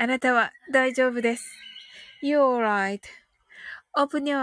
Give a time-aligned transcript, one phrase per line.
[0.00, 1.44] あなたは大丈夫です。
[2.22, 2.62] You're
[3.96, 4.38] right.Open your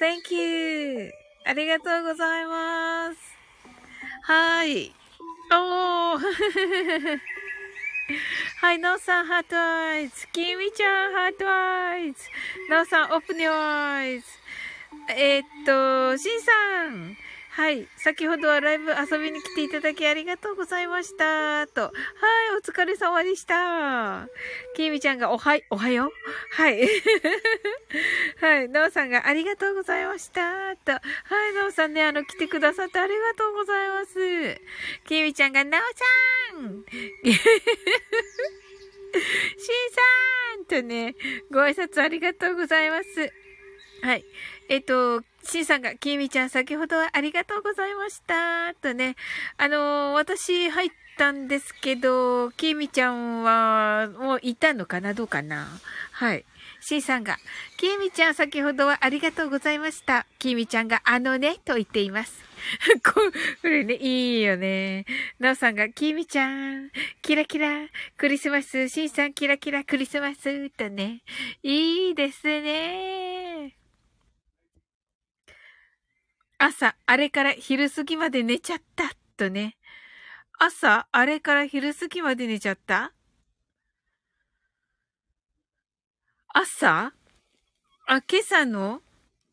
[0.00, 1.12] eyes.Thank you.
[1.44, 3.18] ありがとうございます。
[4.22, 4.94] はい。
[5.52, 6.20] おー。
[8.62, 10.26] はい、なおさん、 heart eyes。
[10.28, 12.18] きみちゃん、 heart eyes。
[12.70, 14.26] なおさん、 open your eyes。
[15.14, 17.18] えー、っと、しんさん。
[17.58, 17.88] はい。
[17.96, 21.66] 先ほどはライブ遊びに来ていただきありがとうございました。
[21.66, 21.80] と。
[21.80, 21.90] はい。
[22.56, 24.28] お疲れ様でした。
[24.76, 26.10] きみちゃんがおは、い、おはよう
[26.52, 26.88] はい。
[28.40, 28.68] はい。
[28.70, 30.76] なおさんがありがとうございました。
[30.76, 30.92] と。
[30.92, 31.00] は
[31.50, 31.52] い。
[31.52, 34.60] なおさんね、あの、来てくださってありがとうございます。
[35.08, 36.84] きみちゃんが、なおさん
[37.26, 37.40] しんさ
[40.60, 41.16] んとね、
[41.50, 43.32] ご挨拶ありがとうございます。
[44.02, 44.24] はい。
[44.68, 48.74] えっ、と、シンさんが、きみちゃん先ほどはありがとうございました。
[48.74, 49.16] とね、
[49.56, 55.14] あのー、私入ったんですけど、きみちゃんは、もういたのかな？
[55.14, 55.66] どうかな？
[56.12, 56.44] はい。
[56.80, 57.38] シンさんが、
[57.76, 60.26] きみちゃん先ほどはありがとうございました。
[60.38, 62.44] きみちゃんが、あのね、と言っています。
[63.02, 63.20] こ
[63.62, 65.06] れね、いいよね。
[65.38, 66.90] なおさんが、きみちゃん、
[67.22, 71.22] キラキラ、クリスマス、シンさんキラキラ、クリスマス、とね。
[71.62, 73.74] いいですね。
[76.58, 79.04] 朝、あれから昼過ぎまで寝ちゃった、
[79.36, 79.76] とね。
[80.58, 83.12] 朝、あれから昼過ぎまで寝ちゃった？
[86.52, 87.12] 朝？
[88.08, 89.02] あ、今朝の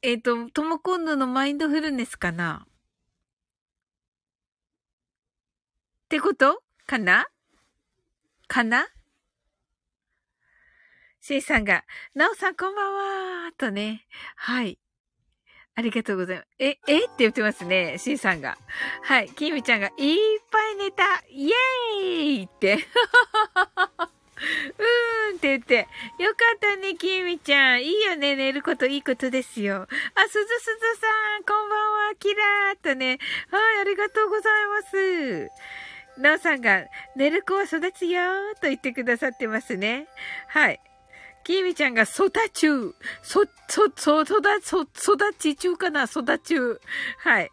[0.01, 2.65] えっ、ー、と、ともこんぬのマインドフルネスかな？
[6.05, 6.63] ってこと？
[6.87, 7.27] かな？
[8.47, 8.87] かな？
[11.21, 11.83] シーさんが、
[12.15, 12.93] なおさんこんばん
[13.45, 14.07] はとね。
[14.35, 14.79] はい。
[15.77, 16.47] ありがとうございます。
[16.59, 16.99] え、え？
[16.99, 17.97] って言ってますね。
[17.97, 18.57] シーさんが。
[19.03, 19.29] はい。
[19.29, 19.93] キミちゃんが、いっ
[20.49, 22.75] ぱい寝たイエーイって。
[22.75, 22.81] うー
[25.33, 25.87] んって言って。
[26.19, 27.83] よかったね、きみちゃん。
[27.83, 29.85] いいよね、寝ることいいことですよ。
[30.15, 31.07] あ、すずすずさ
[31.39, 31.79] ん、こんばん
[32.09, 33.19] は、キラーっとね。
[33.51, 35.49] はい、ありがとうございます。
[36.17, 36.85] なおさんが、
[37.17, 40.07] 寝る子は育つよーと言ってくださってますね。
[40.47, 40.79] はい。
[41.45, 42.95] きみちゃんが育中。
[43.21, 46.05] そ、そ、そ、育、そ、育ち中かな？
[46.05, 46.81] 育中。
[47.19, 47.51] はい。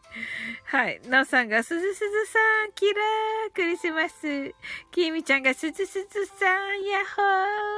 [0.65, 1.01] はい。
[1.09, 4.55] なおさんが、すずすずさん、キラー、クリスマス。
[4.91, 7.23] きみちゃんが、すずすずさん、ヤッホ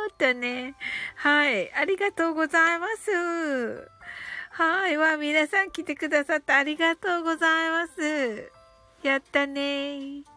[0.09, 0.77] ーとね。
[1.17, 1.75] はい。
[1.75, 3.91] ありがとうございます。
[4.51, 4.97] はい。
[4.97, 8.53] わ、皆さん来てくださってありがとうございます。
[9.03, 10.34] やったねー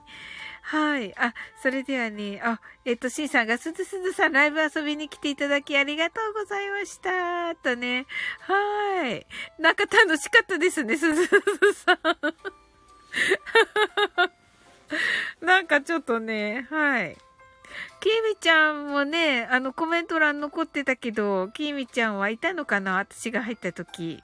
[0.68, 1.18] はい。
[1.18, 1.34] あ、
[1.64, 7.56] それではね、あ、えっと、シンさんが、すずすずさんライブ遊びに来ていただきありがとうございました。
[7.56, 8.06] とね。
[8.42, 9.26] はい。
[9.60, 12.00] なんか楽しかったですね、すずすずさん。
[15.46, 17.18] なんかちょっとね、はい。
[18.02, 24.22] きみちゃんもね、あのコメント欄残ってたけど、きみちゃんはいたのかな私が入った時。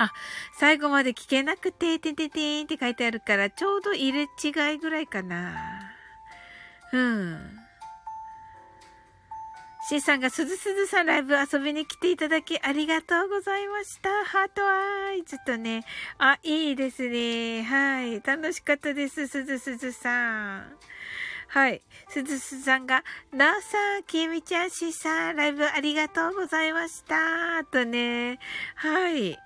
[0.00, 0.12] あ、
[0.58, 5.92] 最後まで聞けなくて、てんてんてんって書いてあるから、ちょうど入れ違いぐらいかな。
[6.94, 7.60] うん。
[9.90, 14.08] C さんがすずすずさんライブ遊びに来ていただきありがとうございました。
[14.24, 15.84] ハートアイズとね。
[16.16, 17.62] あ、いいですね。
[17.62, 18.22] はい。
[18.22, 19.26] 楽しかったです。
[19.26, 20.76] すずすずさん。
[21.48, 21.82] はい。
[22.08, 27.64] すずすずさんが、なおさん、きみちゃんしさん、ライブありがとうございました。
[27.70, 28.38] とね。
[28.76, 29.38] はい。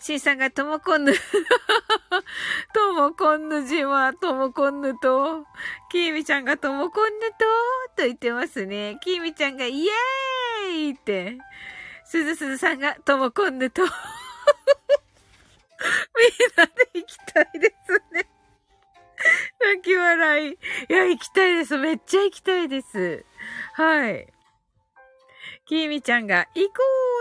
[0.00, 1.12] シンさんがともこんぬ
[2.72, 5.44] ともこんぬじはともこんぬと、
[5.90, 7.36] きーみちゃんがともこんぬと、
[7.96, 8.98] と言ってますね。
[9.02, 11.38] きーみちゃんがイエーイって、
[12.04, 13.92] すずすずさんがともこんぬと、 みん
[16.56, 18.28] なで行きたいですね。
[19.60, 20.52] 泣き笑い。
[20.52, 20.56] い
[20.88, 21.76] や、行きたいです。
[21.76, 23.24] めっちゃ行きたいです。
[23.74, 24.32] はい。
[25.66, 26.74] きーみちゃんが行こ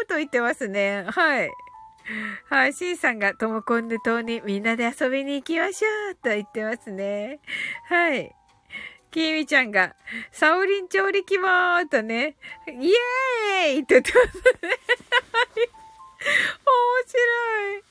[0.03, 1.05] うと言ってますね。
[1.09, 1.51] はい。
[2.49, 7.39] はい、シンさんがともこんぬ島にみんなで遊びに行きましょうと言ってますね。
[7.89, 8.33] はい。
[9.11, 9.95] きみちゃんが、
[10.31, 12.35] サオリン調理器もーとね、
[12.67, 14.77] イエーイって言ってますね。
[16.67, 17.87] 面白い。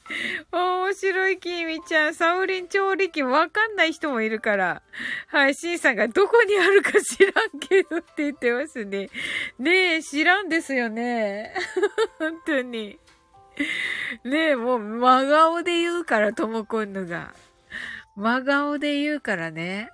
[0.53, 2.15] 面白い、きみちゃん。
[2.15, 4.83] サオリン調理器わかんない人もいるから。
[5.29, 9.11] はい、シンさんがどこにあるか知らんけどって言ってますね。
[9.59, 11.55] ねえ、知らんですよね。
[12.19, 12.99] 本当に。
[14.25, 17.35] ねえ、もう真顔で言うから、ともこんぬが。
[18.17, 19.91] 真顔で言うからね。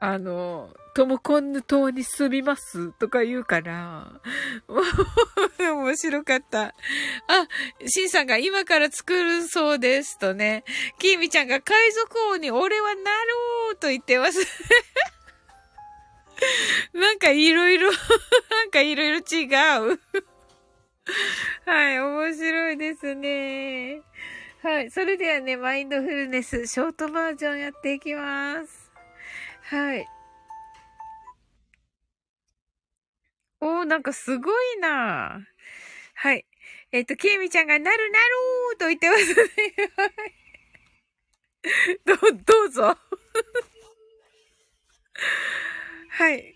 [0.00, 4.20] あの、ともこんぬ島に住みますとか言うから。
[5.58, 6.66] 面白かった。
[6.66, 6.74] あ、
[7.86, 10.64] シンさんが今から作るそうですとね。
[10.98, 13.02] キーミちゃんが海賊王に俺はなろ
[13.72, 14.38] うと言ってます。
[16.94, 17.96] なんかいろいろ、な
[18.66, 19.46] んかいろいろ違
[19.92, 20.00] う。
[21.64, 24.02] はい、面白いですね。
[24.62, 28.90] はい、それではね、マインドフルネス、ショートバージョンやっていきます。
[29.62, 30.06] はい。
[33.60, 35.40] おー、なんかすごいな
[36.14, 36.44] はい。
[36.92, 39.48] えっ、と、ケイミちゃんがなるなるーと言ってますね。
[42.04, 42.98] ど、どうぞ。
[46.10, 46.54] はい。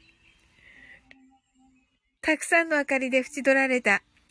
[2.20, 4.02] たくさんの明かりで縁取られた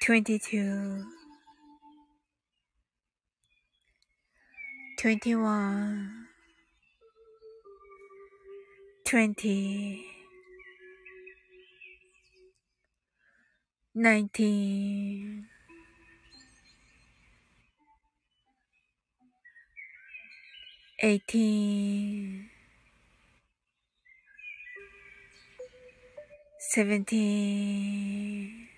[0.00, 1.04] 22
[4.96, 6.28] 21
[9.04, 10.04] 20
[13.94, 15.44] 19
[21.00, 22.50] 18
[26.58, 28.77] 17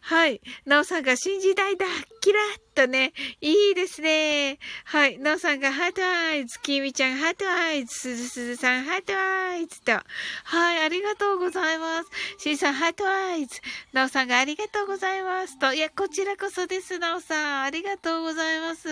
[0.00, 0.40] はい。
[0.64, 1.86] なおさんが新時代だ
[2.20, 3.12] キラッとね。
[3.40, 4.58] いいですね。
[4.84, 5.18] はい。
[5.18, 6.58] なおさんが heart eyes。
[6.60, 7.94] きみちゃん heart eyes。
[7.94, 9.92] すずすずさん heart eyes と。
[9.92, 10.82] はい。
[10.84, 12.42] ありがとうございます。
[12.42, 13.60] しんさん heart eyes。
[13.92, 15.74] なおさんがありがとうございますと。
[15.74, 16.98] いや、こちらこそです。
[16.98, 17.62] なおさん。
[17.64, 18.88] ありがとうございます。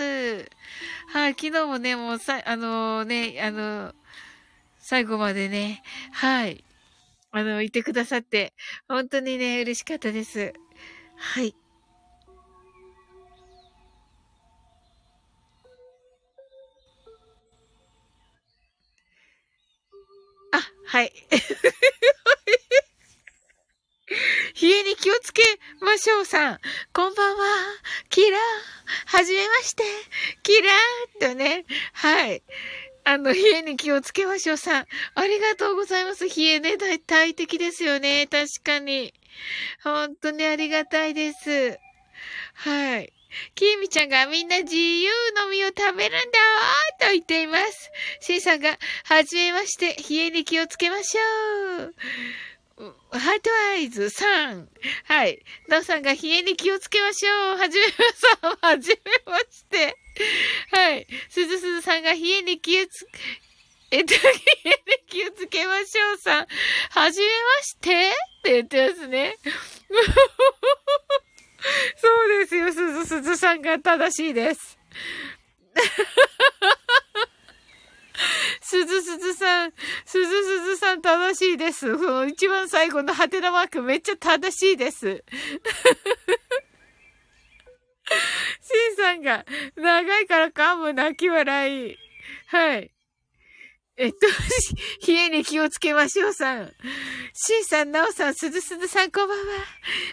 [1.09, 1.31] はい。
[1.33, 3.95] 昨日もね、もうさ、あのー、ね、あのー、
[4.79, 6.65] 最後までね、はい。
[7.31, 8.55] あの、いてくださって、
[8.89, 10.55] 本当にね、嬉しかったです。
[11.19, 11.55] はい。
[20.53, 21.13] あ、はい。
[24.61, 25.43] 冷えに気をつけ
[25.81, 26.61] ましょうさん。
[26.93, 27.45] こんばんは。
[28.09, 28.41] キラー。
[29.07, 29.85] はじめまして。
[30.43, 31.67] キラーとね。
[31.93, 32.43] はい。
[33.05, 34.87] あの、冷えに気をつけましょうさん。
[35.15, 36.29] ありがとうございます。
[36.29, 38.27] 冷えね、大敵ですよね。
[38.27, 39.15] 確かに。
[39.83, 41.79] 本当にありがたいです。
[42.55, 43.13] はい。
[43.55, 47.91] きーみちゃんがみんな自由の実を食べるんだーと言っています。
[48.21, 51.95] しーさんが、はじめまして、冷えに気をつけましょう。
[53.11, 54.67] ハートアイズ3。
[55.05, 55.43] はい。
[55.69, 57.59] なおさんが冷えに気をつけましょう。
[57.59, 57.93] はじめま
[58.57, 59.97] さん、はじめまして。
[60.71, 61.07] はい。
[61.29, 63.07] すずすずさんが冷えに気をつ、
[63.91, 64.15] えっと、
[65.07, 66.47] 気をつけましょうさん。
[66.91, 69.37] はじめましてって言ってますね。
[71.97, 74.79] そうですよ、すずすずさんが正しいです。
[78.61, 79.73] すずすずさん、
[80.05, 81.97] すずすずさん正しいです。
[81.97, 85.25] その一番最後のハテナマークめっちゃ正しいです。
[88.61, 91.97] シンさんが、長いから噛む泣き笑い。
[92.49, 92.91] はい。
[93.99, 94.29] えっと、
[95.09, 96.73] 冷えに気をつけましょうさん。
[97.35, 99.45] シンさん、ナオさん、すずすずさん、こんばんは。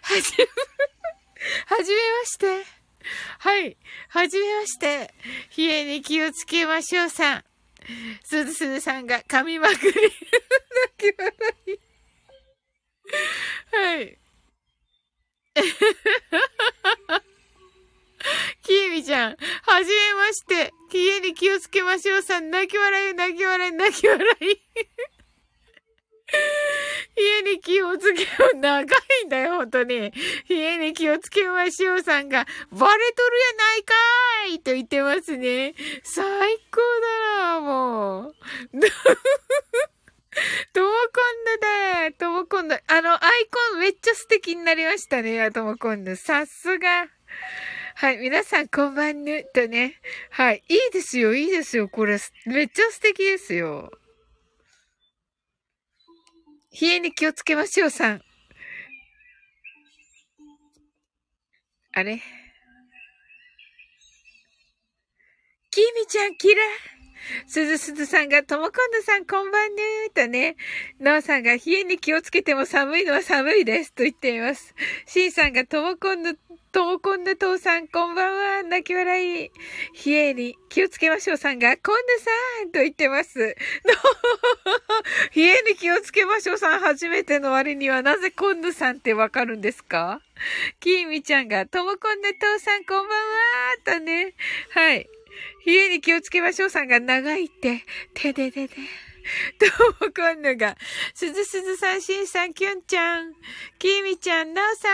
[0.01, 0.47] はじめ、
[1.77, 2.65] はじめまして。
[3.37, 3.77] はい。
[4.09, 5.13] はじめまして。
[5.55, 7.45] 冷えに気をつけましょうさん。
[8.23, 9.77] すずすずさんが噛みまくり。
[9.83, 9.93] 泣
[10.97, 11.31] き笑
[11.67, 11.79] い。
[13.71, 14.17] はい。
[18.61, 20.71] きーみちゃん、はじめまして。
[20.91, 24.61] 家に気をつけましょうさん、泣き笑い、泣き笑い、泣き笑い。
[27.17, 28.57] 家に気をつけよう。
[28.57, 30.11] 長いんだよ、本当に。
[30.47, 35.75] 家に気をつけましょうさんが、バレとるやないかーいと言ってますね。
[36.03, 36.25] 最
[36.71, 38.35] 高だな、もう。
[40.73, 42.81] ともこんだだともこんだ。
[42.87, 46.15] あの、アイコンめっちゃ素敵になりましたね、ともこんだ。
[46.15, 47.07] さすが。
[47.97, 49.95] はい、皆さんこんばんぬとね。
[50.29, 52.17] はい、いいですよ、いいですよ、これ。
[52.45, 53.89] めっちゃ素敵ですよ。
[56.81, 58.21] 冷えに気をつけましょう、さん。
[61.93, 62.21] あれ？
[65.71, 66.61] きみちゃん、キラ
[67.47, 70.55] すずすずさんが、ともこんぬさん、こんばんぬーとね、
[70.99, 74.73] のうさんが、冷えに気をつけても寒いのは寒いですと言っています。
[75.05, 76.37] しんさんが、ともこんぬ
[76.75, 78.63] ともこんな父さん、こんばんは。
[78.63, 79.51] 泣き笑い。
[80.05, 83.39] 冷えに気をつけましょうさんが、こんなさんと言ってます。
[83.39, 83.45] の
[85.33, 90.21] 冷えに気をつけましょうさん、初めての割にはなぜこんなさんってわかるんですか？
[90.81, 93.17] きーみちゃんが、ともこんな父さん、こんばんは
[93.85, 94.33] とね。
[94.71, 95.07] はい。
[95.65, 98.75] 冷えに気をつけましょうさんが長いって、てででで。
[99.59, 99.65] ど
[100.01, 100.77] うもこんぬが、
[101.13, 103.33] すずすずさん、しんさん、きゅんちゃん、
[103.79, 104.87] きみちゃん、なおさ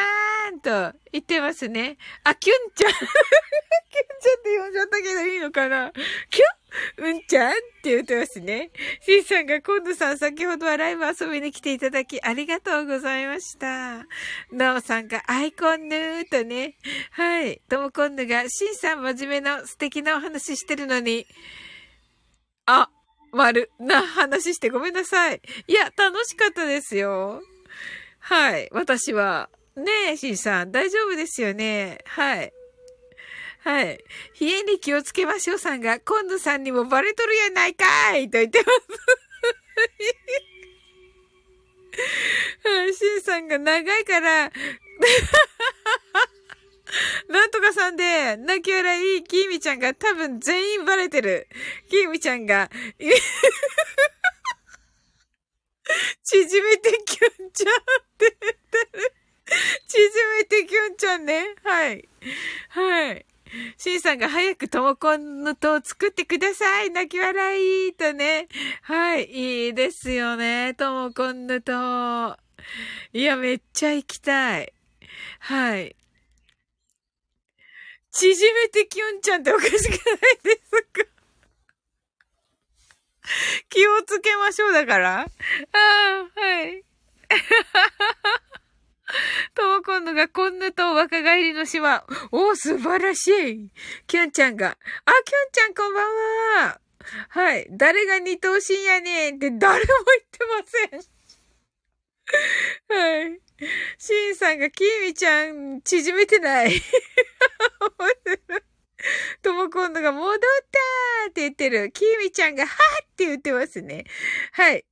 [0.51, 1.97] ーんと言ってますね。
[2.23, 2.91] あ、きゅんちゃん。
[2.93, 5.91] きゅんちゃんって呼んじゃったけどいいのかな
[6.29, 6.60] きゅん
[6.97, 8.71] うんちゃんって言ってますね。
[9.01, 14.05] しんさんが、今度さん、先ほどはライブ遊びに来ていただき、ありがとうございました。
[14.51, 16.77] なおさんが、アイコンヌーとね。
[17.11, 17.61] はい。
[17.69, 21.27] ともこんぬが、しんさん真面目な素敵なお話してるのに、
[22.65, 22.89] あ、
[23.31, 25.41] 丸な話してごめんなさい。
[25.67, 27.41] いや、楽しかったですよ。
[28.19, 28.69] はい。
[28.71, 29.49] 私は。
[29.75, 31.99] ねえ、しんさん、大丈夫ですよね。
[32.05, 32.51] はい。
[33.63, 34.03] はい。
[34.39, 38.71] 冷えに気をつけましょうさんが、今度さんにもバレとるやないかいと言ってます。
[42.63, 42.93] はい。
[42.93, 44.51] しんさんが長いから、
[47.29, 51.47] なんとかさんで、泣き笑い、きみちゃんが多分全員バレてる。
[51.89, 52.69] きみちゃんが、
[56.23, 57.75] 縮めてきゅんちゃんっ
[58.17, 58.57] て言って
[58.97, 59.13] る。
[59.87, 61.53] 縮めてきゅんちゃんね。
[61.63, 62.09] はい。
[62.69, 63.25] はい。
[63.77, 66.89] シンさんが早くともこんのと作ってください。
[66.89, 68.47] 泣き笑いとね。
[68.83, 69.25] はい。
[69.65, 70.73] いいですよね。
[70.73, 72.37] ともこんのと。
[73.13, 74.73] いや、めっちゃ行きたい。
[75.39, 75.95] はい。
[78.11, 79.79] 縮めてきゅんちゃんっておかしくない
[80.43, 81.03] ですか？
[83.69, 85.21] 気をつけましょうだから。
[85.21, 86.83] ああ、はい。
[89.55, 92.05] とも今度がこんなと若返りの島。
[92.31, 93.69] お素晴らしい。
[94.07, 94.77] きゅんちゃんが。
[95.05, 96.03] あ、きゅんちゃんこんばん
[96.65, 96.81] は。
[97.29, 97.67] はい。
[97.71, 101.01] 誰が二頭身やねんって誰も言ってません。
[102.99, 103.41] はい。
[103.97, 106.71] シンさんが、キーミちゃん、縮めてない。
[109.41, 111.91] とも今度が戻ったーって言ってる。
[111.91, 114.05] キーミちゃんが、はーって言ってますね。
[114.53, 114.85] はい。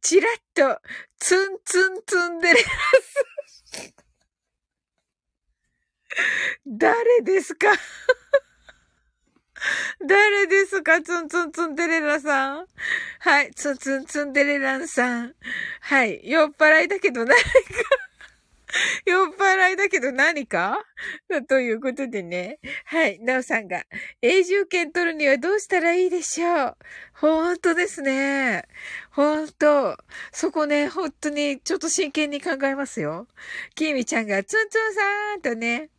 [0.00, 0.80] チラッと、
[1.18, 3.33] ツンツンツンでれます。
[6.66, 7.68] 誰ですか？
[10.06, 11.00] 誰ですか？
[11.00, 12.66] ツンツンツンデレラさん。
[13.20, 13.50] はい。
[13.52, 15.34] ツンツンツンデレランさん。
[15.80, 16.20] はい。
[16.22, 17.42] 酔っ払いだけど何か？
[19.06, 20.84] 酔っ払いだけど何か？
[21.48, 22.58] ということでね。
[22.84, 23.18] はい。
[23.20, 23.84] なおさんが、
[24.20, 26.76] 永住権取るにはどうしたらいいでしょう？
[27.14, 28.64] ほんとですね。
[29.14, 29.96] ほんと。
[30.32, 33.28] そこね、ほんとに、ちょっと真剣に考えますよ。
[33.74, 35.90] きみちゃんが、ツンツンさんとね。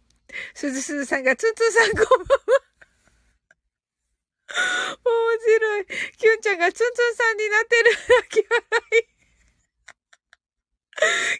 [0.53, 2.61] すずすずさんが、ツンツンさんこんばんは。
[5.03, 5.85] 面白い。
[6.17, 7.91] キュンちゃんがツンツンさんになってる。
[7.91, 8.63] 泣き笑
[9.01, 9.07] い。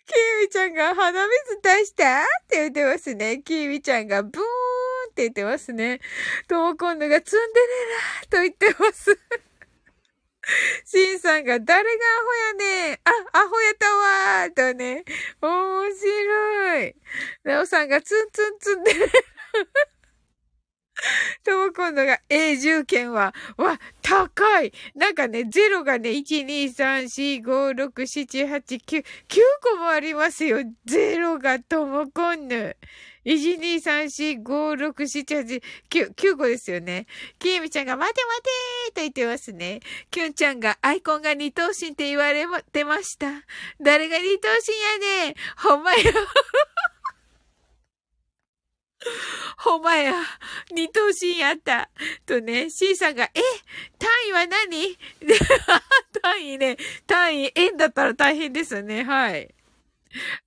[0.06, 2.24] キーミちゃんが鼻水出した？
[2.24, 3.42] って言ってますね。
[3.42, 4.44] キーミちゃんがブーン
[5.12, 6.02] って言ってますね。
[6.48, 9.18] とも今度がツンデレラと言ってます。
[10.86, 13.00] シンさんが誰がアホやねんあ、
[13.40, 15.04] アホやったわーとね。
[15.42, 16.96] 面白い。
[17.44, 18.92] ナオさんがツンツンツンで。
[21.44, 24.74] とも今度が永住権は、わ、高い。
[24.96, 30.60] なんかね、0がね、1、2、3、4、5、6、7、8、9、9個もありますよ。
[30.88, 32.78] 0がともこんぬ。
[33.26, 37.08] 1、2、3、4、5、6、7、8、9、9個ですよね。
[37.40, 39.80] きえみちゃんが待て待てーと言ってますね。
[40.12, 43.28] きゅんちゃんがアイコンが二等身って言われてました。
[43.82, 45.98] 誰が二等身やねんほんまや。
[49.58, 50.14] ほんまや。
[50.72, 51.90] 二等身やった。
[52.26, 53.30] とね、C さんが、え
[54.00, 54.98] 単位は何？
[56.22, 59.04] 単位ね、単位、円だったら大変ですね。
[59.04, 59.54] はい。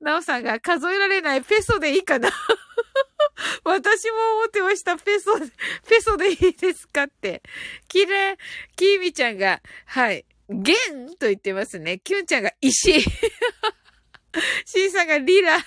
[0.00, 2.30] なおさんが数えられないペソでいいかな
[3.64, 4.96] 私も思ってました。
[4.96, 5.38] ペソ、
[5.86, 7.42] ペソでいいですかって。
[7.86, 8.36] きれい、
[8.76, 11.98] きーみちゃんが、はい、ゲンと言ってますね。
[11.98, 13.00] キュンちゃんが石。
[14.64, 15.58] シーさんがリラ。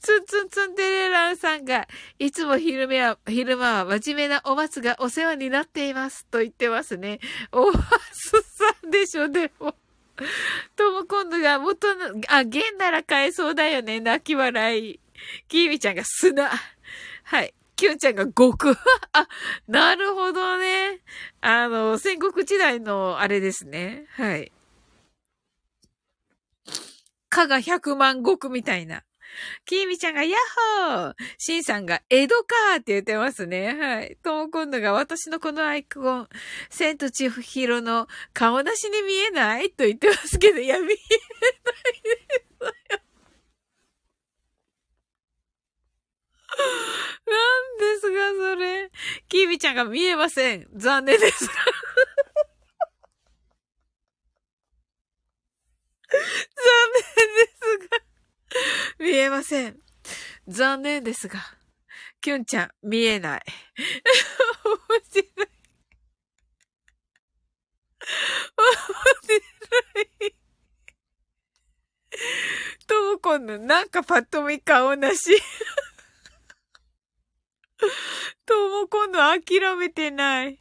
[0.00, 1.86] ツンツンツンデレランさんが、
[2.18, 6.26] いつも昼間は、昼間は真面目なお松がお世話になっています。
[6.26, 7.20] と言ってますね。
[7.52, 9.74] お松さんでしょ、でも。
[10.76, 14.00] とも今度が元の、あ、弦なら買えそうだよね。
[14.00, 15.00] 泣き笑い。
[15.48, 16.50] きーみちゃんが砂。
[17.24, 17.54] はい。
[17.76, 18.76] きゅんちゃんが極。
[19.12, 19.28] あ、
[19.66, 21.00] なるほどね。
[21.40, 24.06] あの、戦国時代のあれですね。
[24.10, 24.52] はい。
[27.28, 29.02] かが百万石みたいな。
[29.64, 30.40] きーみちゃんがヤッ
[30.88, 33.74] ホーしんさんが江戸かーって言ってますね。
[33.78, 34.16] はい。
[34.22, 36.28] とも今度が私のこのアイコン、
[36.70, 40.98] 千と千尋の顔なしに見えないと言ってますけど、いや、見えないで
[42.58, 42.70] すよ。
[47.26, 48.08] なんですか、
[48.52, 48.90] それ。
[49.28, 50.68] きーみちゃんが見えません。
[50.74, 51.46] 残念です。
[51.46, 51.54] 残
[56.92, 57.46] 念で
[57.82, 58.03] すが。
[58.98, 59.78] 見えません。
[60.46, 61.40] 残念ですが、
[62.20, 63.42] キュンちゃん、見えない。
[64.64, 64.76] 面
[65.10, 65.28] 白い。
[68.56, 68.66] 面
[69.22, 70.36] 白い。
[72.86, 75.42] ともこんの、なんかパッと見顔なし。
[78.46, 80.60] とも今度諦めてない。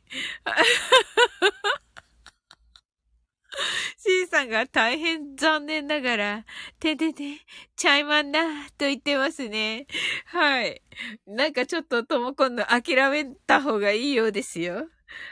[3.97, 6.45] C さんが大変残念ながら、
[6.79, 7.39] ててて、
[7.75, 9.87] ちゃいまんな、と言ってますね。
[10.25, 10.81] はい。
[11.27, 14.87] なんかちょっととも今度諦めた方がいいようですよ。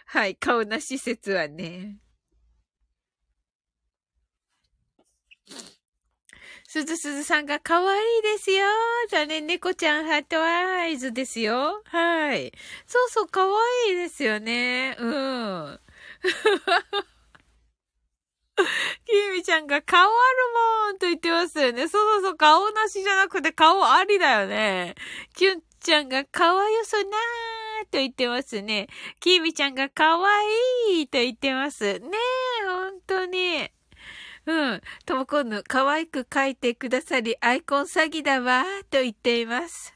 [0.05, 0.35] はい。
[0.35, 1.97] 顔なし説はね。
[6.67, 8.65] すずすずさんが可愛いですよ。
[9.09, 11.81] 残念、猫ちゃんハートアイズですよ。
[11.85, 12.53] はい。
[12.87, 14.95] そうそう、可愛いですよね。
[14.97, 15.79] うん。
[19.05, 20.09] きみちゃんが顔ある
[20.87, 21.87] もんと言ってますよね。
[21.87, 24.95] そうそうそう、顔なしじゃなくて顔ありだよね。
[25.35, 27.05] きゅんちゃんがかわよそなー
[27.85, 28.87] と言ってますね。
[29.19, 30.29] きみちゃんがかわ
[30.89, 31.99] いいと言ってます。
[31.99, 32.09] ね
[32.63, 33.69] え、ほんとに。
[34.45, 34.81] うん。
[35.05, 39.93] ともこんぬ、可愛く書いてくださり、アイコン詐欺だわー、と言っています。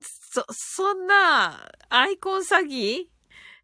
[0.00, 3.06] そ、そんな、アイコン詐欺？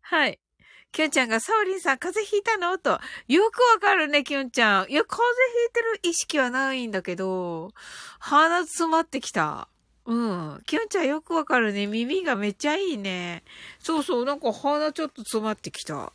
[0.03, 0.41] はい。
[0.91, 2.79] きゅんちゃんが、サオリンさん、風邪ひいたの？
[2.79, 2.99] と。
[3.29, 4.91] よくわかるね、きゅんちゃん。
[4.91, 7.73] いや、風邪ひいてる意識はないんだけど、
[8.19, 9.69] 鼻詰まってきた。
[10.07, 10.63] うん。
[10.67, 11.87] きゅんちゃんよくわかるね。
[11.87, 13.45] 耳がめっちゃいいね。
[13.79, 16.13] そうそう、なんか鼻ちょっと詰まってきた。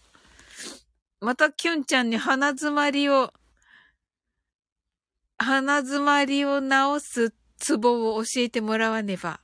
[1.22, 3.32] またきゅんちゃんに鼻詰まりを、
[5.38, 6.68] 鼻詰まりを治
[7.00, 9.40] すツボを教えてもらわねば。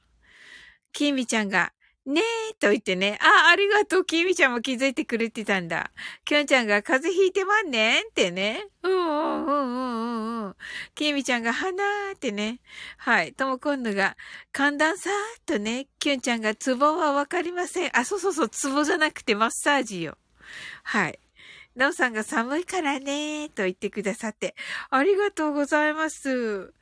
[0.91, 1.71] きみちゃんが、
[2.10, 3.19] ねえ、と言ってね。
[3.22, 4.06] あ、ありがとう。
[4.06, 5.91] きみちゃんも気づいてくれてたんだ。
[6.26, 8.65] きょんちゃんが風邪ひいてまんねんってね。
[8.82, 9.78] うんうんうんう
[10.41, 10.56] んうん。
[10.95, 12.62] きみちゃんが鼻ーってね。
[12.98, 13.34] はい。
[13.34, 14.17] とも今度が
[14.52, 15.13] 寒暖差ー
[15.45, 15.86] とね。
[16.00, 17.95] きゅんちゃんがツボはわかりません。
[17.95, 18.50] あ、そうそうそう。
[18.50, 20.17] ツボじゃなくてマッサージよ。
[20.82, 21.19] はい。
[21.76, 24.56] なおさんが寒いからねと言ってくださって、
[24.89, 26.74] ありがとうございます。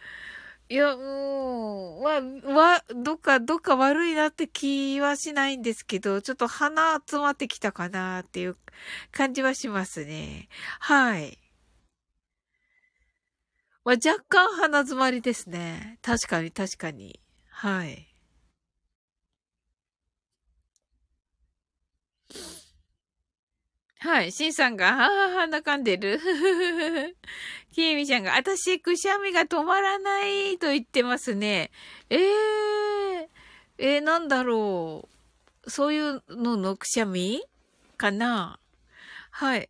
[0.70, 2.22] いや、もう、わ、
[2.54, 8.58] わ、どっか、どっか悪いなって気はしないんですけど、ちょっと鼻集まってきたかなっていう
[9.12, 10.50] 感じはしますね。
[10.80, 11.38] はい。
[13.86, 16.00] まあ、若干鼻詰まりですね。
[16.02, 17.22] 確かに、確かに。
[17.50, 18.08] はい。
[24.00, 24.32] はい。
[24.32, 26.20] シンさんが、ははは、なかんでる。
[27.78, 31.70] きえみちゃんが、あたし、くしゃみが止まらないと言ってますね。
[32.10, 33.28] ええー、
[33.78, 35.08] えー、なんだろ
[35.64, 35.70] う。
[35.70, 37.44] そういうののくしゃみ？
[37.96, 38.60] かな？
[39.30, 39.70] はい。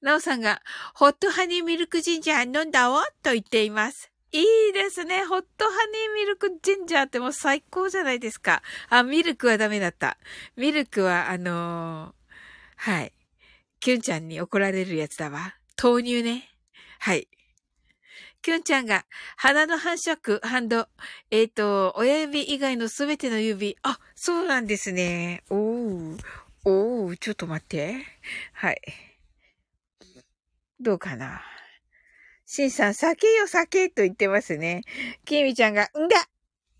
[0.00, 0.62] なおさんが、
[0.94, 4.10] ホットハニーミルクジンジャー飲んだわと言っています。
[4.32, 5.26] いいですね。
[5.26, 8.62] ホットハニーミルクジンジャーってもう最高じゃないですか。
[8.88, 10.16] あ、ミルクはダメだった。
[10.56, 12.12] ミルクは、あのー、
[12.76, 13.12] はい。
[13.82, 15.56] キュンちゃんに怒られるやつだわ。
[15.82, 16.48] 豆乳ね。
[17.00, 17.26] はい。
[18.40, 20.86] キュンちゃんが、鼻の反射区、ハンド、
[21.32, 23.76] えっ、ー、と、親指以外のすべての指。
[23.82, 25.42] あ、そうなんですね。
[25.50, 26.18] おー。
[26.64, 27.96] おー、ちょっと待って。
[28.52, 28.80] はい。
[30.78, 31.42] どうかな。
[32.46, 34.82] しんさん、酒よ酒と言ってますね。
[35.24, 36.28] きみちゃんが、んだ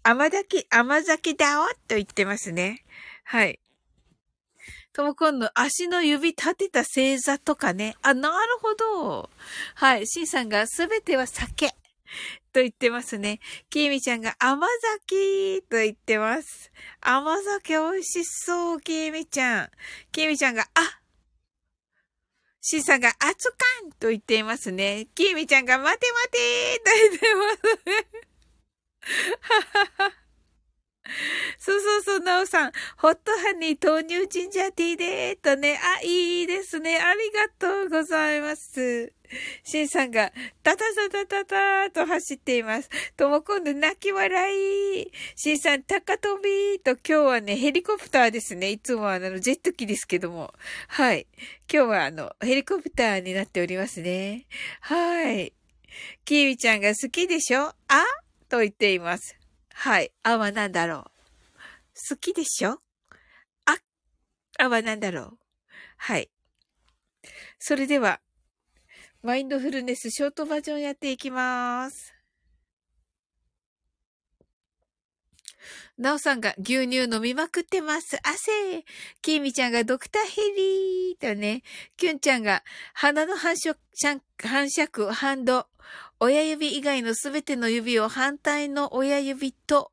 [0.04, 2.84] 甘酒、甘酒だおと言ってますね。
[3.24, 3.58] はい。
[4.92, 7.96] とも今度、足の指立てた星座とかね。
[8.02, 9.30] あ、なるほど。
[9.74, 10.06] はい。
[10.06, 11.68] しんさんが、すべては酒。
[12.52, 13.40] と言ってますね。
[13.70, 14.66] きみちゃんが甘
[14.98, 16.70] 酒と言ってます。
[17.00, 19.70] 甘酒美味しそう、きみちゃん。
[20.12, 21.00] きみちゃんが、あ
[22.60, 25.08] しんさんが、あつかんと言っていますね。
[25.14, 28.22] きみちゃんが、待て待てと言ってますね。
[29.40, 30.21] ははは。
[31.58, 32.72] そうそうそう、なおさん。
[32.96, 35.78] ホットハニー豆乳ジンジャーティーでーとね。
[35.82, 36.98] あ、いいですね。
[36.98, 39.12] ありがとうございます。
[39.64, 40.30] シンさんが、
[40.62, 42.90] タタタタタタと走っています。
[43.16, 45.10] とも今度泣き笑い。
[45.34, 48.70] シンさん、高飛びーと今日はね、ヘリコプターですね。
[48.70, 50.52] いつもあの、ジェット機ですけども。
[50.88, 51.26] はい。
[51.72, 54.46] 今日はあの、ヘリコプターになっておりますね。
[54.80, 55.52] はい。
[56.24, 57.68] キーウィちゃんが好きでしょ？
[57.68, 57.74] あ？
[58.48, 59.36] と言っています。
[59.74, 60.12] はい。
[60.22, 61.02] あは何だろう
[62.10, 62.80] 好きでしょ？
[63.64, 63.76] あ、
[64.58, 65.38] あは何だろう
[65.96, 66.30] はい。
[67.58, 68.20] それでは、
[69.22, 72.14] マインドフルネスショートバージョンやっていきます。
[75.96, 78.18] なおさんが牛乳飲みまくってます。
[78.26, 78.84] 汗
[79.20, 81.62] きみちゃんがドクターヘリーとね。
[81.96, 83.76] きゅんちゃんが鼻の反射、
[84.42, 85.68] 反射区、ハンド。
[86.24, 89.90] 親指以外のすべての指を反対の親指と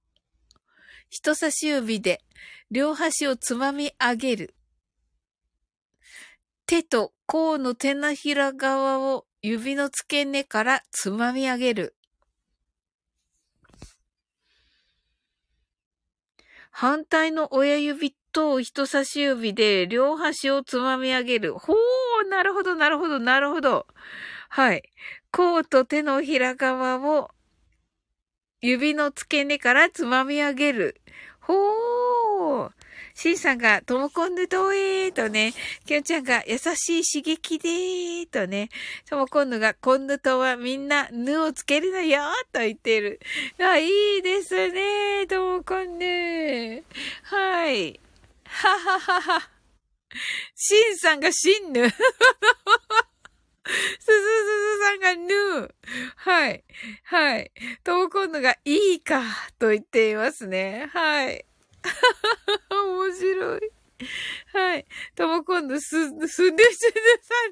[1.10, 2.22] 人差し指で
[2.70, 4.56] 両端をつまみ上げる。
[6.68, 11.96] 手と甲の手のひら側を指の付け根からつまみ上げる。
[16.70, 21.58] 反対の親指と人差し指で両端をつまみ上げる。
[21.58, 23.88] ほー、なるほど、なるほど、なるほど。
[24.50, 24.84] はい。
[25.32, 27.30] 甲と手のひら側を
[28.62, 31.02] 指の付け根からつまみ上げる。
[31.40, 32.72] ほー。
[33.16, 35.54] シンさんが、ともこんぬどえーとね、
[35.86, 38.70] きょんちゃんが優しい刺激でーとね、
[39.10, 43.20] ともこんぬが、こんぬとはみんな、ぬをつけるのよーと言ってる。
[43.60, 46.84] あ、いいですねーともこんぬ。
[47.24, 48.00] はい。
[48.46, 49.50] はははは。
[50.56, 51.90] シンさんがシンヌ。
[53.66, 55.72] すずすずさんがぬー。
[56.16, 56.64] はい。
[57.04, 57.52] はい。
[57.84, 59.22] ともこんのがいいか、
[59.58, 60.90] と言っていますね。
[60.92, 61.46] はい。
[62.70, 63.62] 面白い。
[64.54, 64.86] はい。
[65.16, 66.52] ともこんのす、すぬすぬさん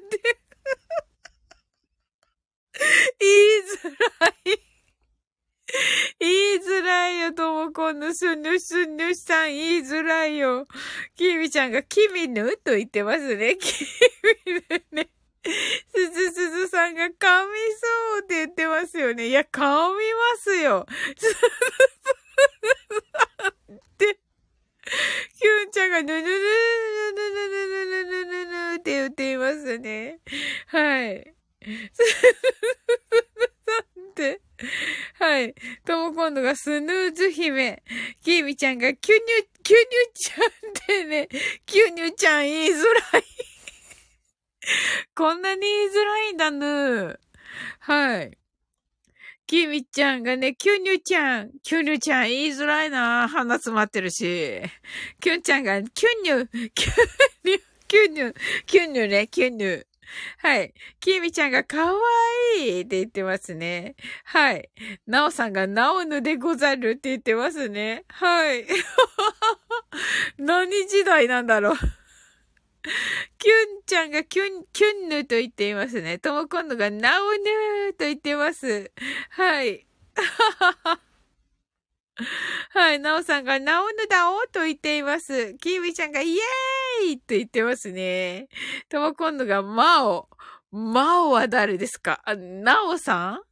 [0.08, 0.18] で
[3.20, 3.90] 言いづ
[4.20, 4.68] らい。
[6.18, 10.66] 言いづらいよ、ともこんのすぬすぬさん言いづらいよ。
[11.14, 13.56] きみちゃんがきみぬと言ってますね。
[13.56, 13.84] き
[14.46, 15.10] みぬね。
[15.94, 19.28] すずすずさんが噛みそうって言ってますよね。
[19.28, 20.86] いや、噛みますよ。
[21.16, 21.48] すずすず
[23.12, 24.18] さんって。
[25.38, 26.38] キュンちゃんがぬぬぬぬ
[27.14, 30.20] ぬぬぬぬぬぬぬって言っていますね。
[30.66, 31.34] はい。
[31.62, 32.32] すずすず
[33.66, 34.40] さんって。
[35.18, 35.54] はい。
[35.84, 37.82] とも今度がスヌーズ姫。
[38.22, 39.24] キーミちゃんがキュニュ、
[39.62, 40.46] キュニュちゃんっ
[40.86, 41.28] てね、
[41.64, 43.24] キュニュちゃん言いづらい。
[45.14, 47.20] こんなに言いづらいんだぬ。
[47.80, 48.38] はい。
[49.46, 53.28] きみちゃんがね、キュニュちゃん、キュニュちゃん言いづらいな。
[53.28, 54.60] 鼻詰まってるし。
[55.20, 56.92] キュンちゃんが、キュニュ、キュ
[57.44, 58.34] ニュ、キュニュ、
[58.66, 59.86] キュニュね、キュニュ。
[60.38, 60.74] はい。
[61.00, 61.98] きみちゃんがかわ
[62.58, 63.94] いいって言ってますね。
[64.24, 64.68] はい。
[65.06, 68.04] なおさんがなおぬでござるって言ってますね。
[68.08, 68.66] はい。
[70.38, 71.76] 何時代なんだろう。
[73.38, 76.18] キュンちゃんがキュン、キュンヌと言っていますね。
[76.18, 78.90] とも今度がナオヌーと言ってます。
[79.30, 79.86] はい。
[82.70, 82.98] はい。
[82.98, 85.54] なおさんが、なおぬだおと言っています。
[85.54, 88.48] キーミちゃんが、イエーイと言ってますね。
[88.88, 90.28] とも今度が、マオ。
[90.70, 92.20] マオは誰ですか？
[92.24, 93.42] あ、なおさん？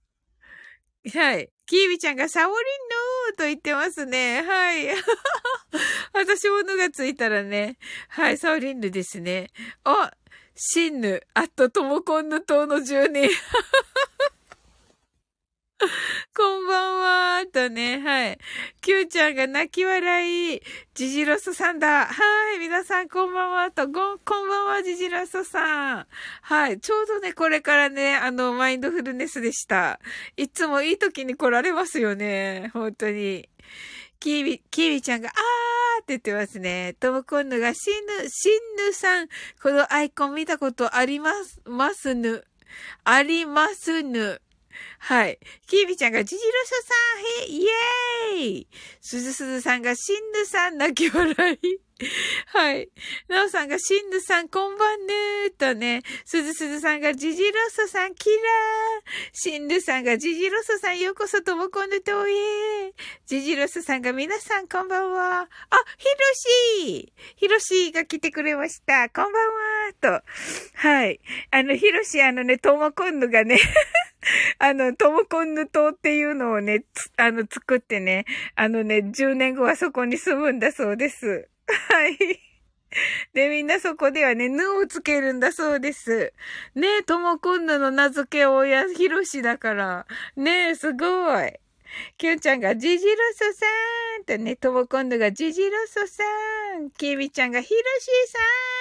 [1.19, 1.51] はい。
[1.67, 2.86] キービちゃんがサオリン
[3.37, 4.43] と言ってますね。
[4.43, 4.89] はい。
[6.13, 7.79] 私もぬがついたらね。
[8.09, 9.51] はい、サウリンヌですね。
[9.85, 10.13] あ、
[10.55, 13.29] シンヌ、あとトモコンヌ島の住人。
[16.35, 18.39] こんばんは、とね、はい。
[18.81, 20.63] キューちゃんが泣き笑い、
[20.95, 22.07] ジジロスさんだ。
[22.07, 26.07] はい、皆さんこんばんは、と、ご、こんばんは、ジジロスさん。
[26.41, 30.01] はい、ちょうどね、これからね、あの、マインドフルネスでした。
[30.39, 33.51] いつもいい時に来られますよね、本当に。
[34.19, 36.97] キービ、キービちゃんが、あーって言ってますね。
[36.99, 39.29] トムコンヌが、シンヌ、シンヌさん、
[39.63, 42.45] このアイコン見たことあります、ますぬ。
[43.05, 44.41] ありますぬ。
[44.99, 45.39] はい。
[45.67, 48.69] キービちゃんがジジロショさん、へ、イエーイ
[49.01, 51.87] すずすずさんがシンヌさん、泣き笑い。
[52.49, 52.91] はい。
[53.29, 58.39] なおさんが、シンヌさん、こんばんぬーとね、すずすずさんが、ジジロソさん、キラー。
[59.33, 62.93] シンヌさんが、ジジロソさん、ようこそともこんぬとえ
[63.25, 65.41] ジジロソさんが、皆さん、こんばんは。
[65.41, 65.47] あ、
[65.97, 66.11] ヒロ
[66.83, 69.09] シーヒロシーが来てくれました。
[69.09, 70.23] こんばんはと。
[70.75, 71.19] はい。
[71.51, 73.59] あの、ヒロシ、あのね、ともこんぬがね
[74.59, 76.85] あの、トモコンヌ島っていうのをね、
[77.17, 78.25] あの、作ってね、
[78.55, 81.49] あのね、10年後はそこに住むんだそうです。
[81.67, 82.41] はい。
[83.35, 86.33] で、みんなそこではね、ぬをつけるんだそうです。
[86.75, 90.07] ねえ、ともこんぬの名付け親、ひろしだから。
[90.37, 91.07] ねえ、すご
[91.43, 91.53] い。
[92.19, 93.67] きゅんちゃんがジジロソさ
[94.21, 96.25] んとね、ともこんぬがジジロソさ
[96.79, 96.91] ん。
[96.91, 98.76] きみちゃんがひろしさん。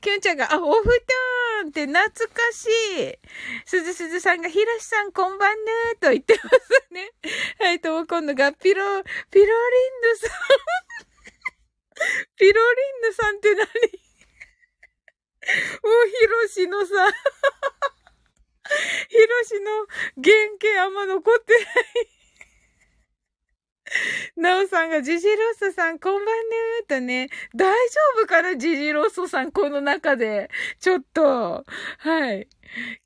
[0.00, 2.66] きゅんちゃんが、あ、お布団って懐かし
[3.00, 3.18] い。
[3.64, 7.10] すずすずさんがひろしさんこんばんぬと言ってますね。
[7.58, 10.30] はい、ともこんぬがピロ、ピロリンドさん。
[12.36, 13.66] ピロリンヌさんって何？
[15.82, 16.94] もうヒロシのさ、
[19.08, 19.86] ヒロシの
[20.22, 22.17] 原型あんま残ってない
[24.36, 30.50] なおさんがジジロッソさんこんばんねーとね、大丈夫かなジジロッソさんこの中で。
[30.80, 31.64] ちょっと。
[31.98, 32.48] はい。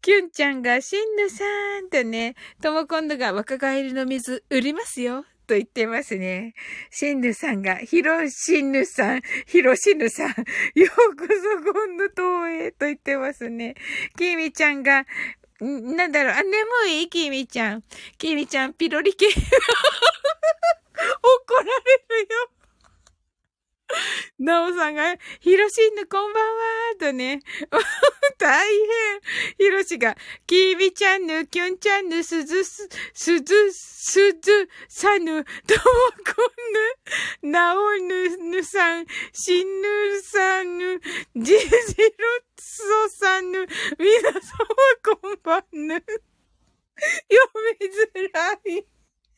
[0.01, 1.45] キュンちゃんがシンヌさ
[1.81, 5.25] んとね、とも今度が若返りの水売りますよ。
[5.47, 6.55] と言ってますね。
[6.91, 10.37] シンヌさんが、ヒロシンヌさん、ヒロシンヌさん、よう
[11.17, 11.27] こそ
[11.73, 12.09] 今度
[12.49, 13.75] 東へと言ってますね。
[14.17, 15.05] キミちゃんが、
[15.61, 17.09] なんだろう、あ、眠い？
[17.09, 17.83] キミちゃん。
[18.19, 19.27] キミちゃん、ピロリ系。
[21.23, 21.69] 怒られ
[22.25, 22.63] るよ。
[24.39, 26.61] なおさんが、ひろしんぬこんばんは
[26.99, 27.41] とね。
[28.39, 29.21] 大変。
[29.59, 35.83] ひろしが、きびちゃんぬ、きゅんちゃんぬ、すずす、すず、すず、さぬ、とも
[36.35, 36.51] こ
[37.43, 41.01] ぬ、なおぬ、ぬさん、しんぬさんぬ、
[41.37, 41.73] じじろ
[42.59, 43.67] そさんぬ、
[43.99, 44.77] みなさんは
[45.21, 45.95] こんばんぬ。
[46.01, 47.51] 読
[47.81, 48.87] みづらい。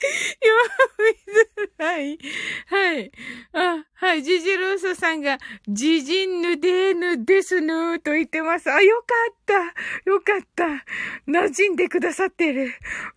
[0.00, 0.54] 読
[0.98, 2.18] みづらい。
[2.66, 3.12] はい。
[3.52, 4.22] あ、はい。
[4.22, 8.70] ジジローソさんが、ジジンヌデーヌですぬと言ってます。
[8.70, 9.54] あ、よかった。
[10.10, 10.64] よかった。
[11.30, 12.74] 馴染んでくださってる。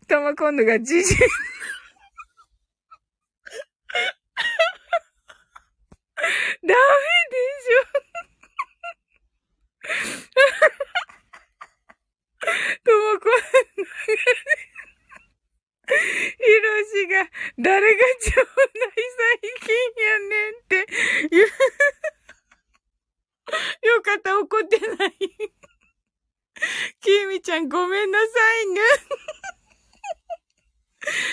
[0.08, 1.18] たま今度がジジン。
[6.64, 8.08] ダメでしょ。
[12.84, 13.32] ともこん
[15.88, 19.74] ひろしが、誰が腸内細菌
[20.04, 20.86] やねんって
[21.32, 21.48] 言う。
[23.88, 25.12] よかった、怒ってない。
[27.00, 28.26] きみちゃんごめんなさ
[28.64, 28.82] いね。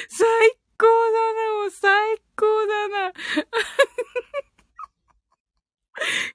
[0.08, 3.12] 最高だな、もう最高だな。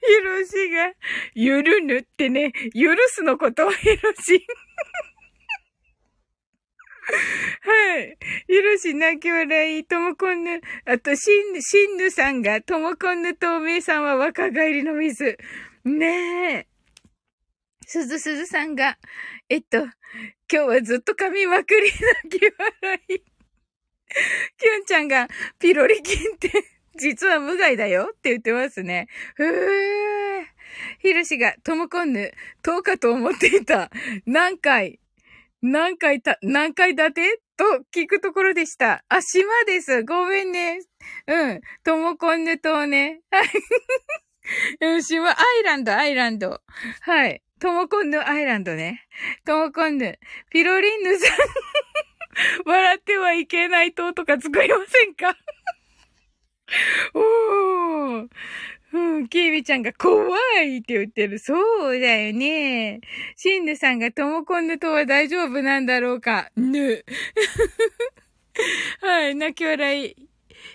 [0.01, 0.93] ひろしが、
[1.35, 4.45] ゆるぬってね、許すのことをひろし。
[7.61, 8.17] はい。
[8.47, 15.37] ひろし泣き笑い、ともこんぬ、あと、しん、しんぬさんが、ともこんぬとおめいさんは若返りの水。
[15.85, 16.67] ねえ。
[17.85, 18.97] すずすずさんが、
[19.49, 19.91] えっと、今
[20.47, 21.91] 日はずっと噛みまくり
[22.27, 23.19] 泣き笑い。
[24.57, 25.27] きゅんちゃんが、
[25.59, 26.51] ピロリ菌って、
[26.95, 29.07] 実は無害だよって言ってますね。
[29.35, 30.45] ふー。
[30.99, 32.31] ひろしが、ともこんぬ、
[32.63, 33.89] 10日と思っていた。
[34.25, 34.99] 何回
[35.61, 37.41] 何回た、何回建て？
[37.57, 39.03] と聞くところでした。
[39.09, 40.05] あ、島です。
[40.05, 40.79] ごめんね。
[41.27, 41.61] うん。
[41.83, 43.19] ともこんぬ島ね。
[43.29, 43.49] はい。
[44.79, 46.61] うん、島、アイランド、アイランド。
[47.01, 47.43] はい。
[47.59, 49.05] ともこんぬアイランドね。
[49.45, 50.17] ともこんぬ。
[50.49, 51.37] ピロリンヌさん。
[52.65, 55.35] 笑ってはいけない塔とか作りませんか？
[57.13, 58.27] おー。
[58.91, 61.37] うん、キービちゃんが怖いって言ってる。
[61.37, 61.55] そ
[61.89, 63.01] うだよね。
[63.35, 66.49] シンヌさんがトモコンヌとは大丈夫なんだろうか。
[66.55, 67.05] ぬ。
[69.01, 70.15] はい、泣き笑い。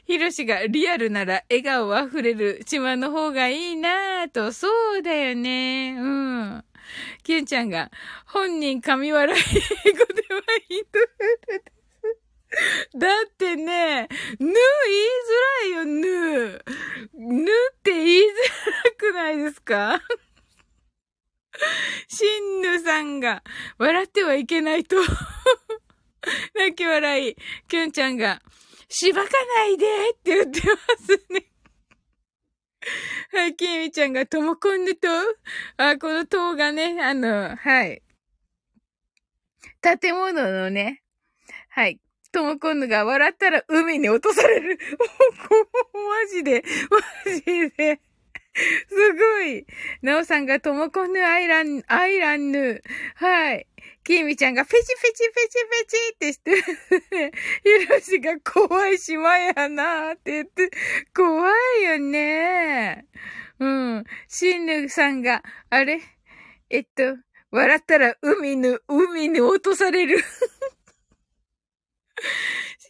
[0.07, 4.53] ヒロシがリアルなら笑顔あふれる島の方がいいなぁと。
[4.53, 4.69] そ
[4.99, 5.97] うだよね。
[5.99, 6.65] うん。
[7.25, 7.91] キュンちゃんが
[8.27, 9.43] 本人神笑い
[9.87, 10.99] 英語ではいいと。
[12.99, 14.09] だってね、
[14.39, 14.57] ぬ言いづ
[15.63, 16.65] らいよ、ぬ。
[17.15, 17.47] ぬっ
[17.83, 18.25] て言いづ
[18.85, 20.01] らくないですか
[22.09, 23.43] しんぬさんが、
[23.79, 24.97] 笑ってはいけないと
[26.55, 27.37] 泣き笑い。
[27.67, 28.43] きゅんちゃんが、
[28.91, 31.47] しばかないでって言ってますね。
[33.33, 35.09] はい、きみちゃんがともこんぬと、
[35.79, 38.03] あ、この塔がね、あの、はい。
[39.81, 41.03] 建物のね、
[41.71, 41.99] はい。
[42.31, 44.79] ともこんぬが笑ったら海に落とされる。
[45.95, 48.01] マジで、マジで。
[48.89, 49.67] すごい。
[50.03, 52.83] なおさんがともこんぬアイラン、アイランヌ。
[53.17, 53.67] はい。
[54.05, 56.63] きみちゃんがペチペチペチペチってしてる、
[57.63, 60.71] ひろしが怖い島やなーって言って、
[61.15, 61.51] 怖
[61.81, 63.07] いよね
[63.59, 64.05] うん。
[64.29, 66.01] しんぬさんが、あれ
[66.69, 67.17] えっと、
[67.51, 70.19] 笑ったら海に、海に落とされる。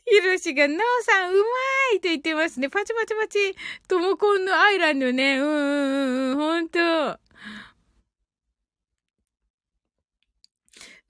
[0.06, 1.42] ひろしが、なおさん、うま
[1.94, 2.68] いと言ってますね。
[2.68, 3.54] パチパチパチ。
[3.88, 5.38] ともこんのアイランドね。
[5.38, 7.18] うんうんうん、ほんと。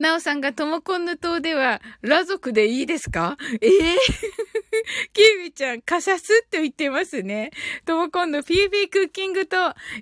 [0.04, 3.38] なおさんがともこんの島では、裸族でいいですか？
[3.62, 3.72] ええー、
[5.14, 7.52] キービちゃん、カサスって言ってますね。
[7.86, 9.56] ともこんの PB クッキングと、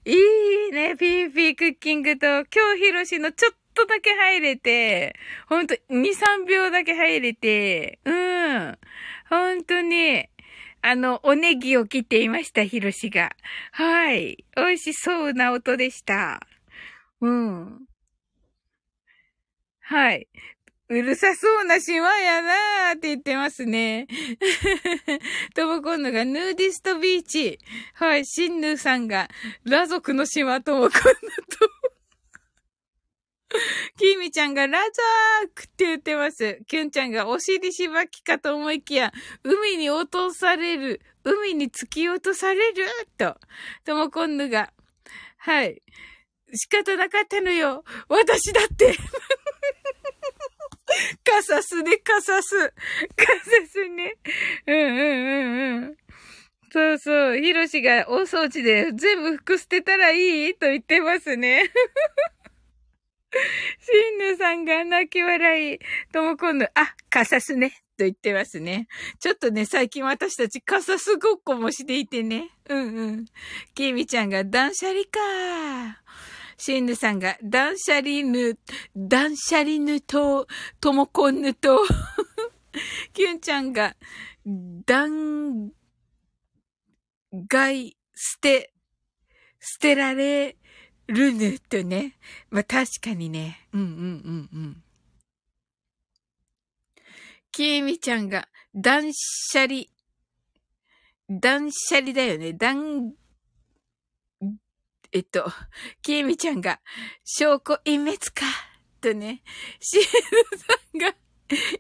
[0.05, 0.11] い
[0.71, 5.15] いね、PB クッキングと、今日ひろしのちょっとだけ入れて、
[5.47, 8.79] ほんと、2、3秒だけ入れて、うん。
[9.31, 10.27] ほんとに、
[10.81, 13.37] あの、おネギを切っていました、ひろしが。
[13.71, 14.45] はい。
[14.57, 16.41] 美味しそうな音でした。
[17.21, 17.92] うん。
[19.93, 20.27] はい。
[20.89, 24.07] うるさそうな島やなーって言ってますね。
[25.55, 27.59] とも今度がヌーディストビーチ。
[27.93, 29.29] はい、シンヌーさんが、
[29.67, 31.03] 裸族の島とも今度と。
[33.99, 36.63] キミちゃんがラザークって言ってます。
[36.67, 39.13] キュンちゃんがお尻しばきかと思いきや、
[39.45, 42.87] 海に落とされる、海に突き落とされる
[43.19, 43.39] と。
[43.85, 44.73] とも今度が、
[45.37, 45.83] はい。
[46.55, 47.85] 仕方なかったのよ。
[48.09, 48.97] 私だって。
[51.25, 52.55] カサスね、カサス。
[53.17, 54.17] カサスね。
[54.67, 55.97] うんうんうんうん。
[56.73, 57.39] そうそう。
[57.39, 61.71] ヒロシが大掃除で全部服捨てたらいいと言ってますね。
[63.81, 65.79] シンヌさんが泣き笑い。
[66.13, 67.83] とも今度、あ、カサスね。
[67.97, 68.89] と言ってますね。
[69.21, 72.51] ちょっとね、最近私たちカサスごっこもしていてね。
[72.69, 73.27] うんうん。
[73.75, 76.01] キミちゃんが断捨離か。
[76.65, 78.57] シンヌさんが、断捨離ぬ、
[78.97, 80.47] 断捨離ぬと、
[80.81, 81.81] ともこんぬと、
[83.13, 83.97] キュンちゃんが、
[84.87, 85.73] 断、
[87.49, 88.73] 外、捨て、
[89.59, 90.57] 捨てられ
[91.09, 92.17] るぬとね。
[92.49, 93.69] まあ、確かにね。
[93.73, 93.91] うんうんう
[94.31, 94.85] んうん。
[97.51, 99.87] きえみちゃんが、断捨離、
[101.29, 102.53] 断捨離だよね。
[102.53, 103.15] 断
[105.13, 105.45] えっと、
[106.03, 106.81] きえみちゃんが、
[107.25, 108.47] 証拠隠滅か、
[109.01, 109.43] とね、
[109.79, 110.07] シエル
[110.59, 111.15] さんが、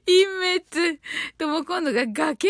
[0.07, 0.27] 隠
[0.71, 1.01] 滅。
[1.39, 2.49] とも今度が崖？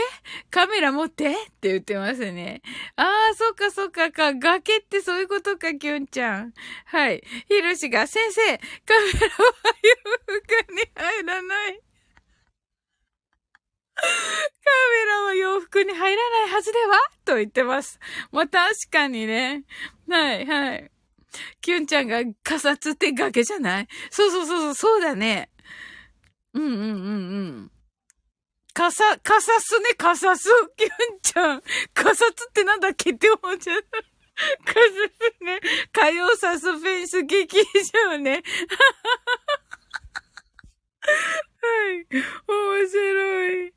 [0.50, 1.30] カメラ持って？
[1.30, 2.62] って言ってますね。
[2.96, 4.34] ああ、そっかそっかか。
[4.34, 6.52] 崖ってそういうことか、きゅんちゃん。
[6.86, 7.22] はい。
[7.48, 9.52] ひろしが、先生、カメラは
[9.84, 9.94] 洋
[10.26, 11.80] 服に入らない。
[14.02, 16.98] カメラは洋服に入らないはずでは？
[17.24, 18.00] と言ってます。
[18.32, 19.64] まあ、確かにね。
[20.08, 20.90] はい、はい。
[21.60, 23.88] キュンちゃんがカサツって崖じゃない？
[24.10, 25.50] そうそうそうそう、だね。
[26.52, 27.70] うんうんうんうん。
[28.74, 30.48] カサ、カサスね、カサス。
[30.76, 30.90] キュン
[31.22, 31.62] ちゃん。
[31.94, 33.98] カサツってなんだっけって思っちゃった。
[34.64, 34.80] カサ
[35.40, 35.60] スね。
[35.92, 37.58] 火曜サスペンス劇
[38.08, 38.42] 場ね。
[41.62, 42.06] はい。
[42.10, 43.72] 面白い。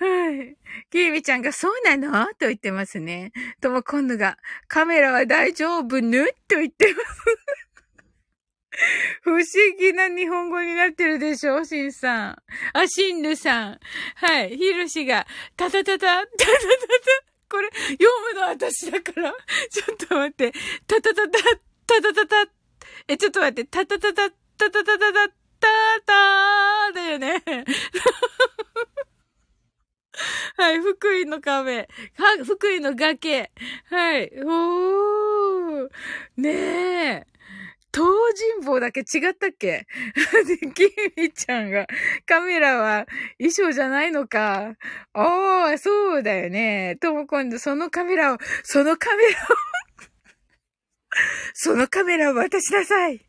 [0.00, 0.56] はい。
[0.90, 2.26] キービちゃんがそうなの？
[2.34, 3.32] と言ってますね。
[3.60, 6.26] とも今度が、カメラは大丈夫ぬ？
[6.48, 7.06] と言ってます。
[9.22, 9.42] 不思
[9.78, 11.64] 議な日本語になってるでしょ？
[11.64, 12.36] シンさん。
[12.72, 13.80] あ、シンヌさん。
[14.16, 14.56] はい。
[14.56, 15.26] ヒロシが、
[15.56, 16.36] タタタタ、タタタタ。
[17.50, 19.32] これ、読むの私だから。
[19.70, 20.52] ちょっと待って。
[20.86, 21.38] タタタタ、
[21.86, 22.52] タタタタ。
[23.08, 23.64] え、ちょっと待って。
[23.64, 25.34] タタタタ、タタタタタ、
[26.00, 27.42] タターだよね。
[30.56, 31.78] はい、福井の壁。
[31.78, 31.86] は、
[32.44, 33.50] 福井の崖。
[33.90, 34.30] はい。
[34.44, 35.88] おー。
[36.36, 37.26] ねえ。
[37.94, 39.86] 東尋坊だけ違ったっけ？
[40.46, 41.86] で、キミちゃんが、
[42.26, 43.06] カメラは
[43.38, 44.74] 衣装じゃないのか。
[45.14, 46.96] ああ、そうだよね。
[47.00, 49.32] とも今度そのカメラを、そのカメラを
[51.54, 53.20] そのカメラを渡しなさい。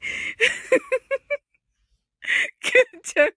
[2.61, 3.31] キュンちゃん、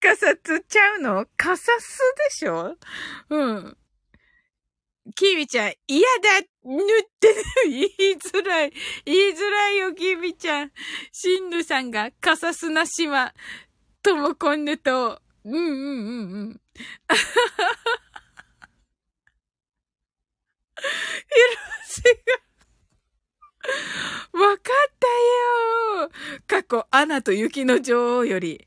[0.00, 1.26] カサツちゃうの？
[1.36, 2.76] カサスでしょ？
[3.30, 3.76] うん。
[5.16, 6.86] キービちゃん、嫌だ塗っ
[7.18, 7.34] て
[7.66, 8.72] 言いづらい。
[9.04, 10.72] 言いづらいよ、キービちゃん。
[11.12, 13.32] シンヌさんがカサスな島、
[14.02, 16.60] ともこんぬと、うんうんうんうん。
[20.80, 21.56] ヒロ
[21.86, 22.10] シが、
[24.32, 25.06] わかった
[26.02, 26.10] よ
[26.46, 28.66] 過去、アナと雪の女王より、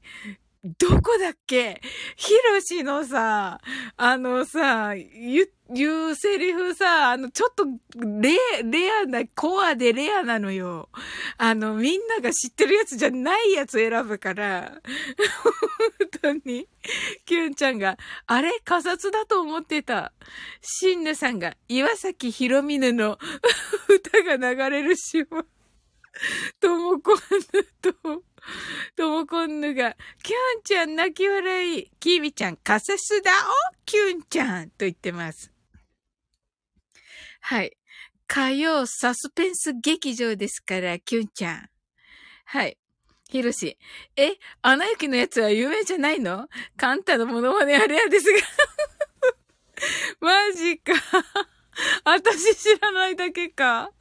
[0.63, 1.81] どこだっけ？
[2.15, 3.59] ヒロシのさ、
[3.97, 7.65] あのさ、言、言うセリフさ、あの、ちょっと、
[8.21, 10.87] レ、レアな、コアでレアなのよ。
[11.37, 14.71] あの、みんなが知ってるやつじゃないやつ選ぶから。
[16.21, 16.69] 本当に。
[17.25, 20.13] キュンちゃんが、あれ仮殺だと思ってた。
[20.61, 23.17] シンヌさんが、岩崎宏美の
[23.89, 25.43] 歌が流れるしも。
[26.59, 27.17] ともこん
[27.53, 27.93] ぬと、
[28.95, 31.91] ともこんぬが、キュンちゃん泣き笑い。
[31.99, 35.51] キービちゃん、カサスだおキュンちゃんと言ってます。
[37.41, 37.75] はい。
[38.27, 41.69] 火曜サスペンス劇場ですから、キュンちゃん。
[42.45, 42.77] はい。
[43.29, 43.77] ひろし。
[44.15, 46.47] え、アナ雪のやつは有名じゃないの？
[46.77, 48.39] カンタのモノマネあれやですが。
[50.21, 50.93] マジか。
[52.05, 53.91] 私知らないだけか。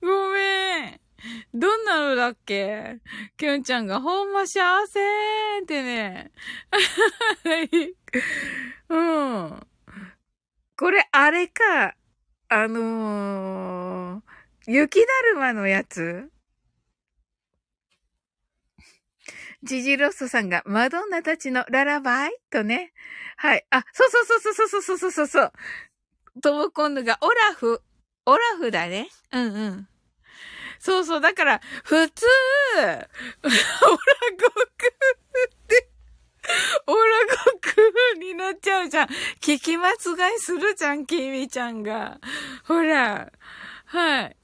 [0.00, 1.00] ごめん。
[1.52, 3.00] どんなのだっけ？
[3.36, 6.30] きゅんちゃんがほんま幸せーってね。
[8.88, 9.66] うん。
[10.76, 11.94] これあれか。
[12.50, 16.30] あのー、雪だるまのやつ？
[19.64, 22.38] ジジロッソさんがマドンナたちのララバイ？
[22.50, 22.92] とね。
[23.36, 23.66] はい。
[23.70, 25.52] あ、そうそうそうそうそうそうそうそうそう。
[26.40, 27.82] トモコンヌがオラフ、
[28.24, 29.08] オラフだね。
[29.32, 29.88] うんうん。
[30.78, 31.20] そうそう。
[31.20, 32.26] だから、普通、
[32.74, 33.08] オラゴ
[33.66, 34.86] ク
[35.46, 35.88] って、
[36.86, 36.98] オラ
[37.52, 39.08] ゴクになっちゃうじゃん。
[39.40, 39.94] 聞き間違
[40.36, 42.18] いするじゃん、キミちゃんが。
[42.64, 43.30] ほら。
[43.86, 44.36] はい。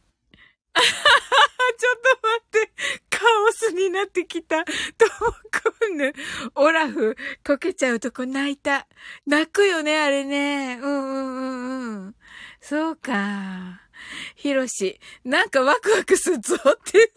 [0.74, 2.72] ちょっと待って。
[3.10, 4.64] カオスになってきた。
[4.64, 4.72] ト
[5.20, 6.12] モコンヌ。
[6.56, 8.86] オラフ、溶けちゃうとこ泣いた。
[9.26, 10.78] 泣くよね、あれね。
[10.82, 12.14] うんうんうんうん。
[12.60, 13.83] そうか。
[14.34, 17.12] ヒロシ、なんかワクワクするぞって言ってる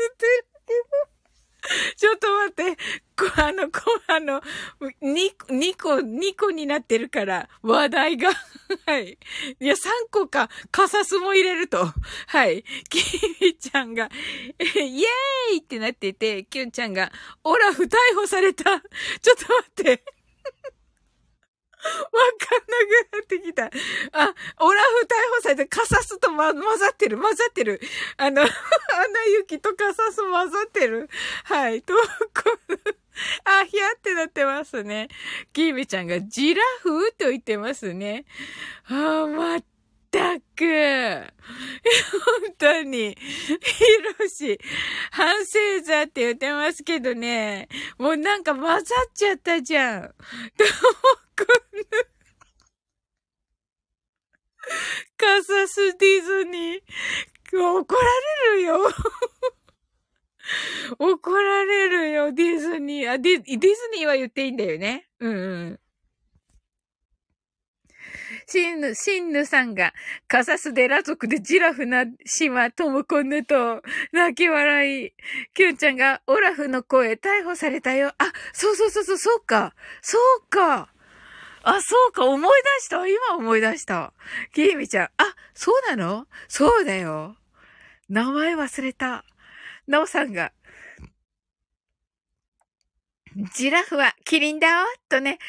[0.65, 1.17] けど。
[1.97, 2.77] ちょっと待って。
[3.15, 4.41] こ、あの、こ、あの、
[5.01, 8.29] 2、2個、2個になってるから、話題が。
[8.85, 9.17] はい。
[9.59, 9.77] いや、3
[10.11, 11.91] 個か、カサスも入れると。
[12.27, 12.63] はい。
[12.89, 12.99] キ
[13.41, 14.09] ミちゃんが、
[14.59, 17.11] イエーイってなってて、キュンちゃんが、
[17.43, 18.63] オラフ逮捕された。
[18.63, 20.03] ちょっと待って。
[21.87, 23.65] わかんなくなってきた。
[23.65, 23.69] あ、
[24.59, 27.81] オラフ逮捕されてカサスと、ま、混ざってる、混ざってる。
[28.17, 28.51] あの、 アナ
[29.37, 31.09] 雪とカサス混ざってる。
[31.43, 31.81] はい。
[31.81, 32.01] と、こ
[33.45, 35.07] あ、ひやってなってますね。
[35.53, 38.25] キービちゃんがジラフと言ってますね。
[38.85, 39.63] あ、まっ
[40.11, 40.63] たく。
[40.63, 43.17] 本当に。
[43.17, 43.55] ヒ
[44.19, 44.59] ロシ、
[45.11, 47.67] 反省座って言ってますけどね。
[47.97, 48.83] もうなんか混ざっ
[49.13, 50.01] ちゃったじゃん。
[50.01, 51.26] どうくんぬ。
[55.17, 56.81] カサスディズニー。
[57.53, 58.01] 怒ら
[58.51, 58.79] れるよ。
[60.99, 63.11] 怒られるよ、ディズニー。
[63.11, 65.07] あ、ディ、ディズニーは言っていいんだよね。
[65.19, 65.79] うんうん。
[68.47, 69.93] シンヌ、シンヌさんが、
[70.27, 73.81] カサスデラ族でジラフな島トムコンヌと、
[74.13, 75.13] 泣き笑い。
[75.53, 78.13] キュンちゃんが、オラフの声、逮捕されたよ。
[78.17, 79.75] あ、そうそうそうそう、そうか。
[80.01, 80.93] そうか。
[81.69, 83.05] あ、そうか、思い出した。
[83.05, 84.13] 今思い出した。
[84.53, 86.25] キーミちゃん、あ、そうなの？
[86.47, 87.35] そうだよ。
[88.07, 89.25] 名前忘れた。
[89.85, 90.53] ナオさんが、
[93.53, 95.39] ジラフはキリンだよとね。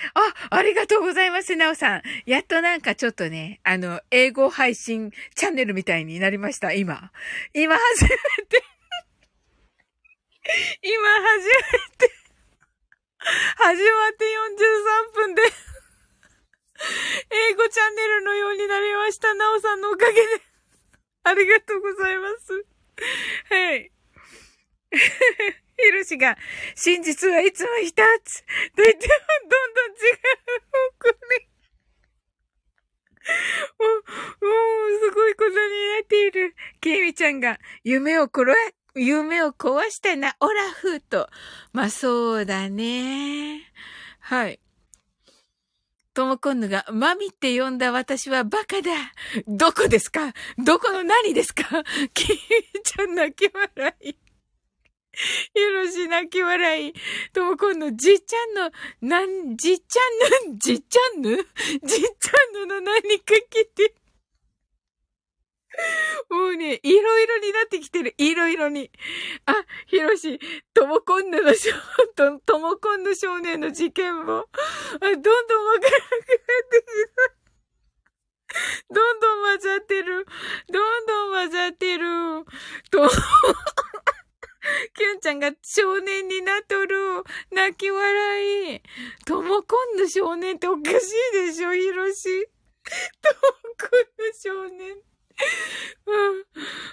[0.51, 2.03] あ、ありがとうございます、なおさん。
[2.27, 7.12] やっとなんかちょっとね、あの、英語配信チャンネルみたいになりました、今。
[7.55, 8.64] 今初めて
[10.83, 11.62] 今初め
[11.97, 12.12] て
[13.57, 14.25] 始まって
[15.12, 15.43] 43分で
[17.31, 20.20] 英語チャンネルのようになりました、なおさんのおかげで
[21.24, 22.64] ありがとうございます。
[23.49, 23.93] はい。
[25.79, 26.37] ヒロシが、
[26.74, 30.18] 真実はいつも一つと言っても、どんどん違う
[30.72, 31.49] 方向に。
[33.79, 34.53] もう、も
[34.87, 36.57] う、すごいことになっている。
[36.81, 38.53] ケイミちゃんが、夢を殺、
[38.95, 41.29] 夢を壊したな、オラフと。
[41.72, 43.70] まあ、そうだね。
[44.20, 44.61] はい。
[46.19, 48.91] トモコンヌが、マミって呼んだ私はバカだ。
[49.47, 50.33] どこですか？
[50.59, 51.62] どこの何ですか？
[52.12, 52.39] キミ
[52.83, 54.07] ちゃん泣き笑い。
[54.09, 54.16] ひ
[55.73, 56.93] ろし泣き笑い。
[57.33, 61.37] ともこんぬ、じっちゃんの、なん、じっちゃんぬ、じっちゃんぬ？
[61.37, 61.47] じっ
[61.87, 63.95] ちゃんぬの何かけて。
[66.31, 68.14] もうね、いろいろになってきてる。
[68.19, 68.91] いろいろに。
[69.47, 69.55] あ、
[69.87, 70.39] ひろし、
[70.75, 71.71] ともこんぬの少、
[72.16, 74.47] と、ともこんぬ少年の事件も、あ、
[75.01, 76.85] どんどんわからなくなってき
[77.33, 77.39] た。
[78.91, 80.27] どんどん混ざってる。
[80.71, 82.07] どんどん混ざってる。
[82.91, 83.09] と、
[84.95, 87.23] キュンちゃんが少年になっとる。
[87.51, 88.83] 泣き笑い。
[89.27, 92.47] ともこんぬ少年っておかしいでしょ、ひろし。
[93.21, 93.41] とも
[93.79, 94.97] こんぬ少年。
[96.07, 96.11] う、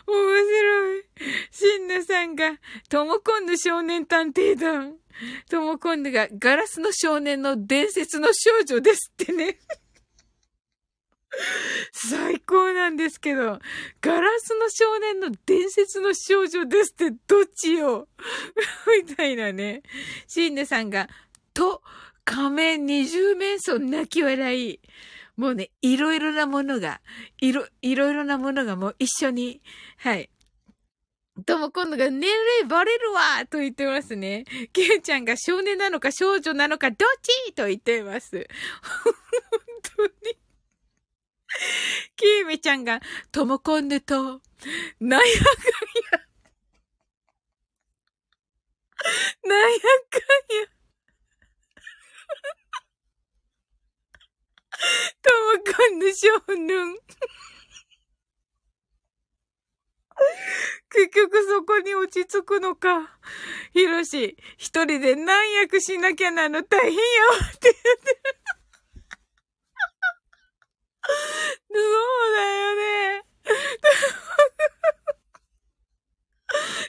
[0.12, 1.04] 面白い。
[1.52, 4.98] しんぬさんが、ともこんぬ少年探偵団。
[5.50, 9.60] ともこんぬが、ガラスの少年の伝説の少女ですってね。
[11.92, 13.60] 最高なんですけど、
[14.02, 18.08] ガラスの少年の伝説の少女ですってどっちよ？
[19.08, 19.84] みたいなね。
[20.28, 21.10] シンネさんが、
[21.54, 21.82] と、
[22.24, 24.80] 仮面二重面相泣き笑い。
[25.38, 27.02] もうね、いろいろなものが、
[27.42, 29.62] いろ、いろいろなものがもう一緒に、
[29.98, 30.30] はい。
[31.46, 34.46] とも今度が年齢バレるわと言ってますね。
[34.72, 38.48] キューちゃんが少年なのか少女なのかどっちと言ってます。
[39.04, 39.14] 本
[39.98, 40.12] 当に。
[42.16, 44.40] キーミちゃんが、ともこんぬと、なんや
[45.02, 46.26] かんや。
[49.44, 50.75] なんやかんや。
[55.22, 56.98] ともこんぬ少年。
[60.90, 63.20] 結局そこに落ち着くのか。
[63.74, 68.20] ひろし、一人で何役しなきゃなの大変やわって言ってる。
[71.70, 73.24] そうだよね。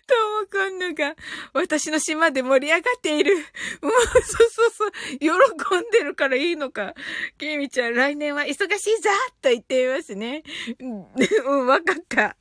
[0.07, 1.15] ともくんぬが、
[1.53, 3.37] 私の島で盛り上がっている。
[3.37, 3.43] も
[3.91, 3.93] う、
[4.23, 4.93] そうそうそう。
[5.19, 6.95] 喜んでるからいいのか。
[7.39, 9.11] ケイミちゃん、来年は忙しいぞ
[9.43, 10.43] と言っていますね。
[10.81, 12.37] うん、わかった。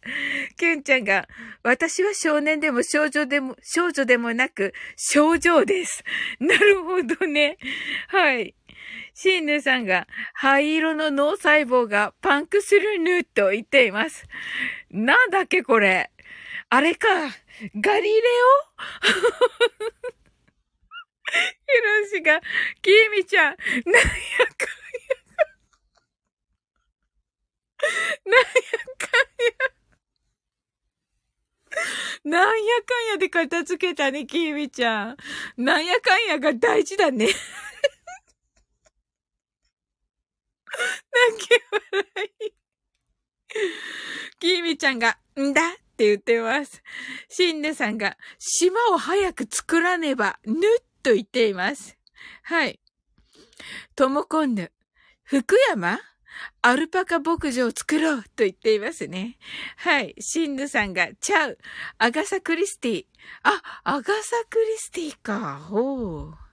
[0.58, 1.28] ケンちゃんが、
[1.64, 6.04] 私は少年でも少女でも、少女でもなく、少女です。
[6.40, 7.58] なるほどね。
[8.08, 8.56] はい。
[9.14, 14.26] シンヌさんが灰色の脳細胞がパンクするぬと言っています。
[14.92, 16.12] なんだっけこれ。
[16.70, 17.08] あれか。
[17.76, 18.24] ガリレオ？
[21.32, 21.38] ヒ
[21.82, 22.40] ロシが、
[22.82, 24.06] キミちゃん、なんやかんや。
[28.26, 28.46] なんや
[28.98, 29.10] かん
[29.44, 29.52] や。
[32.24, 35.18] なんやかんやで片付けたね、キミちゃん。
[35.58, 37.28] なんやかんやが大事だね。
[37.28, 37.36] 泣
[41.48, 42.06] き笑
[42.42, 42.54] い。
[44.40, 45.62] きみちゃんが、んだ？
[45.96, 46.84] って言ってます。
[47.30, 50.58] しんねさんが、島を早く作らねば、ぬっ
[51.02, 51.98] と言っています。
[52.44, 52.82] はい。
[53.96, 54.74] ともこんぬ、
[55.24, 56.02] 福山？
[56.62, 59.38] アルパカ牧場を作ろうと言っていますね。
[59.78, 60.16] はい。
[60.20, 61.58] シンヌさんが、ちゃう。
[61.98, 63.06] アガサ・クリスティ。
[63.44, 65.56] あ、アガサ・クリスティか。
[65.56, 66.45] ほう。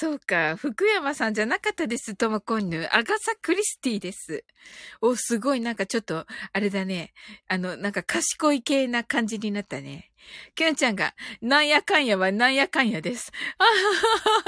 [0.00, 0.56] そうか。
[0.56, 2.88] 福山さんじゃなかったです、ともこんぬ。
[2.90, 4.44] アガサ・クリスティです。
[5.02, 6.24] お、すごい、なんかちょっと、
[6.54, 7.12] あれだね。
[7.48, 10.10] あの、なんか賢い系な感じになったね。
[10.54, 13.30] きゅんちゃんが、なんやかんやはなんやかんやです。
[13.58, 13.70] あは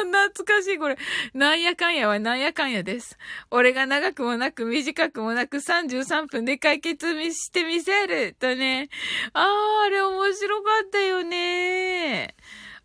[0.06, 0.96] は、懐かしいこれ。
[1.34, 3.18] なんやかんやはなんやかんやです。
[3.50, 8.34] 俺が長くもなく短くもなく33分で解決してみせる。
[8.40, 8.88] とね。
[9.34, 12.36] あー、あれ面白かったよね。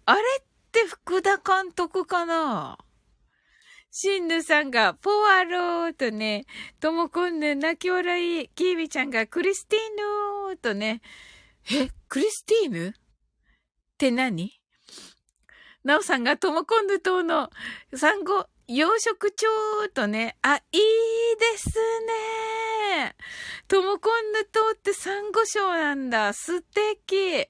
[0.06, 0.22] あれ
[0.68, 2.78] って福田監督かな
[3.90, 6.46] シンヌさんが、ポワローとね、
[6.80, 11.02] ともこんぬ泣き笑い、キービちゃんがクリスティーヌとね、
[11.72, 12.94] え、クリスティーヌっ
[13.98, 14.52] て何？
[15.84, 17.50] なおさんがともこんぬ島の
[17.96, 19.48] 産後、養殖長
[19.94, 20.82] とね、あ、いい
[21.40, 21.70] です
[22.90, 23.16] ね。
[23.68, 26.34] ともこんぬ島ってサンゴ礁なんだ。
[26.34, 27.48] 素敵。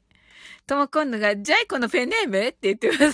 [0.67, 3.03] ともこんぬが、ジャイコのペンネームって言ってます。
[3.05, 3.09] あ、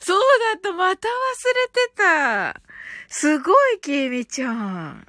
[0.00, 0.20] そう
[0.52, 0.72] だった。
[0.72, 1.10] また忘
[1.48, 2.60] れてた。
[3.08, 5.06] すごい、きみちゃん。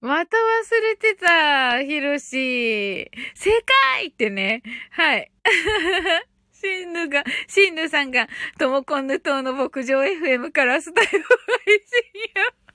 [0.00, 3.10] また忘れてた、ひろし。
[3.34, 3.50] 正
[3.92, 4.62] 解ってね。
[4.90, 5.32] はい。
[6.52, 12.65] シンヌが、シンヌさんが、ともこんぬ島の牧場 FM からスタイル配信よ。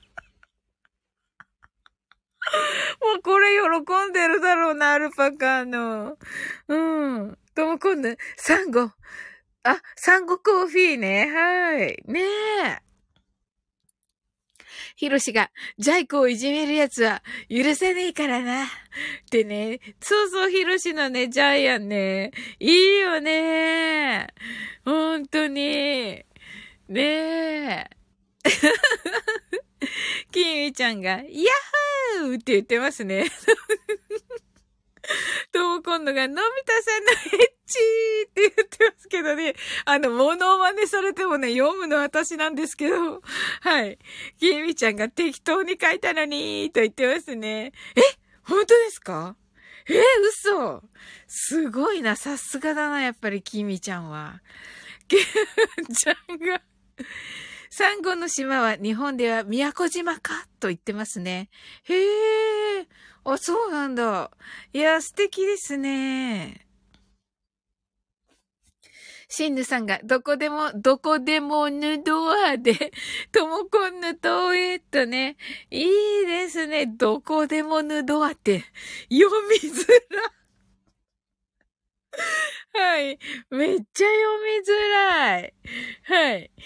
[3.01, 6.17] もうこれ喜んでるだろうな、アルパカの。
[6.67, 7.37] うん。
[7.55, 8.91] とも今度、サンゴ。
[9.63, 11.31] あ、サンゴコーヒーね。
[11.31, 12.03] はい。
[12.07, 12.21] ね
[12.65, 12.91] え。
[14.95, 18.65] ヒロシが、ジャイコをいじめるやつは許せねえからな。
[18.65, 18.67] っ
[19.29, 24.27] てね、そうそうヒロシのね、ジャイアンね、いいよね。
[24.85, 26.23] 本当に。
[26.87, 27.89] ねえ。
[30.31, 31.25] キミちゃんが、ヤッ
[32.21, 33.25] ホーって言ってますね。
[35.51, 39.55] とも今度が、のび太さんのヘッチーって言ってますけどね。
[39.85, 43.21] あの、モノマネされてもね、読むの私なんですけど。
[43.61, 43.97] はい。
[44.39, 47.73] きみちゃんが適当に書いたのにーと言ってますね。
[47.95, 48.01] え？
[48.43, 49.35] 本当ですか？
[49.89, 50.01] え
[50.45, 50.83] 嘘
[51.27, 52.15] すごいな。
[52.15, 54.41] さすがだな、やっぱりきみちゃんは。
[55.07, 55.15] き
[55.89, 56.61] みちゃんが
[57.73, 61.49] サンゴの島は日本では宮古島かと言ってますね。
[61.85, 62.87] へえ。
[63.23, 64.29] あ、そうなんだ。
[64.73, 66.67] いや、素敵ですね。
[69.29, 72.91] シンヌさんが、どこでも、どこでもヌドアで、
[73.31, 75.37] ともこんぬとえっとね、
[75.69, 75.87] いい
[76.27, 76.87] ですね。
[76.87, 78.65] どこでもヌドアって、
[79.09, 80.33] 読みづら。
[82.73, 83.19] はい。
[83.49, 85.53] めっちゃ読みづらい。
[86.03, 86.51] はい。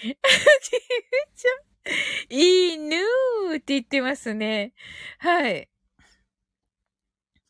[2.30, 4.72] いいぬーって言ってますね。
[5.18, 5.68] はい。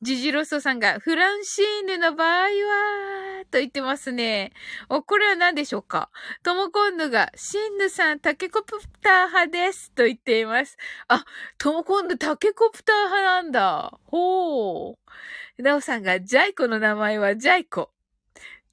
[0.03, 2.49] ジジロソさんが、フランシーヌの場合は、
[3.51, 4.53] と言ってますね。
[4.91, 6.11] お、これは何でしょうか？
[6.43, 9.93] トモコンヌが、シンヌさんタケコプター派です。
[9.93, 10.77] と言っています。
[11.09, 11.25] あ、
[11.59, 13.99] トモコンヌタケコプター派なんだ。
[14.05, 14.99] ほ
[15.59, 15.63] う。
[15.63, 17.91] ナオさんが、ジャイコの名前はジャイコ。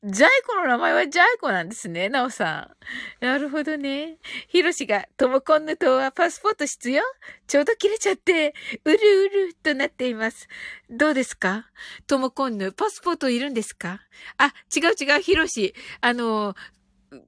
[0.05, 2.75] ジャイコの名前はジャイコなんですね、ナオさ
[3.21, 3.25] ん。
[3.25, 4.17] なるほどね。
[4.49, 7.03] ヒロシが、トモコンヌ島はパスポート必要？
[7.47, 10.49] ちょうど切れちゃって、うるうるとなっています。
[10.89, 11.67] どうですか？
[12.05, 14.01] トモコンヌ、パスポートいるんですか？
[14.37, 15.73] あ、違う違う、ヒロシ。
[16.01, 16.53] あの、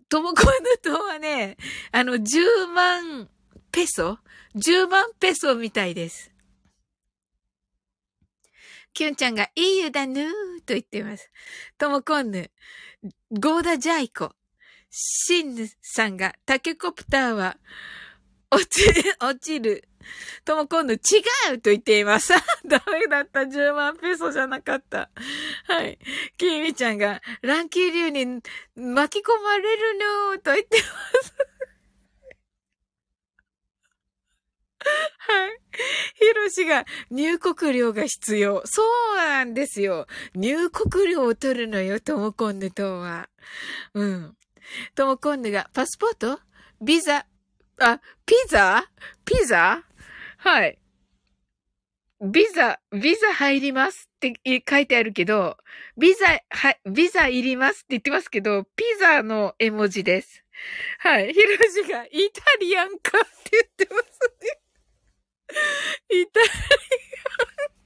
[0.10, 1.56] トモコンヌ島はね、
[1.94, 3.30] あの、10万
[3.72, 4.20] ペソ
[4.54, 6.35] ?10 万ペソみたいです。
[8.96, 10.26] キュンちゃんがいい湯だぬー
[10.66, 11.30] と言っています。
[11.78, 12.50] ともこんぬ、
[13.30, 14.32] ゴーダジャイコ、
[14.90, 17.58] シンヌさんがタケコプターは
[18.50, 18.82] 落ち、
[19.20, 19.84] 落ちる。
[20.46, 20.98] とも今度違
[21.54, 22.32] うと言っています。
[22.66, 23.42] ダメだった。
[23.42, 25.10] 10万ペソじゃなかった。
[25.66, 26.00] はい。
[26.38, 28.42] キーミちゃんが、乱気流に
[28.76, 30.00] 巻き込まれる
[30.32, 30.88] のと言ってま
[31.22, 31.34] す。
[35.18, 35.60] はい。
[36.16, 38.62] ヒロシが入国料が必要。
[38.66, 38.84] そ
[39.14, 40.08] うなんですよ。
[40.36, 43.30] 入国料を取るのよ、トモコンヌとは。
[43.94, 44.38] うん。
[44.96, 46.40] トモコンヌがパスポート？
[46.82, 47.26] ビザ？
[47.80, 48.90] あ、ピザ？
[49.26, 49.84] ピザ？
[50.38, 50.80] はい。
[52.22, 54.34] ビザ、ビザ入りますって
[54.68, 55.58] 書いてあるけど、
[55.98, 60.44] ビザ、は、ビザいりますって言ってますけど、ピザの絵文字です。
[61.00, 61.34] はい。
[61.34, 61.50] ヒロ
[61.84, 64.60] シがイタリアンかって言ってますね。
[66.10, 67.86] イタリアンなんだ。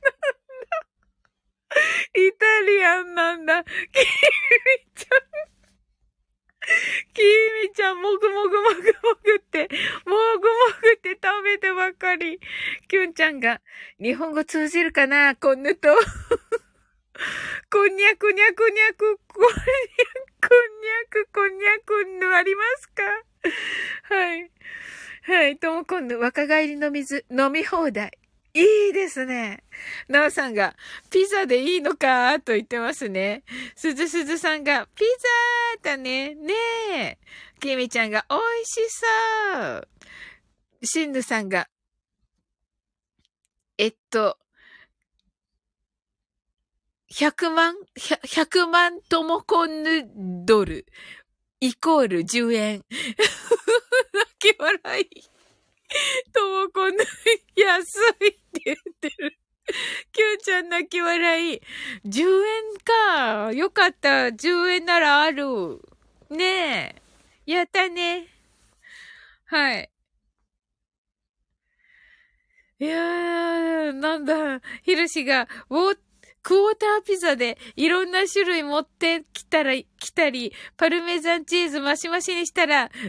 [2.15, 3.63] イタリアンなんだ。
[3.63, 3.75] キミ
[4.95, 5.19] ちゃん。
[7.13, 7.21] キ
[7.67, 8.81] ミちゃん、もぐもぐもぐも
[9.23, 9.69] ぐって、
[10.05, 12.39] もぐもぐって食べてばっかり。
[12.87, 13.61] キュンちゃんが、
[13.99, 15.89] 日本語通じるかなこんぬと。
[17.71, 19.55] こんにゃくにゃくにゃく、こんにゃ
[21.09, 23.03] くこんにゃく、こんにゃくありますか
[24.15, 24.51] はい。
[25.29, 25.59] はい。
[25.59, 28.17] とも今度、若返りの水、飲み放題。
[28.55, 29.63] いいですね。
[30.07, 30.75] なおさんが、
[31.11, 33.43] ピザでいいのかと言ってますね。
[33.75, 35.05] すずすずさんが、ピ
[35.83, 36.33] ザだね。
[36.33, 36.53] ね
[36.95, 37.17] え。
[37.59, 39.05] きみちゃんが、美味しそ
[39.77, 39.87] う。
[40.81, 41.69] しんぬさんが、
[43.77, 44.39] えっと、
[47.13, 50.09] 100万、100万ともこんぬ
[50.43, 50.87] ドル、
[51.61, 52.85] イコール10円。
[54.13, 55.29] 泣き笑い。
[56.31, 57.03] ともこんな、
[57.55, 59.37] 安いって言ってる。
[60.11, 61.61] きゅうちゃん泣き笑い。
[62.05, 63.53] 10円か。
[63.53, 64.27] よかった。
[64.27, 65.81] 10円ならある。
[66.29, 66.95] ね
[67.45, 67.51] え。
[67.51, 68.27] やったね。
[69.45, 69.89] はい。
[72.79, 75.97] いやー、なんだ、ヒルシが、ウォー
[76.43, 82.89] クォーターピザでいろんな種類持ってきたら、来たり、パルメザンチーズマシマシにしたら、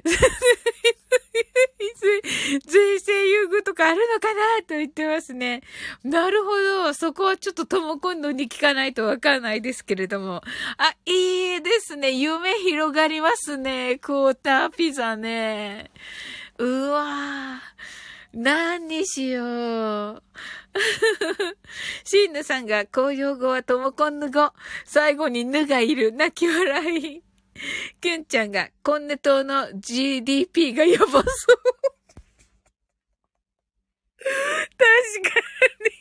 [2.67, 5.63] 税制優遇とかあるのかなと言ってますね。
[6.05, 6.95] なるほど。
[6.95, 10.43] そこはちょっととも今度に聞かないとわかんないですけれども。
[10.79, 12.13] あ、いいですね。
[12.13, 13.99] 夢広がりますね。
[13.99, 15.91] クォーターピザね。
[16.59, 18.00] うわぁ。
[18.33, 19.43] 何にしよ
[20.13, 20.23] う。
[22.05, 24.53] シンヌさんが公用語はともこんぬ語。
[24.85, 26.13] 最後にぬがいる。
[26.13, 27.23] 泣き笑い。
[28.01, 31.23] キュンちゃんが、コンネ島の GDP がやばそう。
[34.21, 35.41] 確か
[35.85, 36.00] に。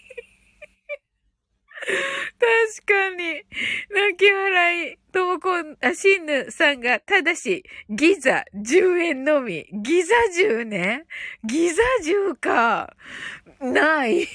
[2.40, 3.44] 確かに。
[3.90, 4.98] 泣き笑い。
[5.12, 9.66] ともこん、あ、しんぬさんが、ただし、ギザ10円のみ。
[9.72, 11.06] ギザ10ね？
[11.44, 12.96] ギザ10か。
[13.60, 14.28] ない。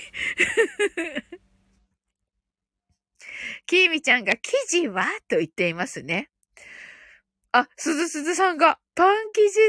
[3.66, 5.06] きーみちゃんが、生地は？
[5.28, 6.30] と言っていますね。
[7.52, 9.60] あ、すずすずさんが、パン生地で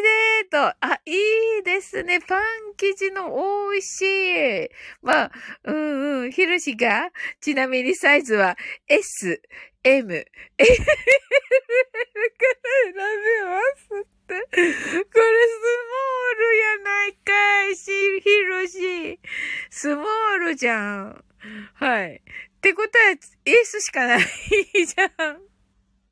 [0.48, 0.78] ーと。
[0.82, 2.20] あ、いいですね。
[2.22, 2.42] パン
[2.78, 3.32] 生地の
[3.72, 4.70] 美味しい。
[5.02, 5.32] まあ、
[5.64, 6.32] うんうん。
[6.32, 7.10] ひろしが、
[7.42, 8.56] ちなみにサイズは
[8.88, 9.42] S、
[9.84, 10.84] M、L か
[12.54, 13.02] ら選べ
[13.46, 14.34] ますって。
[14.36, 19.20] これスモールやないかいし、ひろし。
[19.72, 21.24] スモールじゃん。
[21.74, 22.16] はい。
[22.16, 22.22] っ
[22.62, 25.55] てことは、S しかないじゃん。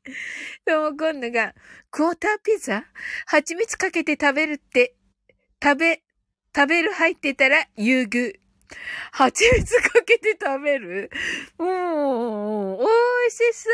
[0.66, 1.54] とも今度が、
[1.90, 2.84] クォーターピザ？
[3.26, 4.96] 蜂蜜かけて食べるって、
[5.62, 6.02] 食べ、
[6.54, 8.38] 食べる入ってたら優遇。
[9.12, 11.10] 蜂蜜かけて食べる？
[11.58, 12.84] うん、美
[13.26, 13.70] 味しそ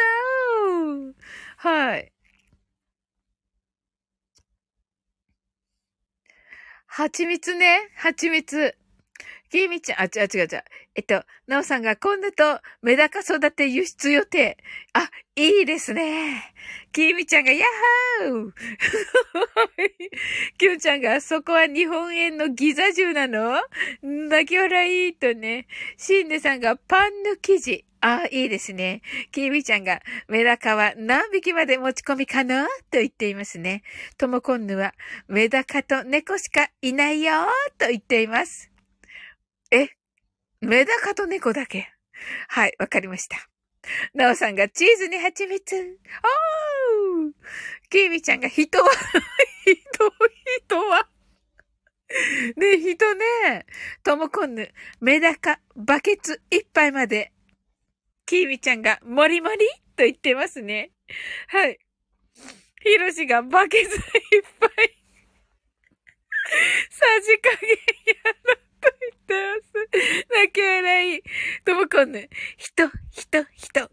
[1.10, 1.14] う
[1.56, 2.12] はい。
[6.86, 7.88] 蜂蜜ね。
[7.96, 8.76] 蜂蜜。
[9.50, 10.64] きみちゃん、あ、違う違う違う。
[10.94, 14.56] えっと、なおさんが今度とメダカ育て輸出予定。
[14.92, 16.54] あ、いいですね。
[16.92, 17.66] きみちゃんが、ヤ
[18.22, 18.52] ッホー
[20.56, 23.60] きゅんちゃんが、そこは日本円のギザ銃なの？
[24.02, 25.66] 泣き笑いとね。
[25.96, 27.84] しんねさんが、パンの生地。
[28.02, 29.02] あ、いいですね。
[29.32, 32.66] きみちゃんが、メダカは何匹まで持ち込みかな？
[32.66, 33.82] と言っていますね。
[34.16, 34.94] ともこんぬは、
[35.26, 37.32] メダカと猫しかいないよ
[37.78, 38.69] と言っています。
[39.70, 39.88] え
[40.60, 41.92] メダカと猫だけ。
[42.48, 43.36] はい、わかりました。
[44.14, 45.76] なおさんがチーズに蜂蜜。
[45.76, 47.32] おー
[47.88, 48.90] キービちゃんが人は
[49.64, 49.76] 人、
[50.66, 51.08] 人は
[52.56, 53.66] ね人ね。
[54.02, 57.32] ともこんぬ、メダカ、バケツ一杯まで。
[58.26, 59.58] キービちゃんが、もりもり？
[59.96, 60.90] と言ってますね。
[61.48, 61.78] はい。
[62.82, 64.02] ヒロシがバケツいっ
[64.58, 64.70] ぱい
[66.90, 67.76] さじ加減や
[68.54, 68.69] ろ。
[68.80, 70.28] と言ってます。
[70.34, 71.22] 泣き笑い。
[71.64, 72.28] ともこんぬ。
[72.56, 73.90] 人、人、人。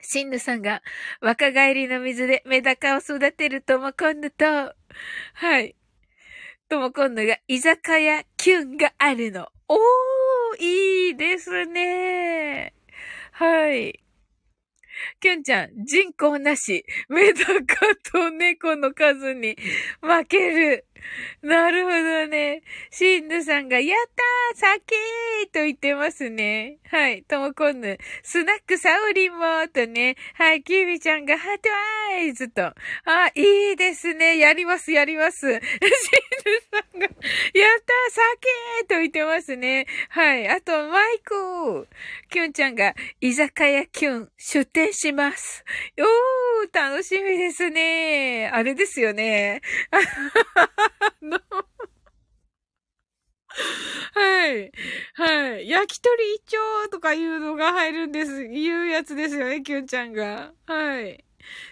[0.00, 0.82] シンヌさんが
[1.20, 5.74] 若返りの水でメダカを育てるともこんぬと、はい。
[6.68, 9.48] ともこんぬが居酒屋キュンがあるの。
[9.68, 9.78] おー、
[10.58, 12.74] いいですね。
[13.32, 14.03] はい。
[15.20, 19.56] きゅんちゃん、人口なし、メダカと猫の数に
[20.00, 20.86] 負ける。
[21.42, 22.62] なるほどね。
[22.90, 24.08] シンヌさんが、やっ
[24.56, 26.78] たー酒ーと言ってますね。
[26.88, 27.22] はい。
[27.24, 27.98] ともこんぬ。
[28.22, 30.16] スナックサオリンもとね。
[30.34, 30.62] はい。
[30.62, 31.68] キービちゃんが、ハート
[32.14, 32.62] アイズと。
[32.62, 32.74] あ、
[33.34, 34.38] いいですね。
[34.38, 35.40] やります、やります。
[35.42, 35.60] シンヌ
[36.72, 39.86] さんが、やったー酒ーと言ってますね。
[40.08, 40.48] はい。
[40.48, 41.88] あと、マイク。
[42.30, 45.64] キュンちゃんが、居酒屋キュン、出店します。
[45.98, 48.50] おー、楽しみですね。
[48.52, 49.60] あれですよね。
[54.14, 54.72] はい。
[55.14, 55.68] はい。
[55.68, 58.44] 焼き鳥一丁とかいうのが入るんです。
[58.44, 60.52] いうやつですよね、きゅんちゃんが。
[60.66, 61.24] はい。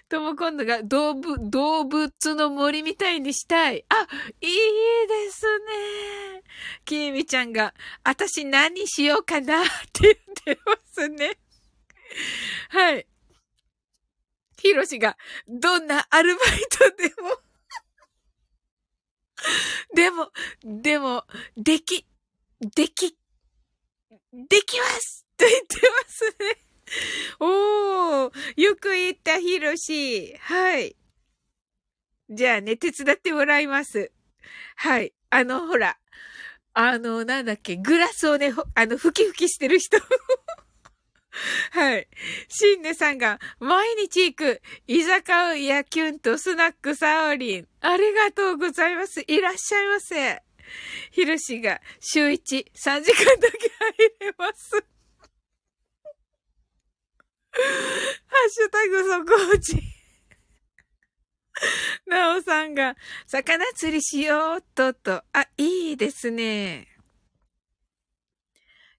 [0.09, 3.85] とも今度が動物、動物の森みたいにしたい。
[3.89, 4.07] あ、
[4.41, 4.51] いい
[5.09, 6.43] ですね。
[6.85, 10.03] きーみちゃんが、あたし何しようかなって
[10.45, 11.39] 言ってますね。
[12.71, 13.07] はい。
[14.59, 15.17] ひろしが、
[15.49, 17.39] どんなアルバイトでも
[19.95, 20.33] でも、
[20.65, 21.25] でも、
[21.57, 22.07] でき、
[22.61, 23.17] でき、
[24.33, 26.59] できます と言ってますね。
[27.41, 30.37] おー、よく言ったひろし。
[30.39, 30.97] はい。
[32.29, 34.13] じゃあね、手伝ってもらいます。
[34.77, 35.13] はい。
[35.31, 35.99] あの、ほら。
[36.75, 39.99] あの、なんだっけ、グラスをね、あの、ふきふきしてる人。
[41.73, 42.09] はい。
[42.49, 45.33] シンネさんが毎日行く居酒
[45.65, 47.69] 屋キュンとスナックサオリン。
[47.81, 49.25] ありがとうございます。
[49.27, 50.43] いらっしゃいませ。
[51.11, 54.71] ヒロシが週1、3時間だけ入れます。
[57.53, 57.59] ハ
[58.47, 59.83] ッシュタグそこ落ち。
[62.07, 65.23] なおさんが、魚釣りしようっとと。
[65.33, 66.89] あ、いいですね。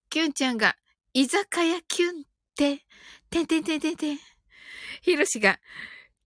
[0.10, 0.78] キュンちゃんが、
[1.14, 2.14] 居酒屋キュンっ
[2.55, 2.86] て、
[3.30, 4.20] てんてんてんてんてん。
[5.01, 5.59] ひろしが、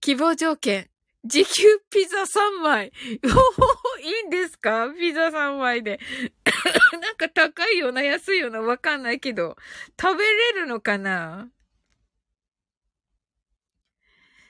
[0.00, 0.88] 希望条件、
[1.24, 2.92] 時給ピザ3枚。
[3.24, 4.88] おお、いいんですか？
[4.98, 6.00] ピザ3枚で。
[7.02, 9.56] なんか高いような、安いような、わかんないけど、
[10.00, 11.50] 食べれるのかな？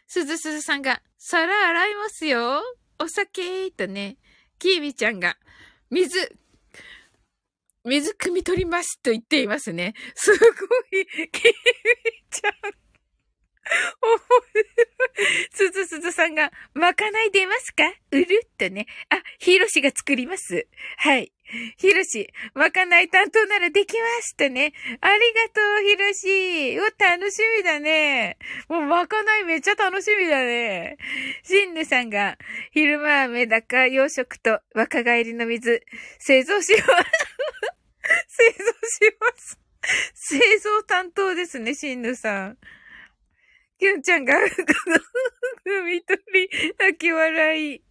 [0.07, 2.63] すずすずさんが、皿洗いますよ。
[3.01, 4.19] お酒とね、
[4.61, 5.37] キービちゃんが、
[5.91, 6.37] 水、
[7.85, 9.95] 水汲み取りますと言っていますね。
[10.15, 11.55] すごい、キミ
[12.31, 12.88] ちゃん。
[15.53, 17.85] すずすずさんが、まかない出ますか？
[18.11, 18.25] うる？
[18.45, 18.87] っとね。
[19.11, 20.67] あ、ひろしが作ります。
[20.97, 21.33] はい。
[21.79, 24.73] ひろし、まかない担当ならできましたね。
[25.01, 26.79] ありがとう、ひろし。
[26.79, 28.37] お、楽しみだね。
[28.69, 30.99] もうまかないめっちゃ楽しみだね。
[31.43, 32.37] しんぬさんが、
[32.73, 35.83] 昼間はメダカ養殖と若返りの水、
[36.19, 36.85] 製造します。
[38.29, 39.59] 製造します。
[40.15, 42.59] 製造担当ですね、しんぬさん。
[43.79, 47.83] きゅんちゃんが、ふみとり、泣き笑い。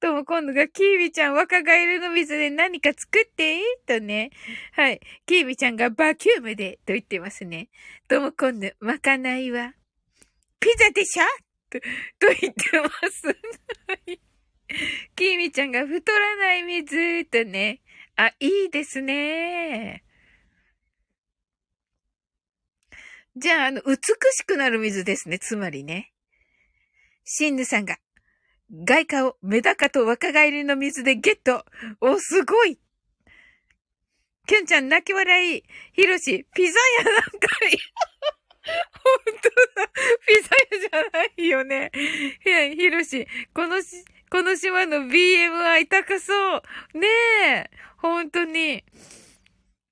[0.00, 4.30] とも今度が、キービちゃん若返りの水で何か作ってとね。
[4.72, 5.00] はい。
[5.26, 7.68] キービちゃんがバキュームで、と言ってますね。
[8.08, 9.74] とも今度、まかないは、
[10.60, 11.24] ピザでしょ？
[11.70, 11.86] と、と
[12.40, 13.36] 言ってます。
[15.14, 17.80] キービちゃんが太らない水、とね。
[18.16, 20.04] あ、いいですね。
[23.36, 23.96] じゃあ、あの、美
[24.32, 25.38] しくなる水ですね。
[25.38, 26.12] つまりね。
[27.24, 27.98] シンヌさんが、
[28.84, 31.64] 外貨をメダカと若返りの水でゲット
[32.00, 32.78] お、すごい
[34.46, 35.62] キュンちゃん泣き笑い。
[35.92, 37.78] ヒロシ、ピザ屋なんかい。
[38.66, 39.88] 本当だ。
[40.26, 41.90] ピザ屋じゃないよね。
[42.44, 46.98] いや、ヒロシ、このし、この島の BMI 高そう。
[46.98, 47.06] ね
[47.46, 47.70] え。
[47.96, 48.84] 本当に。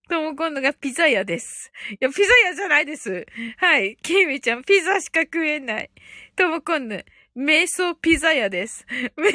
[0.08, 1.72] とも今度がピザ屋です。
[1.90, 3.26] いや、ピザ屋じゃないです。
[3.56, 3.96] はい。
[4.02, 5.90] キーミちゃん、ピザしか食えない。
[6.36, 6.96] とも今度、
[7.36, 8.84] 瞑想ピザ屋です。
[8.90, 9.32] 瞑想ピ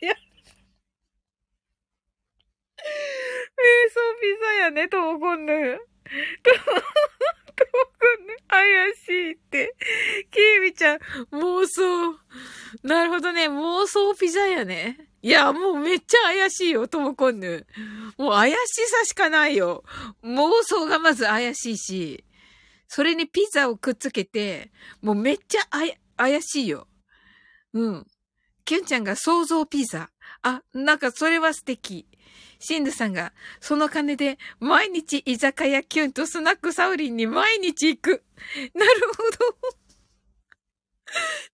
[0.00, 0.12] ザ屋。
[0.12, 0.16] 瞑
[3.90, 5.52] 想ピザ屋ね、とも今度。
[5.52, 5.78] とも、
[7.56, 9.74] とも今度、怪しいって。
[10.30, 10.98] キーミちゃん、
[11.32, 12.18] 妄想。
[12.82, 15.08] なるほどね、妄想ピザ屋ね。
[15.22, 17.66] いや、もうめっちゃ怪しいよ、ともこんぬ。
[18.18, 19.84] もう怪しさしかないよ。
[20.22, 22.24] 妄想がまず怪しいし、
[22.88, 24.70] それにピザをくっつけて、
[25.02, 26.86] もうめっちゃあや怪しいよ。
[27.72, 28.06] うん。
[28.64, 30.10] キュンちゃんが想像ピザ。
[30.42, 32.06] あ、なんかそれは素敵。
[32.58, 38.24] シンドさんが、その金で毎日居酒屋キュンとスナックサウリンに毎日行く。
[38.74, 39.86] なるほど。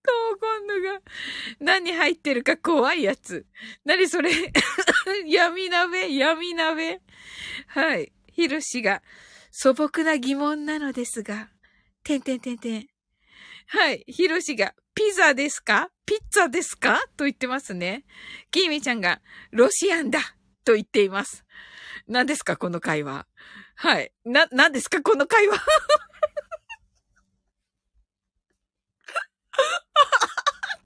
[0.03, 1.00] トーコンヌが、
[1.61, 3.46] 何入ってるか怖いやつ。
[3.84, 4.30] 何それ
[5.26, 7.00] 闇鍋闇鍋
[7.68, 8.12] はい。
[8.32, 9.03] ヒロシが、
[9.50, 11.50] 素朴な疑問なのですが、
[12.03, 12.88] てんてんてんてん。
[13.66, 14.05] はい。
[14.09, 15.90] ヒロシが、ピザですか？
[16.07, 17.00] ピッツァですか？
[17.16, 18.05] と言ってますね。
[18.50, 21.44] キーミちゃんが、ロシアンだと言っています。
[22.06, 23.26] 何ですかこの会話。
[23.76, 24.12] はい。
[24.24, 25.60] な、何ですかこの会話 ち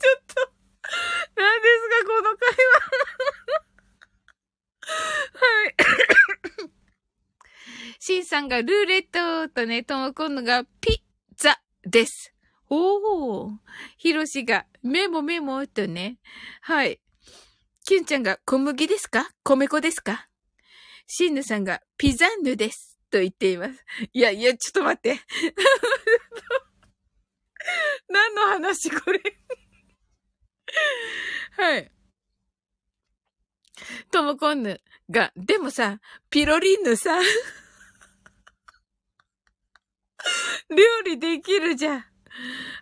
[0.09, 0.53] ょっと、
[1.37, 3.17] 何ですか、この会話。
[5.35, 5.77] はい。
[7.99, 11.01] シンさんがルーレットとね、とも今度がピッ
[11.37, 12.33] ザです。
[12.69, 13.57] おー。
[13.97, 16.19] ヒロシがメモメモとね。
[16.63, 17.01] はい。
[17.87, 19.31] キュンちゃんが小麦ですか？
[19.45, 20.27] 米粉ですか？
[21.07, 22.99] シンヌさんがピザンヌです。
[23.13, 23.85] と言っています。
[24.13, 25.19] いやいや、ちょっと待って。
[28.09, 29.21] 何の話これ？
[31.53, 31.93] はい。
[34.11, 37.21] ともこんぬが、でもさ、ピロリンヌさ、
[40.71, 42.05] 料理できるじゃん。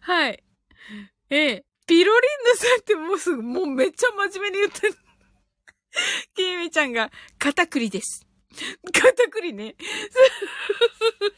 [0.01, 0.43] はい。
[1.29, 4.95] ええ、ピロリンヌさんってもうすぐ、もうめっちゃ真面目に言ってる。
[6.35, 8.27] きみちゃんが、片栗です。
[8.93, 9.75] 片栗ね。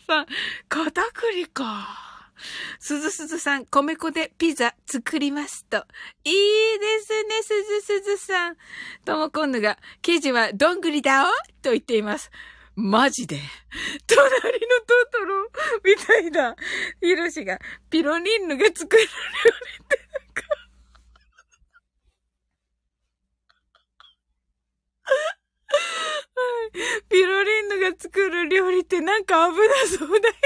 [0.07, 0.27] さん、
[0.69, 2.33] 片栗か。
[2.79, 5.87] すずすずさん、米粉でピザ作りますと。
[6.25, 8.57] いいですね、すずすずさん。
[9.05, 11.33] ともこんぬが、生地はどんぐりだお？
[11.63, 12.31] と言っています。
[12.75, 13.41] マジで？
[14.07, 14.41] 隣の
[14.87, 15.51] トトロ
[15.83, 16.55] みたいだ。
[17.01, 20.57] ヒロシが、ピロリンヌが作る料理ってなんかはい。
[27.09, 30.39] ピロリンヌが作る料理ってなんか危なそうだよね。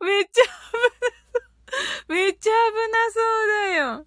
[0.00, 1.38] めっちゃ危なそ
[2.08, 2.12] う。
[2.12, 2.54] めっちゃ危
[2.92, 4.06] なそうだよ。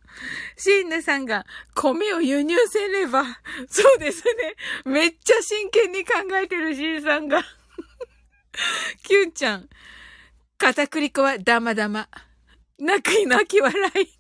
[0.57, 3.23] シンヌさんが米を輸入せれば。
[3.67, 4.55] そうですね。
[4.85, 7.43] めっちゃ真剣に考えてるシンさんが。
[9.03, 9.69] キュンちゃん。
[10.57, 12.09] 片栗粉はダマダマ。
[12.79, 13.73] 泣き泣き笑
[14.03, 14.18] い。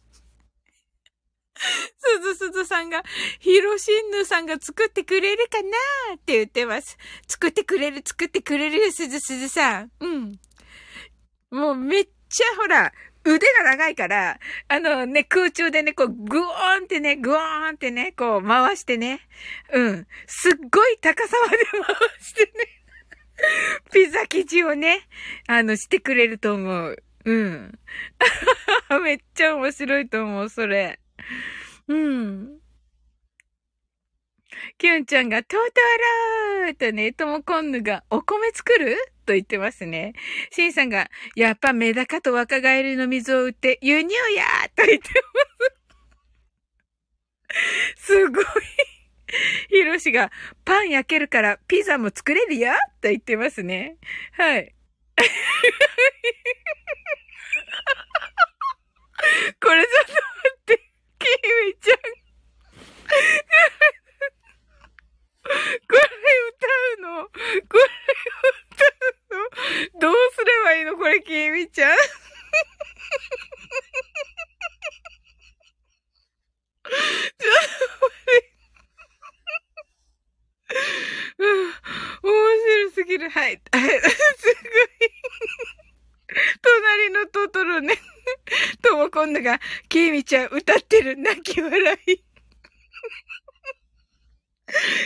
[1.97, 3.03] すずすずさんが、
[3.39, 5.69] ヒロシンヌさんが作ってくれるかな
[6.15, 6.97] って言ってます。
[7.27, 9.91] 作ってくれる、作ってくれるよ、すずすずさん。
[9.99, 10.39] うん。
[11.51, 12.91] もうめっちゃほら、
[13.25, 19.19] 腕が長いから、あのね、空中でね、こう、グオーンってね、グオーンってね、こう、回してね。
[19.73, 20.07] うん。
[20.25, 22.51] すっごい高さまで回してね。
[23.93, 25.07] ピザ生地をね、
[25.47, 27.03] あの、してくれると思う。
[27.25, 27.79] うん。
[29.03, 30.99] めっちゃ面白いと思う、それ。
[31.87, 32.59] うん。
[34.77, 35.57] キュンちゃんが、トート
[36.65, 38.97] ローとね、ともこんぬが、お米作る？
[39.25, 40.13] と言ってますね。
[40.51, 44.43] シンさんが、やっぱメダカと若返りの水を売って輸入や
[44.75, 45.09] と言って
[47.47, 47.53] ま
[47.95, 48.05] す。
[48.05, 48.45] すごい。
[49.69, 50.31] ヒロシが、
[50.65, 52.71] パン焼けるからピザも作れるよ
[53.01, 53.97] と言ってますね。
[54.31, 54.73] はい。
[59.61, 60.19] これちょっと待
[60.59, 60.88] って、
[61.29, 61.97] キミちゃん。
[65.49, 65.99] これ
[66.49, 66.67] 歌
[66.97, 67.31] うのこ
[67.77, 67.83] れ
[68.71, 68.85] 歌
[69.35, 69.39] う
[69.95, 71.97] のどうすればいいのこれ、きみちゃん。
[71.97, 72.11] ちょっ
[77.39, 78.59] と待って。
[82.23, 82.33] 面
[82.89, 83.29] 白すぎる。
[83.29, 83.49] はい。
[83.49, 83.59] はい。
[83.59, 85.09] すごい。
[86.61, 87.97] 隣のトトロね。
[89.19, 89.59] ともこんなが、
[89.89, 92.23] きみちゃん歌ってる泣き笑い。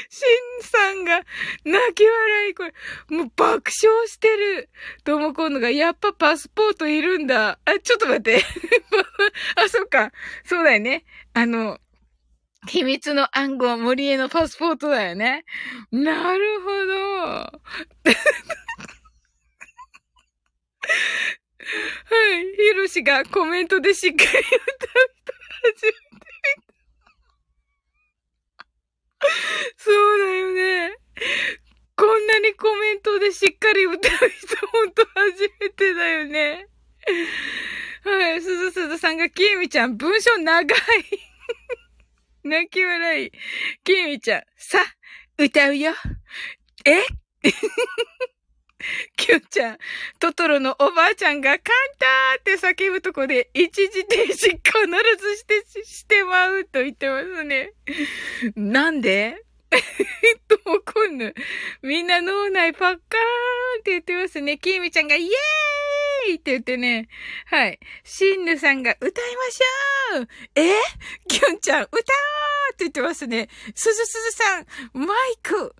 [0.09, 0.25] シ
[0.59, 1.21] ンさんが
[1.63, 2.73] 泣き笑い、これ、
[3.09, 4.69] もう爆笑してる。
[5.03, 7.59] ともこんのが、やっぱパスポートいるんだ。
[7.65, 8.43] あ、ちょっと待って。
[9.55, 10.11] あ、そっか。
[10.43, 11.05] そうだよね。
[11.33, 11.79] あの、
[12.67, 15.45] 秘密の暗号、森へのパスポートだよね。
[15.91, 17.61] なるほど。
[21.63, 22.55] はい。
[22.55, 25.33] ヒロシがコメントでしっかり歌う人
[25.63, 26.19] 初めて見
[29.19, 29.27] た
[29.77, 30.97] そうだよね。
[31.95, 36.67] こんなにコメントでしっかり歌う人ほんと初めてだよね。
[38.03, 40.77] はい、すずすずさんが、きえみちゃん、文章長い。
[42.43, 43.31] 泣き笑い。
[43.83, 44.79] きえみちゃん、さ、
[45.37, 45.93] 歌うよ。
[46.85, 47.01] え？
[49.15, 49.77] きゅんちゃん、
[50.19, 51.59] トトロのおばあちゃんがカン
[51.99, 52.53] ターって
[52.85, 54.41] 叫ぶとこで一時停止必
[55.19, 57.73] ずしてしてまうと言ってますね。
[58.55, 59.43] なんで？
[60.47, 61.33] ともこんぬ。
[61.81, 62.97] みんな脳内パッカーンっ
[63.83, 64.59] て言ってますね。
[64.59, 67.07] きみちゃんがイエーイって言ってね。
[67.47, 67.79] はい。
[68.03, 70.69] しんぬさんが歌いましょうえ？
[71.27, 73.49] きゅんちゃん歌おうって言ってますね。
[73.73, 75.75] すずすずさん、マイク。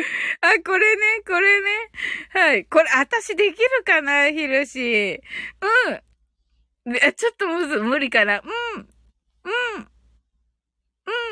[0.40, 1.90] あ、これね、これね。
[2.30, 2.64] はい。
[2.64, 5.20] これ、私できるかな、ひろし。
[6.86, 6.94] うん。
[7.14, 8.40] ちょっとむず、無理かな。
[8.40, 8.88] うん。
[9.44, 9.88] うん。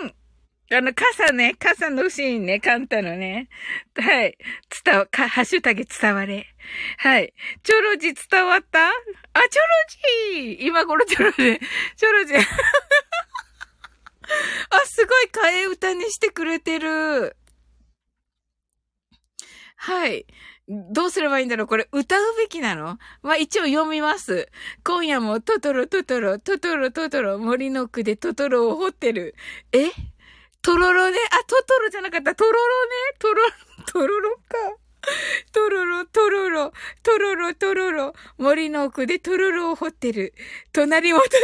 [0.02, 0.14] うん。
[0.72, 3.48] あの、傘ね、傘のシーンね、カンタのね。
[3.94, 4.36] はい。
[4.84, 6.46] 伝わ、か、ハッシュタグ伝われ。
[6.98, 7.32] はい。
[7.62, 8.88] チョロジ伝わった？
[8.88, 9.68] あ、チョロ
[10.34, 11.60] ジー今頃チョロジー、
[11.96, 12.38] チョロジー。
[14.70, 17.36] あ、すごい替え歌にしてくれてる。
[19.76, 20.26] はい。
[20.68, 21.66] どうすればいいんだろう？
[21.66, 22.98] これ歌うべきなの？
[23.22, 24.48] まあ、一応読みます。
[24.82, 29.34] 今夜もトトロトトロ、トトロトトロ、森の奥でトトロを掘ってる。
[29.72, 29.90] え？
[30.62, 31.18] トロロね？
[31.30, 32.34] あ、トトロじゃなかった。
[32.34, 32.60] トロロね？
[33.18, 33.42] トロ、
[33.86, 34.42] トロロか。
[35.52, 36.72] トロロ、トロロ、
[37.04, 40.34] トロロ、トロロ、森の奥でトロロを掘ってる。
[40.72, 41.42] 隣もトトロ。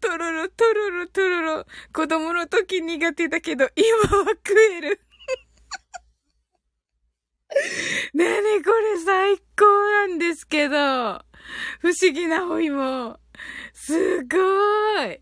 [0.00, 1.66] トロロ、トロロ、トロロ、トロロ。
[1.92, 5.00] 子供の時苦手だけど、今は食える。
[8.14, 10.76] ねえねえ、これ最高なんですけど。
[11.80, 13.18] 不思議なお芋。
[13.72, 15.20] すごーい。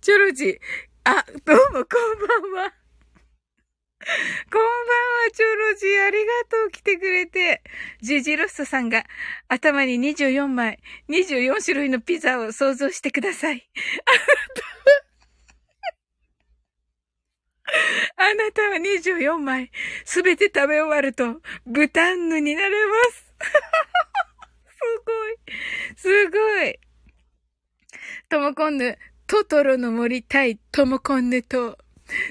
[0.00, 0.58] チョロジ。
[1.04, 1.98] あ、どうも、こ
[2.42, 2.72] んばんは。
[4.50, 4.62] こんばん
[5.00, 6.04] は、チョロジー。
[6.06, 7.62] ありがとう、来てくれて。
[8.02, 9.04] ジジロストさんが、
[9.48, 10.78] 頭に24枚、
[11.08, 13.68] 24種類のピザを想像してください。
[14.06, 15.13] あなたは
[18.16, 19.70] あなたは24枚、
[20.04, 23.34] すべて食べ終わると、ブタンヌになれます。
[24.68, 25.36] すごい。
[25.96, 26.78] すごい。
[28.28, 31.78] ともこんぬ、トトロの森対ともこんぬと、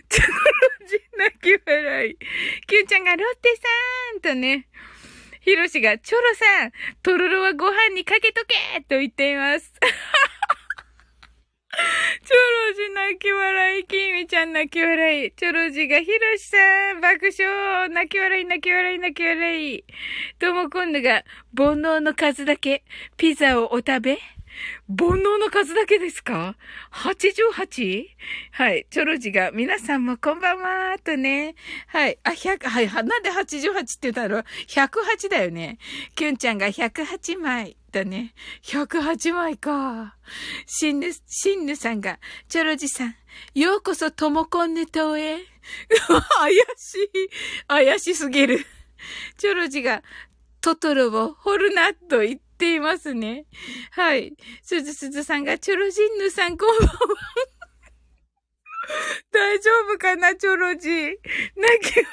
[0.09, 2.17] チョロジ泣き笑い。
[2.67, 4.67] キューちゃんがロッテさんとね、
[5.41, 9.73] ヒロシが、チョロさん、トロロはご飯にかけとけと言っています。
[13.13, 16.57] 泣き笑い、キーミちゃん泣き笑い、チョロジがヒロシさ
[16.97, 19.83] ん爆笑、泣き笑い、泣き笑い、泣き笑い。
[20.39, 21.23] とも今度が
[21.55, 22.83] 煩悩の数だけ
[23.15, 24.17] ピザをお食べ
[24.87, 26.55] 煩悩の数だけですか
[26.91, 28.05] ?88?
[28.51, 28.87] はい。
[28.89, 31.53] チョロジが、皆さんもこんばんはとね。
[31.87, 32.17] はい。
[32.23, 32.87] あ、100、はい。
[32.87, 35.77] なんで88って言ったの ?108 だよね。
[36.15, 37.77] キュンちゃんが108枚。
[37.93, 38.33] だね。
[38.63, 40.17] 108枚か。
[40.65, 43.15] シンヌ、シンヌさんが、チョロジさん、
[43.53, 45.37] ようこそトモコンヌ島へ。
[46.39, 47.29] 怪しい。
[47.67, 48.65] 怪しすぎる。
[49.37, 50.03] チョロジが、
[50.59, 53.45] トトロを掘るなと言っていますね。
[53.91, 54.33] はい。
[54.63, 56.95] すずすずさんが、チョロジンヌさんこんばんは。
[59.31, 60.89] 大丈夫かな、チョロジ。
[60.89, 61.13] 泣
[61.79, 62.05] き笑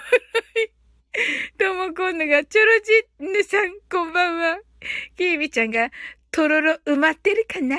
[0.66, 1.58] い。
[1.58, 2.80] ともこんぬが、チョロ
[3.18, 4.69] ジンヌさんこんばんは。
[5.16, 5.90] キービちゃんが、
[6.30, 7.76] とろろ埋まってるかな？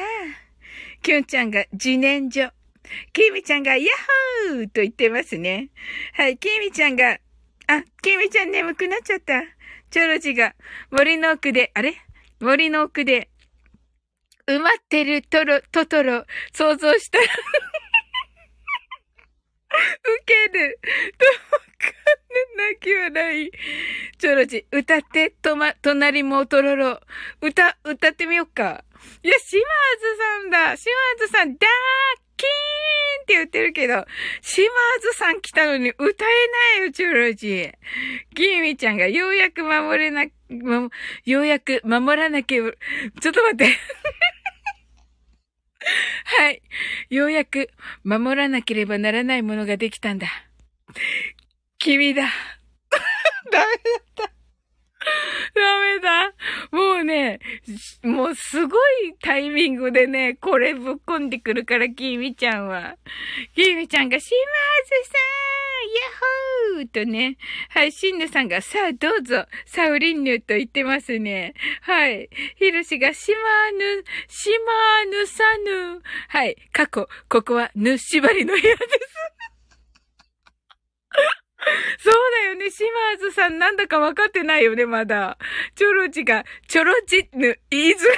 [1.02, 2.52] キュンちゃんが、自然薯。
[3.14, 3.88] キーミちゃんが、ヤッ
[4.53, 5.69] ホーと言ってますね。
[6.14, 7.19] はい、キーミちゃんが、
[7.68, 9.41] あ、キーミちゃん眠くなっちゃった。
[9.90, 10.56] チョロジが
[10.90, 11.95] 森の奥で、あれ？
[12.40, 13.30] 森の奥で
[14.48, 17.30] 埋まってるトロ、トトロ、想像したら ウ
[20.26, 20.80] ケる。
[21.18, 21.26] と、
[22.58, 23.52] 泣き笑い。
[24.18, 26.99] チョロジ、歌って、とま、隣もトロロ。
[27.41, 28.84] 歌、歌ってみよっか。
[29.24, 29.64] いや、島津
[30.18, 30.78] さんだ。
[30.78, 31.70] 島津さん、ダー
[32.38, 34.06] キーンって言ってるけど、
[34.41, 34.68] 島
[35.02, 37.72] 津さん来たのに歌えないよ、チョロジ。
[38.34, 40.90] ギミちゃんがようやく守れな、ま
[41.26, 43.66] ようやく守らなきゃ、ちょっと待って。
[46.24, 46.62] はい。
[47.10, 47.70] ようやく
[48.03, 50.28] 守らなければならないものができたんだ。
[51.84, 52.22] 君だ。
[53.52, 54.24] ダメだった。
[55.56, 56.34] ダメだ。
[56.72, 57.40] もうね、
[58.03, 62.98] もうすごいタイミングでね、これぶっこんでくるから、キーミちゃんは。
[63.56, 65.41] キーミちゃんが、シマーズさん
[65.91, 66.02] ヤ
[66.78, 67.38] ッホーとね。
[67.70, 71.56] はい、シンヌさんが、さあどうぞ、サウリンヌと言ってますね。
[71.82, 72.30] はい。
[72.58, 76.02] ヒロシが、シマーヌ、シマーヌサヌ。
[76.28, 79.31] はい、過去、ここはヌ縛りの部屋です。
[81.99, 82.71] そうだよね。
[82.71, 85.38] シマーズさんなんだか分かってないよね、まだ。
[85.75, 88.15] チョロジが、チョロジヌ、言いづら。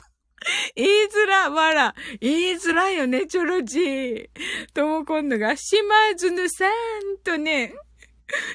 [0.76, 1.94] 言いづら、わら。
[2.20, 4.30] 言いづらいよね、チョロジ。
[4.74, 6.72] とも今度が、シマーズヌさん
[7.24, 7.74] とね、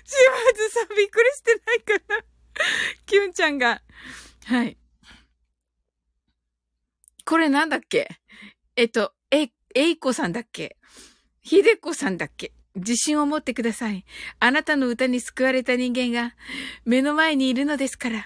[0.06, 2.24] シマーズさんびっくりしてないかな。
[3.08, 3.82] キュンちゃんが、
[4.46, 4.78] はい。
[7.26, 8.10] これなんだっけ？
[8.76, 10.78] えっと、え、えいこさんだっけ？
[11.42, 12.54] ひでこさんだっけ？
[12.76, 14.06] 自信を持ってください。
[14.40, 16.36] あなたの歌に救われた人間が
[16.86, 18.26] 目の前にいるのですから。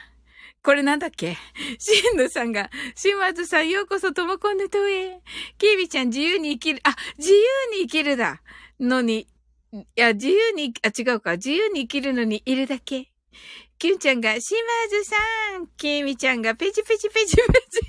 [0.63, 1.37] これなんだっけ？
[1.79, 5.21] シンヌさんが、シンワーズさんようこそともこんでとへ。
[5.57, 7.39] キービちゃん自由に生きる、あ、自由
[7.71, 8.41] に生きるだ。
[8.79, 9.27] のに、
[9.71, 11.33] いや、自由に、あ、違うか。
[11.33, 13.11] 自由に生きるのにいるだけ。
[13.79, 15.15] キュンちゃんが、シマズさ
[15.59, 15.67] ん。
[15.77, 17.79] キーミちゃんが、ペチペチペチペチ。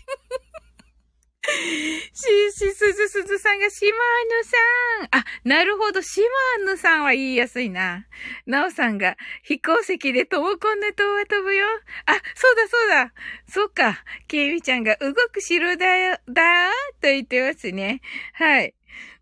[2.12, 5.20] し、し、すずすずさんが、しまぬさん。
[5.20, 6.20] あ、なるほど、し
[6.58, 8.06] まぬさんは言いやすいな。
[8.46, 11.66] なおさんが、飛行石でともこんねとは飛ぶよ。
[12.06, 13.12] あ、そうだそうだ。
[13.48, 14.04] そっか。
[14.26, 16.70] けいみちゃんが、動く城だよ、だー
[17.00, 18.00] と言ってますね。
[18.34, 18.74] はい。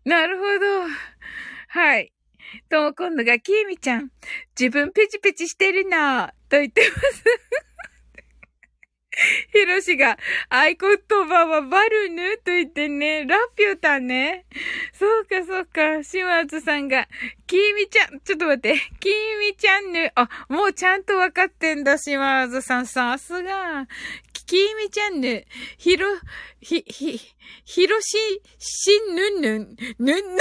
[0.05, 0.87] なるほど。
[1.69, 2.13] はい。
[2.69, 4.09] ともこんのが、きえみちゃん、
[4.59, 7.23] 自分ペチペチしてるなと言ってます。
[9.51, 10.17] ヒロシが、
[10.49, 10.77] 合言
[11.27, 14.45] 葉はバルヌと言ってね、ラピュタね。
[14.93, 16.03] そうか、そうか。
[16.03, 17.07] 島津さんが、
[17.47, 22.87] キーミちゃん、ちょっと待って、キーミチャンヌ、あ、もうちゃんとわかってんだ、島津さん。
[22.87, 23.87] さすが。
[24.45, 25.45] キーミチャンヌ、
[25.77, 26.07] ヒロ、
[26.61, 27.19] ひ、ひ、
[27.65, 28.17] ヒロシ、
[28.57, 30.37] シンヌンヌン、ヌンヌン。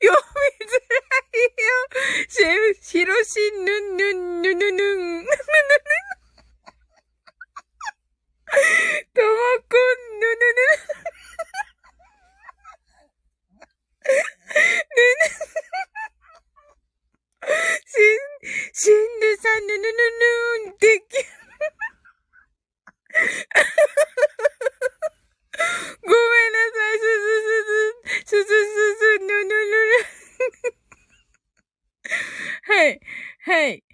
[0.00, 1.76] 読みづらいよ。
[2.28, 5.26] シェフ、ヒロシヌンヌンヌヌヌン。
[8.48, 9.12] ヌヌヌン。
[9.14, 9.28] とも
[9.68, 10.62] こん、ぬぬぬ。
[14.96, 15.38] ぬぬ。
[17.86, 18.24] しん、
[18.72, 19.92] しんぬさん、ぬぬぬ
[20.64, 21.12] ぬん、でき、
[26.02, 29.96] ごめんなさい、すずすず、すずすず、ぬぬぬぬ。
[32.62, 33.00] はい、
[33.40, 33.84] はい。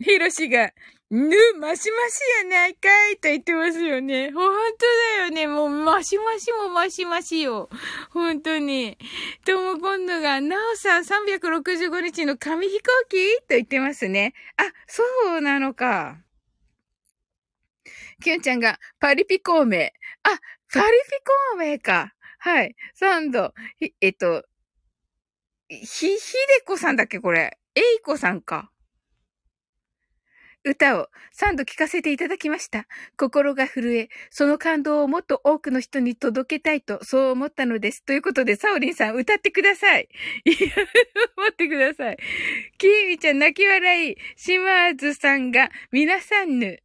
[0.00, 0.72] ひろしが、
[1.08, 1.20] ぬ、
[1.60, 4.32] マシマシやないかいと言ってますよね。
[4.32, 4.86] ほんと
[5.18, 5.46] だよね。
[5.46, 7.68] もう、マシマシもマシマシよ。
[8.10, 8.98] 本当に。
[9.44, 14.34] とも今度が、なおさん365日の紙飛行機と言ってますね。
[14.56, 15.04] あ、そ
[15.36, 16.18] うなのか。
[18.20, 19.78] きゅんちゃんが、パリピ孔明。
[20.24, 20.30] あ、
[20.72, 22.14] パリピ孔明か。
[22.38, 22.74] はい。
[22.94, 23.54] サンド。
[24.00, 24.44] えっと、
[25.68, 26.18] ひ、ひで
[26.66, 27.58] こさんだっけこれ。
[27.76, 28.72] えいこさんか。
[30.66, 32.86] 歌を3度聴かせていただきました。
[33.16, 38.04] 心が震え、その感動をもっと多くの人に届けたいと、そう思ったのです。
[38.04, 40.08] ということで、サオリンさん歌ってください。
[40.44, 40.56] いや、
[41.36, 42.16] 待ってください。
[42.78, 44.16] キーミちゃん泣き笑い。
[44.34, 46.82] 島津さんが、皆さんぬ、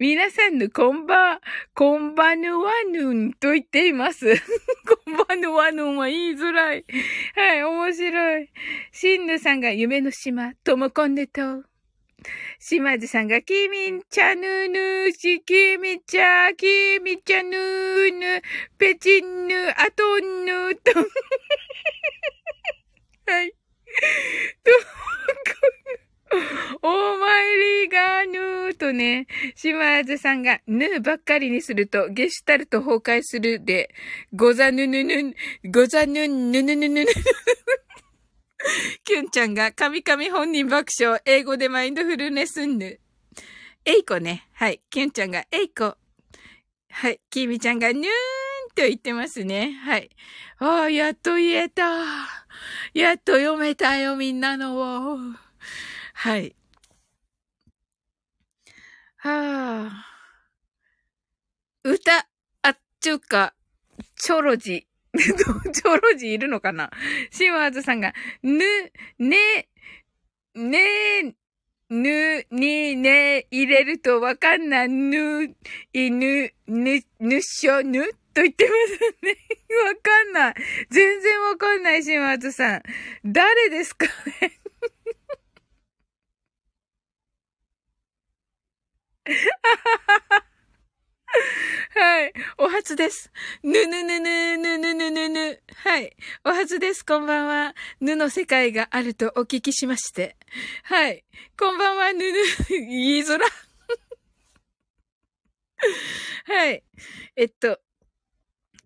[0.00, 1.40] 皆さんのこんば、
[1.74, 4.34] こんばぬわぬんと言っています。
[5.06, 6.84] こんばぬわぬんは言いづらい。
[7.36, 8.50] はい、面白い。
[8.92, 11.70] しんぬさんが夢の島、ともこんねと。
[12.58, 14.70] 島津さんが、キミンチャヌー
[15.06, 18.42] ヌシ、キミチャ、キミチャヌーヌ、
[18.78, 21.00] ペチンヌ、アトンヌーと。
[23.30, 23.52] はい。
[24.64, 24.72] ど、
[26.82, 29.26] オーマイリぬガーヌとね、
[29.56, 33.94] 島津さんが、ヌーばっかりにすると、ゲシュタルト崩壊するで、
[34.32, 35.34] ござぬぬぬ、
[35.72, 37.06] ござぬぬぬぬぬぬ。
[39.04, 43.00] キュンちゃんが、神々本人爆笑、英語でマインドフルネスンヌ。
[43.84, 44.48] エイコね。
[44.52, 44.80] はい。
[44.90, 45.96] キュンちゃんが、エイコ。
[46.90, 47.20] はい。
[47.30, 48.04] キミちゃんが、ヌーン
[48.74, 49.72] と言ってますね。
[49.72, 50.10] はい。
[50.58, 51.82] ああ、やっと言えた。
[52.92, 54.76] やっと読めたよ、みんなの
[55.14, 55.18] を。
[56.12, 56.54] はい。
[59.16, 60.06] はあ。
[61.82, 62.28] 歌、
[62.62, 63.54] あっちゅうか、
[64.16, 64.89] チョロジ。
[65.18, 66.90] チョロジいるのかな？
[67.30, 68.64] シワーズさんが、ぬ、
[69.18, 69.68] ね、
[70.54, 71.34] ね、
[71.88, 75.56] ぬ、に、ね、入れるとわかんない、ぬ、
[75.92, 78.06] いぬ、ぬ、ぬっしょ、ぬ？
[78.32, 79.36] と言ってますね。
[79.86, 80.54] わかんない。
[80.88, 82.82] 全然わかんない、シワーズさん。
[83.24, 84.06] 誰ですか
[84.40, 84.60] ね
[91.94, 92.32] はい。
[92.58, 93.30] お初です。
[93.62, 95.62] ぬぬぬぬぬぬぬぬぬ。
[95.76, 96.16] はい。
[96.44, 97.06] お初です。
[97.06, 97.76] こんばんは。
[98.00, 100.36] ぬの世界があるとお聞きしまして。
[100.82, 101.24] はい。
[101.56, 102.24] こんばんは、ぬぬ、
[102.68, 103.46] 言いづら。
[106.52, 106.82] はい。
[107.36, 107.78] えっと、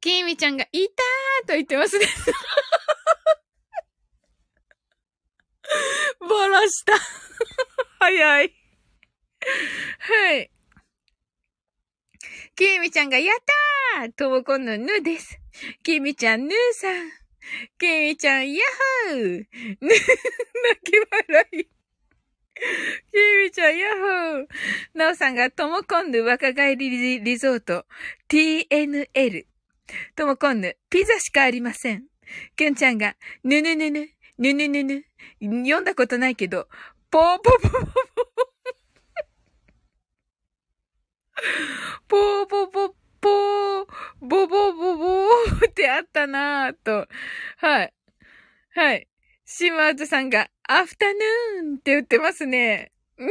[0.02, 2.04] きみちゃんが、いたーと言ってますね。
[6.20, 6.92] バラした。
[8.00, 8.54] 早い。
[9.98, 10.53] はい。
[12.56, 13.36] きみちゃんが、やっ
[13.98, 15.40] たーともこんのぬです。
[15.82, 17.10] きみちゃん、ぬーさん。
[17.78, 19.46] きみちゃん、やっほー
[19.80, 20.00] ぬ、泣
[20.84, 20.92] き
[21.28, 21.64] 笑い。
[21.64, 21.68] き
[23.44, 24.46] みちゃん、やっほー
[24.94, 27.86] なおさんが、ともこんぬ若返りリゾート、
[28.28, 29.46] TNL。
[30.14, 32.04] ともこんぬ、ピザしかありません。
[32.54, 34.08] きゅんちゃんが、ぬぬぬぬ、
[34.38, 35.04] ぬぬぬぬ。
[35.40, 36.68] 読んだことないけど、
[37.10, 38.13] ぽーぽぽぽぽ。
[42.08, 43.86] ぽーぽぽぽー、
[44.20, 47.06] ぼぼぼぼーってあったなぁと。
[47.58, 47.94] はい。
[48.74, 49.08] はい。
[49.44, 52.92] 島津さんが、アフタヌーンって言ってますね。
[53.20, 53.26] ぬ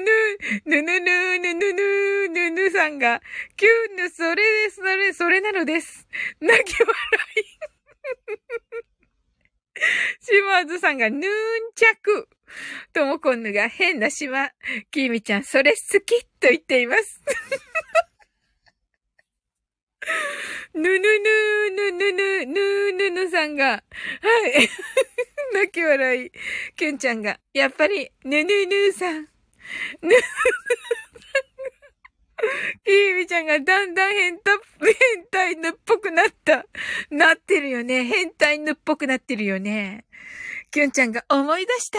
[0.00, 3.20] ぬ、ぬぬぬ、ぬぬぬ、ぬぬさんが、
[3.56, 6.08] キュンヌ、それです、それ、それなのです。
[6.40, 6.94] 泣き笑
[7.36, 8.89] い。
[10.20, 11.22] 島津さんが、ヌーン
[11.74, 12.28] 着。
[12.92, 14.50] ともこんぬが変な島。
[14.90, 17.20] きみちゃん、それ好きと言っています。
[20.74, 20.98] ぬぬぬ
[21.70, 23.82] ぬぬぬぬぬぬさんが、は
[24.48, 24.68] い。
[25.52, 26.30] 泣き笑い。
[26.76, 29.22] きゅんちゃんが、やっぱり、ぬぬぬさん。
[29.22, 29.28] ぬ
[32.84, 36.66] きーみちゃんがだんだん変態、変態ぬっぽくなった。
[37.10, 38.04] なってるよね。
[38.04, 40.04] 変態ぬっぽくなってるよね。
[40.70, 41.98] きゅんちゃんが思い出した。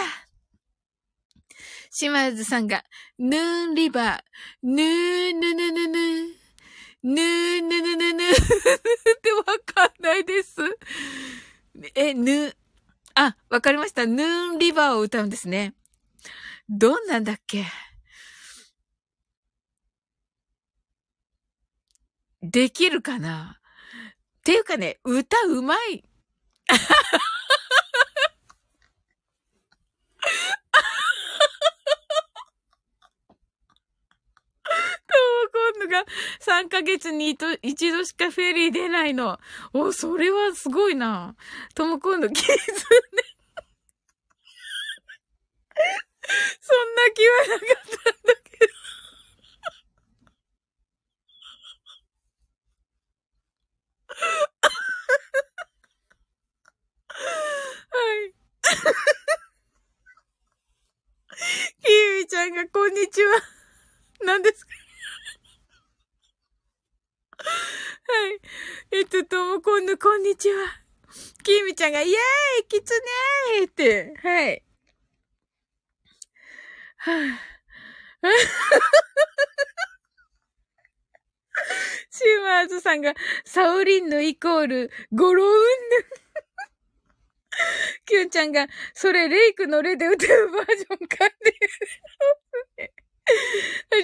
[1.92, 2.84] 島津さんが、
[3.20, 4.22] ヌーンリバー、
[4.64, 6.26] ヌーヌヌヌヌ、
[7.04, 10.56] ヌーヌヌヌヌってわかんないです。
[11.96, 12.56] え、ヌ、
[13.16, 14.06] あ、わかりました。
[14.06, 15.74] ヌーンリバーを歌うんですね。
[16.70, 17.66] どんなんだっけ？
[22.42, 23.60] できるかな？
[24.40, 26.04] っていうかね、歌うまい。
[35.54, 36.06] 今度が
[36.40, 39.40] 3ヶ月に一度しかフェリー出ないの。
[39.74, 41.36] お、それはすごいな。
[41.76, 42.58] とも今度キズね。
[46.62, 48.74] そんな気はなかったんだけど。
[57.10, 57.18] は
[57.78, 57.88] い。
[61.84, 63.41] キーミちゃんがこんにちは。
[64.22, 64.72] 何ですか？
[67.44, 68.40] はい。
[68.91, 70.82] えっと、ともこんぬ、こんにちは。
[71.44, 72.11] きみちゃんが、イェー
[72.61, 72.94] イキツ
[73.57, 74.64] ネーって、はい。
[76.98, 77.38] はぁ、
[82.11, 83.14] シーマーズさんが、
[83.45, 85.52] サオリンヌイコール、ゴロウン
[85.90, 86.06] ヌ。
[88.06, 92.92] キュンちゃんが、それレイクのレで歌うバージョンかっていう。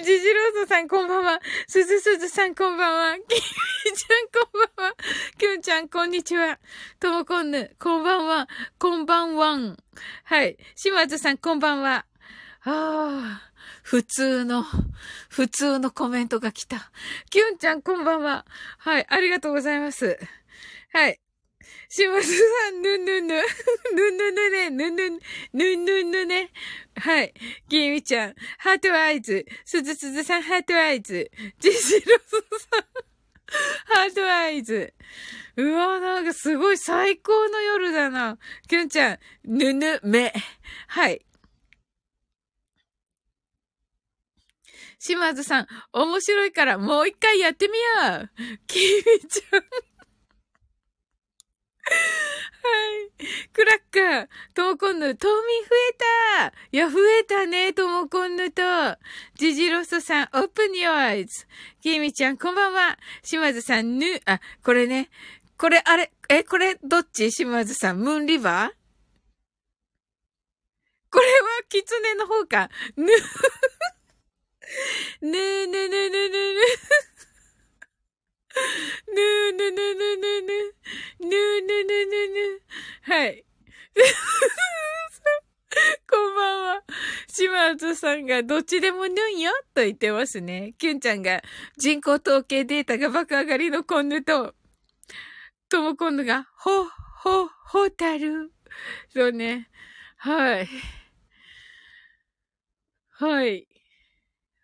[0.04, 1.40] ジジローソさんこんばんは。
[1.66, 3.16] すずすずさんこんばんは。
[3.16, 4.94] キミちゃんこんばんは。
[5.36, 6.58] キュンちゃんこんにちは。
[7.00, 8.48] ともこんぬ、こんばんは。
[8.78, 9.76] こんばんは。
[10.24, 10.56] はい。
[10.76, 12.06] 島津さんこんばんは。
[12.64, 13.52] ああ、
[13.82, 14.64] 普通の、
[15.28, 16.90] 普通のコメントが来た。
[17.30, 18.46] キュンちゃんこんばんは。
[18.78, 19.06] はい。
[19.08, 20.18] ありがとうございます。
[20.92, 21.20] はい。
[21.88, 23.42] 島津さん、 ぬぬぬ、
[23.94, 25.20] ぬぬぬね、ぬぬ、
[25.54, 26.50] ぬぬぬね。
[26.96, 27.32] はい。
[27.68, 29.46] きみちゃん、 heart eyes。
[29.64, 31.30] すずすずさん、 heart eyes。
[31.58, 32.84] ジシロスさん、
[33.96, 34.92] heart eyes。
[35.56, 38.38] うわなんかすごい最高の夜だな。
[38.68, 40.34] きゅんちゃん、ぬぬめ。
[40.88, 41.24] はい。
[44.98, 48.30] 島津さん、面白いからもう一回やってみよう。
[48.66, 49.87] きみちゃん。
[51.88, 52.68] は
[53.20, 53.48] い。
[53.52, 58.62] クラッカー、トモコンヌ、冬眠増えたいや、増えたね、トモコンヌと。
[59.36, 61.46] ジジロストさん、オープンヨーズ。
[61.82, 62.98] キミちゃん、こんばんは。
[63.22, 65.10] 島津さん、ぬ、あ、これね。
[65.56, 67.32] これ、あれ、え、これ、どっち？
[67.32, 68.72] 島津さん、ムーンリバー？
[71.10, 72.70] これは、キツネの方か。
[72.96, 73.06] ぬ、
[75.22, 76.60] ぬ、ぬ、ぬ、ぬ、ぬ、ぬ。
[79.12, 80.74] ぬーぬぬぬぬぬ。
[81.20, 81.30] ぬー
[81.66, 82.62] ぬぬぬぬ。
[83.02, 83.44] はい。
[86.10, 86.82] こんばんは。
[87.28, 90.74] 島津さんがどっちでもぬんよと言ってますね。
[90.78, 91.42] キュンちゃんが
[91.76, 94.54] 人口統計データが爆上がりのコンヌと、
[95.68, 98.52] ともコンヌが、ほ、ほ、ほたる。
[99.10, 99.68] そうね。
[100.16, 100.68] はい。
[103.10, 103.68] はい。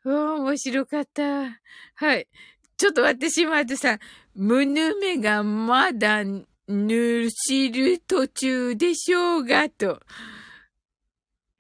[0.05, 1.61] うわ、面白かった。
[1.95, 2.29] はい。
[2.77, 3.99] ちょっと待って、しまってさん。
[4.35, 6.25] 胸目がまだ
[6.67, 10.01] ぬしる途中でしょうが、と。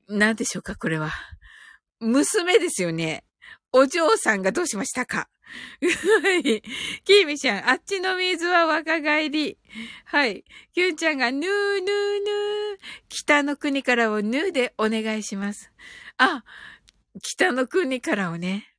[0.09, 1.11] なんでしょうか、これは。
[2.01, 3.25] 娘ですよね。
[3.73, 5.29] お嬢さんがどうしましたか
[6.23, 6.63] はい。
[7.05, 9.59] キーミちゃん、あっちの水は若返り。
[10.05, 10.45] はい。
[10.73, 12.79] キュンちゃんが、ぬーぬーぬー。
[13.09, 15.71] 北の国からをぬーでお願いします。
[16.19, 16.45] あ、
[17.23, 18.74] 北の国からをね。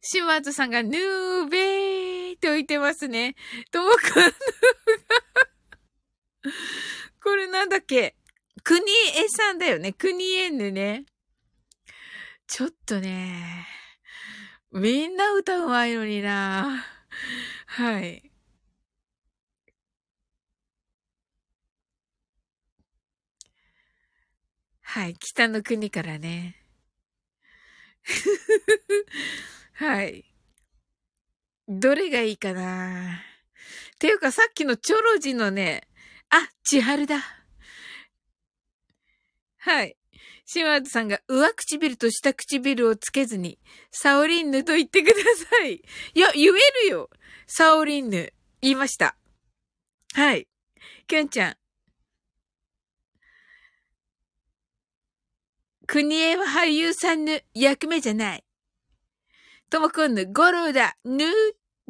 [0.00, 3.34] 島津さんが、ヌーベーと言ってますね。
[3.70, 4.32] ともくん、
[7.22, 8.16] これなんだっけ？
[8.62, 8.80] 国
[9.16, 9.92] 江さんだよね。
[9.92, 11.04] 国江ぬね。
[12.46, 13.66] ちょっとね、
[14.72, 16.84] みんな歌うまいのにな。
[17.66, 18.30] はい。
[24.82, 25.14] はい。
[25.14, 26.56] 北の国からね。
[29.80, 30.26] はい。
[31.66, 33.18] どれがいいかな？
[33.98, 35.88] ていうかさっきのチョロジのね、
[36.28, 37.18] あ、千春だ。
[39.56, 39.96] はい。
[40.44, 43.58] 島津さんが上唇と下唇をつけずに、
[43.90, 45.76] サオリンヌと言ってください。
[45.76, 46.48] いや、言え
[46.84, 47.08] るよ。
[47.46, 48.34] サオリンヌ。
[48.60, 49.16] 言いました。
[50.12, 50.46] はい。
[51.06, 51.56] きゅんちゃん。
[55.86, 58.44] 国枝は俳優さんの役目じゃない。
[59.70, 61.24] ともくんぬ、ゴロだ、ぬ、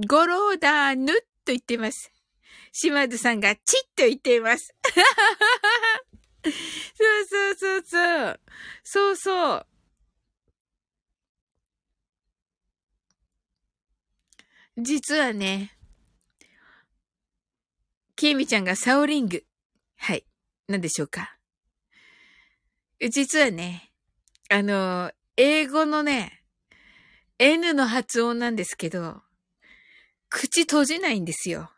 [0.06, 2.12] ゴロだ、ぬ、と言っています。
[2.72, 4.74] 島津さんが、チッと言っています。
[6.44, 6.52] そう
[7.26, 8.40] そうそうそう。
[8.84, 9.66] そうそう。
[14.76, 15.76] 実はね、
[18.14, 19.42] キーミちゃんがサオリング。
[19.96, 20.26] はい。
[20.68, 21.38] 何でしょうか。
[23.10, 23.90] 実はね、
[24.50, 26.39] あの、英語のね、
[27.42, 29.22] N の発音なんですけど、
[30.28, 31.72] 口閉じないんですよ。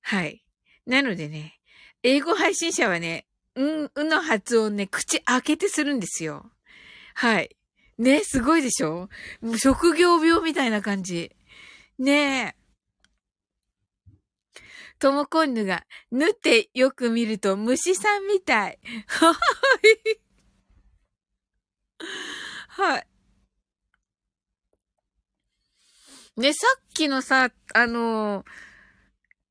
[0.00, 0.42] はい。
[0.86, 1.60] なのでね、
[2.02, 3.26] 英語配信者はね、
[3.56, 6.50] うん、うの発音ね、口開けてするんですよ。
[7.14, 7.56] はい。
[7.98, 9.10] ね、すごいでしょ？
[9.42, 11.36] もう職業病みたいな感じ。
[11.98, 14.12] ねえ。
[14.98, 18.78] ともこんぬが、ぬってよく見ると虫さんみたい。
[19.08, 20.20] はい。
[22.68, 23.06] はい。
[26.36, 28.44] ね、さっきのさ、あの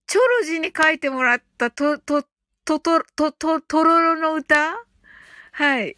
[0.05, 2.21] チョロジに書いてもらったと、と、
[2.63, 4.77] と、と、と、と、とろろの歌？
[5.51, 5.97] はい。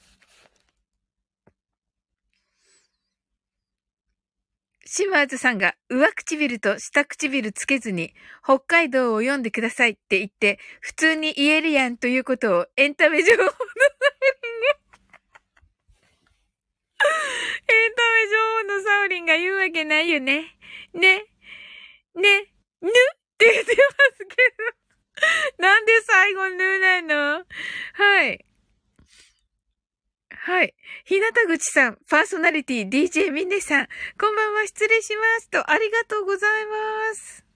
[4.85, 13.65] 島津さんが上唇と下唇つけずに北海道を読んでくださいって言って普通に言えるやんということをエンタメ情報のために
[14.61, 14.77] ね
[17.69, 20.57] エンタメ女王のサウリンが言うわけないよね。
[20.93, 21.25] ね。
[22.15, 22.51] ね。
[22.81, 22.91] ぬっ
[23.37, 23.83] て言ってま
[24.17, 24.35] すけ
[25.57, 25.63] ど。
[25.63, 27.45] なんで最後ぬなの？
[27.93, 28.45] はい。
[30.29, 30.73] はい。
[31.05, 33.87] 日向口さん、パーソナリティ DJ みねさん、
[34.17, 37.46] こんばんは、失礼しますと、ありがとうございます。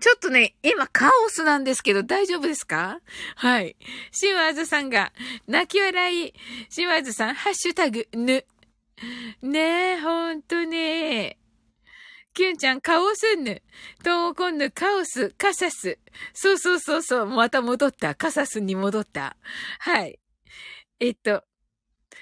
[0.00, 3.00] ちょっとね、今カオスなんですけど大丈夫ですか？
[3.36, 3.76] はい。
[4.12, 5.12] シワーズさんが、
[5.46, 6.34] 泣き笑い。
[6.70, 8.44] シワーズさん、ハッシュタグ、ぬ。
[9.42, 9.58] ね
[9.92, 11.38] え、ほんとね。
[12.34, 13.62] キュンちゃん、カオスぬ。
[14.04, 15.98] ともこんぬ、カオス、カサス。
[16.32, 18.14] そうそうそうそう、また戻った。
[18.14, 19.36] カサスに戻った。
[19.80, 20.20] はい。
[21.00, 21.42] えっと、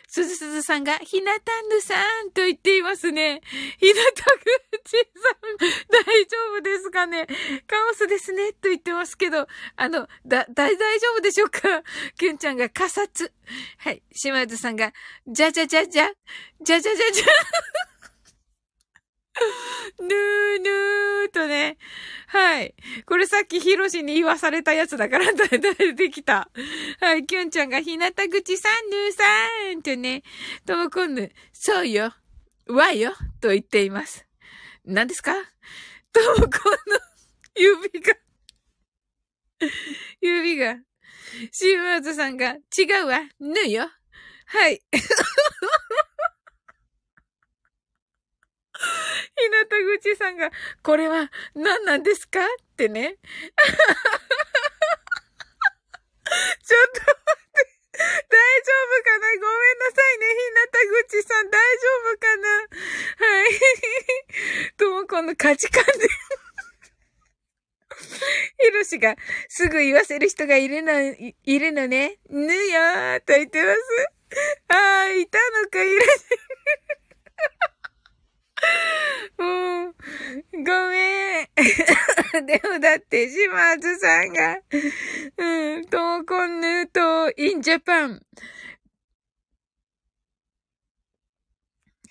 [0.08, 3.40] すずすずさんが、ひなたんぬさんと言っていますね。
[3.78, 4.40] ひなたぐ
[4.84, 5.56] ちさん、
[5.90, 7.26] 大丈夫ですかね？
[7.66, 9.46] カオスですね、と言ってますけど、
[9.76, 11.60] あの、だ、大、大丈夫でしょうか？
[12.18, 13.32] きゅんちゃんが、かさつ。
[13.78, 14.02] はい。
[14.12, 14.92] 島津さんが、
[15.26, 16.10] じゃじゃじゃじゃ、
[16.62, 17.24] じゃじゃじゃじゃ。
[20.00, 21.78] ぬーぬーとね。
[22.28, 22.74] はい。
[23.06, 26.50] これさっきヒロシに言わされたやつだから、 出てきた。
[27.00, 27.26] はい。
[27.26, 29.24] キュンちゃんがひなたぐちさんぬーさ
[29.76, 30.22] んとね、
[30.66, 32.14] ともこんぬ、そうよ。
[32.66, 33.14] わよ。
[33.40, 34.26] と言っています。
[34.84, 35.34] 何ですか？
[36.12, 36.50] ともこんの
[37.56, 38.14] 指が
[40.20, 40.76] 指が。
[41.52, 43.20] シーマーズさんが、違うわ。
[43.40, 43.90] ぬよ。
[44.46, 44.80] はい。
[49.38, 50.50] ひなたぐちさんが、
[50.82, 52.40] これは何なんですか？
[52.44, 52.46] っ
[52.76, 53.16] てね。
[56.64, 57.14] ちょっと待っ
[57.52, 57.64] て。
[57.96, 59.28] 大丈夫かな？
[59.28, 60.26] ごめんなさいね。
[60.28, 62.48] ひなたぐちさん、大丈夫かな？
[63.26, 63.48] はい。
[64.76, 66.08] ともこの価値観で
[68.58, 69.16] ひろしが、
[69.48, 72.18] すぐ言わせる人がいるの、いるのね。
[72.28, 73.80] ぬよーと言ってます。
[74.68, 76.40] ああ、いたのか、いらっしゃる。
[79.38, 79.94] うん。
[80.64, 81.46] ごめん。
[82.46, 84.58] でもだって、島津さんが、
[85.36, 88.22] うん、トーコンヌートインジャパン。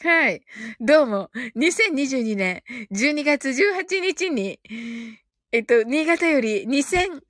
[0.02, 0.42] はい。
[0.80, 1.32] どうも。
[1.56, 4.60] 2022年12月18日に、
[5.52, 7.22] えっと、新潟より2000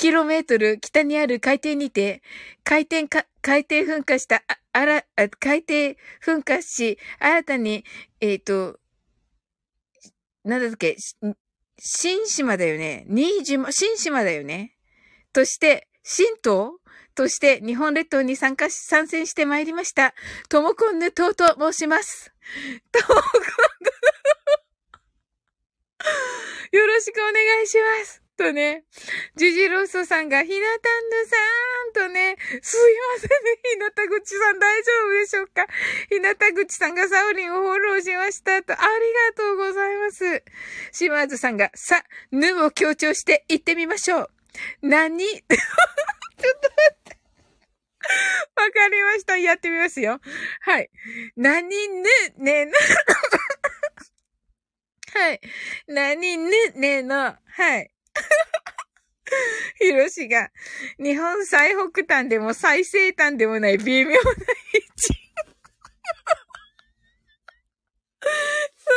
[0.00, 2.22] キロメートル北にある海底にて、
[2.64, 5.04] 海底か、海底噴火した、あ、あら、
[5.38, 5.94] 海底
[6.24, 7.84] 噴火し、新たに、
[8.22, 8.80] えっ、ー、と、
[10.42, 10.96] なんだっけ、
[11.78, 13.04] 新島だよね。
[13.10, 14.74] 新島、新島だよね。
[15.34, 16.72] として、新島
[17.14, 20.14] として日本列島に参加し、参戦してまいりました。
[20.48, 22.32] ともこんぬとうと申します。
[22.90, 23.42] ともこん
[26.72, 28.29] ぬ よろしくお願いします。
[28.40, 28.84] とね、
[29.36, 31.36] ジジロッソさんが、ひなたんぬさ
[32.06, 32.80] んとね、すい
[33.14, 35.66] ませんね、ひなたぐちさん大丈夫でしょうか？
[36.08, 40.42] ひなたぐちさんがサウリンをフォローしましたと、ありがとうございます。
[40.92, 42.02] 島津さんが、さ、
[42.32, 44.30] ぬを強調して言ってみましょう。
[44.80, 45.18] 何？
[45.28, 45.54] ちょっと待
[46.92, 47.18] って。
[48.56, 49.36] わかりました。
[49.36, 50.18] やってみますよ。
[50.62, 50.90] はい。
[51.36, 52.08] 何ぬ、
[52.38, 52.78] ねな。
[55.12, 55.40] はい。
[55.86, 57.36] 何ぬ、ねの。
[57.46, 57.90] はい。
[59.78, 60.50] ヒロシが、
[60.98, 64.30] 日本最北端でも最西端でもない微妙な位置。
[68.20, 68.88] す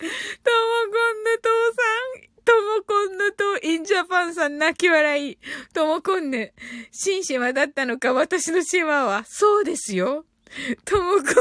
[0.00, 0.10] ごい。
[0.42, 1.82] ともこんぬ父さ
[2.16, 5.38] ん、ともこんぬとインジャパンさん泣き笑い。
[5.72, 6.52] ともこんぬ、
[6.90, 9.24] 新島だったのか私の島は。
[9.26, 10.26] そうですよ。
[10.84, 11.34] ともこんぬ父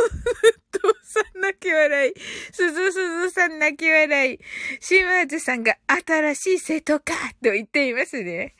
[1.04, 2.14] さん泣き笑い。
[2.52, 4.40] すずすずさん泣き笑い。
[4.80, 7.14] 島津さんが新しい瀬戸か
[7.44, 8.56] と言っていますね。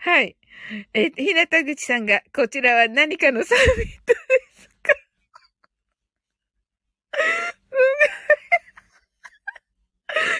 [0.00, 0.36] はい。
[0.94, 3.86] え、ひなたぐちさんが、こちらは何かのサミットで
[4.54, 4.94] すか？
[7.14, 7.20] す
[7.70, 7.82] ごい。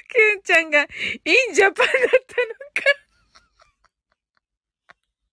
[0.08, 3.07] キュンちゃんが、インジャパンだったのか。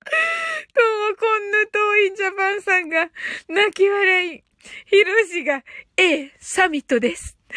[0.73, 3.09] ともこんぬとインジャパンさんが、
[3.47, 4.43] 泣き笑い。
[4.85, 5.63] ひろしが、
[5.97, 7.37] ええ、サミットです。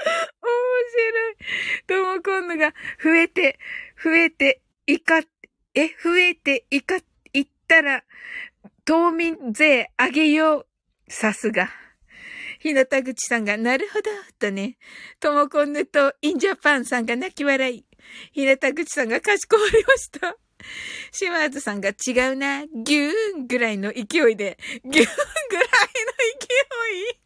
[0.00, 0.14] 面
[0.96, 1.36] 白い。
[1.86, 3.58] ともこんぬが、増えて、
[4.02, 5.22] 増えて、いか、
[5.74, 6.98] え、増えて、いか、
[7.32, 8.04] いったら、
[8.84, 10.66] 島民税あげよう。
[11.08, 11.70] さすが。
[12.60, 14.78] ひなたぐちさんが、なるほど、とね。
[15.18, 17.84] ともこんぬとインジャパンさんが泣き笑い。
[18.32, 20.36] ひなたぐちさんがかしこまりました。
[21.12, 25.08] 島津さんが違うな、ぎゅーんぐらいの勢いで、ぎゅーんぐらいの
[26.38, 26.54] 勢
[27.14, 27.20] い。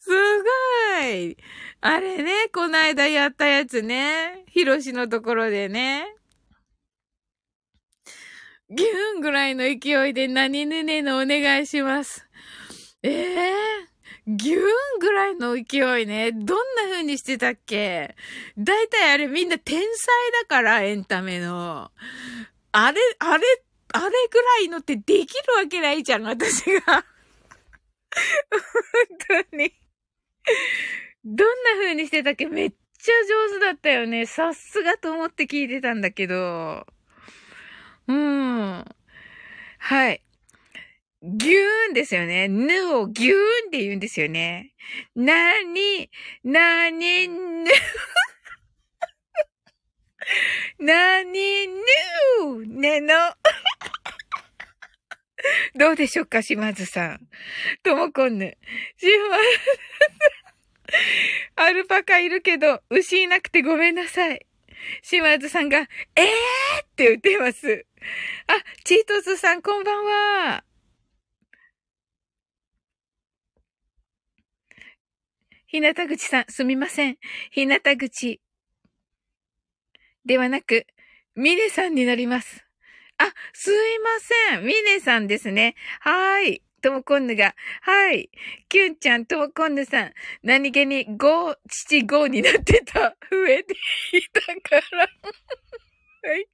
[0.00, 1.36] すごい。
[1.80, 4.44] あれね、こないだやったやつね。
[4.48, 6.06] ひろしのところでね。
[8.68, 12.26] ギューンぐらいの勢いで何ぬねのお願いします。
[13.02, 13.95] ええー、
[14.26, 14.64] ギューン
[14.98, 16.32] ぐらいの勢いね。
[16.32, 18.16] どんな風にしてたっけ？
[18.58, 21.92] だいたいあれみんな天才だから、エンタメの。
[22.72, 23.62] あれ、あれ、
[23.92, 26.80] あれぐらいのってできるわけないじゃん、私が。
[26.80, 27.04] 本
[29.50, 29.72] 当に。
[31.24, 32.46] どんな風にしてたっけ？
[32.46, 33.12] めっちゃ
[33.50, 34.26] 上手だったよね。
[34.26, 36.84] さすがと思って聞いてたんだけど。
[38.08, 38.84] うん。
[39.78, 40.22] はい。
[41.28, 42.46] ギューンですよね。
[42.46, 43.36] ぬをギューン
[43.68, 44.74] って言うんですよね。
[45.16, 46.08] なに、
[46.44, 47.70] なに、ぬ。
[50.78, 53.14] なに、ぬねの。
[55.74, 57.28] どうでしょうか、島津さん。
[57.82, 58.56] ともこんぬ。
[58.96, 59.18] 島津
[61.56, 64.46] さんアルパカいるけど、牛いなくてごめんなさい。
[65.02, 65.88] 島津さんが、えーっ
[66.94, 67.84] て言ってます。
[68.46, 68.54] あ、
[68.84, 70.65] チートスさん、こんばんは。
[75.76, 77.18] ひなたぐちさん、すみません。
[77.50, 78.40] ひなたぐち。
[80.24, 80.86] ではなく、
[81.34, 82.64] ミネさんになります。
[83.18, 84.08] あ、すいま
[84.54, 84.64] せん。
[84.64, 85.74] ミネさんですね。
[86.00, 86.62] はーい。
[86.80, 88.30] ともこんぬが、はい。
[88.70, 90.12] キュンちゃん、ともこんぬさん、
[90.42, 93.14] 何気に5、7、5になってた。
[93.30, 93.74] 上で
[94.14, 95.00] いたから。
[95.02, 96.48] はい。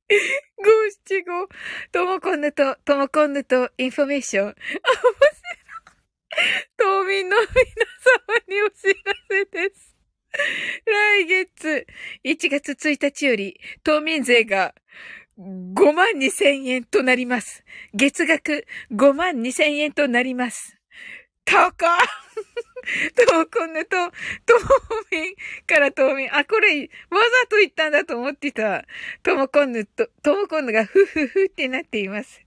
[0.59, 1.49] 五七五。
[1.93, 4.49] ともこんぬと、ともこんぬと、インフォメーション。
[4.49, 4.53] あ、
[6.79, 9.97] 島民の皆様にお知らせです。
[10.87, 11.87] 来月、
[12.25, 14.75] 1月1日より、島民税が
[15.39, 17.65] 5万2千円となります。
[17.95, 20.79] 月額5万2千円となります。
[21.45, 21.99] 高っ
[23.15, 24.11] と、 こんなと、島
[25.11, 25.35] 民
[25.67, 26.35] から島民。
[26.35, 26.81] あ、これ、
[27.11, 28.87] わざと言ったんだと思ってた。
[29.23, 32.41] ともこんぬと、ともこんぬがふふふってなっています。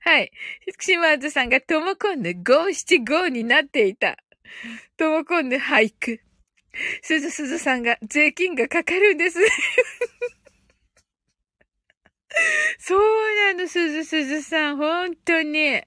[0.00, 0.30] はい。
[0.78, 4.16] 島津さんがともこんぬ五七五になっていた。
[4.96, 6.20] ともこんぬ俳句。
[7.02, 9.38] すずすずさんが税金がかかるんです。
[12.78, 13.00] そう
[13.54, 15.82] なの、すずすずさん、本当に。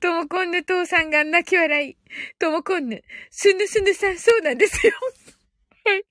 [0.00, 1.96] ともこんぬ父さんが泣き笑い。
[2.38, 4.92] ともこんぬ、すぬすぬさん、そうなんですよ。
[5.84, 6.04] はい。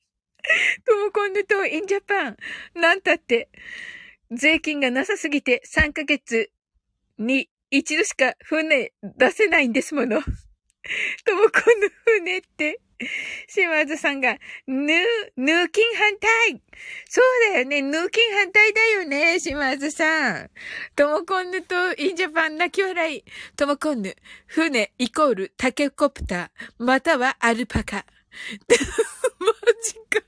[0.86, 2.38] ともこんぬとインジャパン。
[2.74, 3.50] なんたって、
[4.32, 6.52] 税金がなさすぎて3ヶ月
[7.18, 10.22] に一度しか船出せないんですもの。
[11.26, 12.80] ともこんぬ船って、
[13.48, 14.38] 島津さんが、
[14.68, 15.04] ぬ、
[15.36, 16.62] ぬ金反対
[17.10, 17.82] そうだよね。
[17.82, 20.50] ぬ金反対だよね、島津さん。
[20.96, 23.24] ともこんぬとインジャパン泣き笑い。
[23.56, 24.16] ともこんぬ、
[24.48, 28.06] 船イコールタケコプター、またはアルパカ。
[29.40, 29.48] マ
[29.84, 30.22] ジか。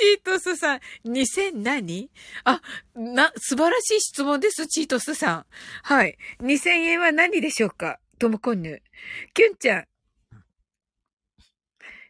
[0.00, 2.10] チートスさん、2000何？
[2.44, 2.62] あ、
[2.94, 5.46] な、素晴らしい質問です、チートスさん。
[5.82, 6.16] はい。
[6.40, 8.00] 2000円は何でしょうか？
[8.18, 8.82] ともこんぬ。
[9.34, 9.84] キュンちゃん、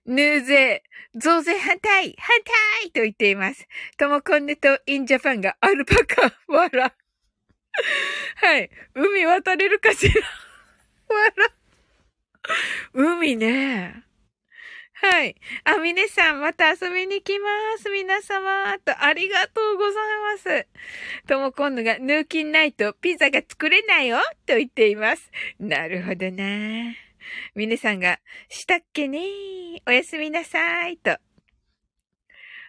[0.06, 0.84] ヌーゼ、
[1.16, 2.38] 増税反対反
[2.80, 3.66] 対と言っています。
[3.98, 6.94] ともこんねとインジャパンがアルパカ、わら。
[8.36, 8.70] はい。
[8.94, 10.14] 海渡れるかしら？
[11.16, 11.50] わら。
[12.94, 14.04] 海ね。
[15.02, 15.34] はい。
[15.64, 17.48] あ、みねさん、また遊びに来ま
[17.78, 17.88] す。
[17.88, 18.78] 皆様。
[18.84, 19.94] と、ありがとうござい
[20.34, 20.66] ます。
[21.26, 25.30] とも今度が、ヌーキンないとピザが作れないよと言っています。
[25.58, 26.94] なるほどな。
[27.54, 29.20] ミネさんが、したっけね
[29.86, 31.16] おやすみなさい、と。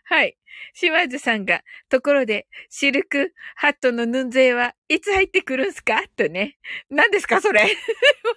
[0.06, 0.38] はい。
[0.74, 6.02] 島津さんが、ところで、シルクハットのヌンゼはいつ入ってくるんすか？
[6.16, 6.58] とね。
[6.90, 7.62] 何ですかそれ？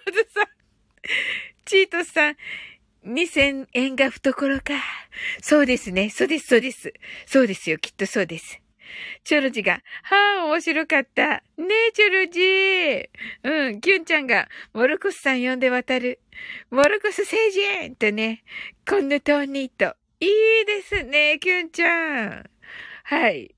[0.05, 0.47] 島津さん。
[1.65, 2.37] チートさん、
[3.05, 4.73] 2000円が懐か。
[5.41, 6.09] そうですね。
[6.09, 6.93] そうです、そうです。
[7.25, 7.77] そうですよ。
[7.77, 8.61] きっとそうです。
[9.23, 11.43] チョロジが、はあ、面白かった。
[11.57, 13.09] ねえ、チョロジー
[13.43, 16.19] うん、キュンちゃんが、モルコスさん呼んで渡る。
[16.69, 18.43] モルコス星人とね、
[18.87, 19.95] こんなトーニーと。
[20.19, 22.49] いいですね、キュンちゃん。
[23.03, 23.55] はい。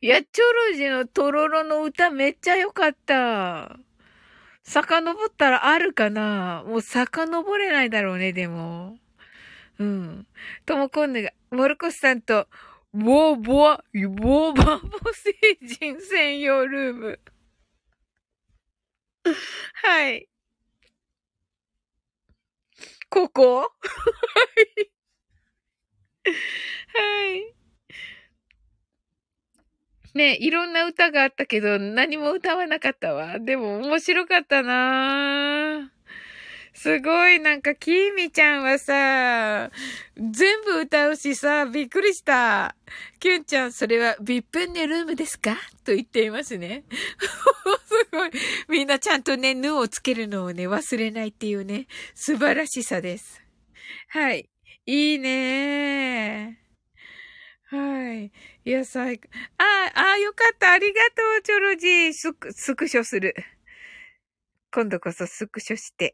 [0.00, 3.78] いや、チョロジのトロロの歌めっちゃ良かった。
[4.64, 8.96] 遡ったらあるかなもう遡れないだろうね、でも。
[9.78, 10.26] うん。
[10.66, 12.48] ともこんねが、モルコスさんと
[12.92, 17.20] ボーボア、ボーバーボー星人専用ルーム。
[19.74, 20.28] はい。
[23.10, 23.60] ここ？
[23.62, 23.68] は
[24.80, 24.90] い。
[26.94, 27.53] はい。
[30.14, 33.38] ねいろんな歌があったけど、何も歌わなかったわ。
[33.38, 35.90] でも面白かったな
[36.76, 39.70] すごい、なんか、きーみちゃんはさ、
[40.16, 42.74] 全部歌うしさ、びっくりした。
[43.20, 45.54] きゅんちゃん、それは、ビップンネルームですか？
[45.84, 46.82] と言っていますね。
[47.86, 48.30] すごい。
[48.68, 51.86] みんなちゃんとね、ぬをつけるのをね、忘れないっていうね、
[52.16, 53.40] 素晴らしさです。
[54.08, 54.50] はい。
[54.86, 56.63] いいね
[57.74, 58.32] はい。
[58.64, 59.28] いや、最高。
[59.58, 59.64] あ
[59.94, 60.72] あ、あよかった。
[60.72, 62.12] ありがとう、チョロジー。
[62.12, 63.34] スク、スクショする。
[64.72, 66.12] 今度こそスクショして。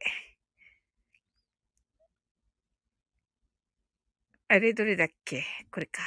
[4.49, 5.45] あれどれだっけ？
[5.71, 6.03] これか。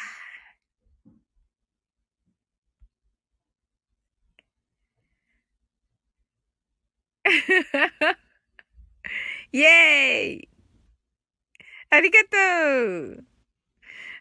[9.52, 10.48] イェーイ
[11.90, 12.38] ありがと
[13.22, 13.26] う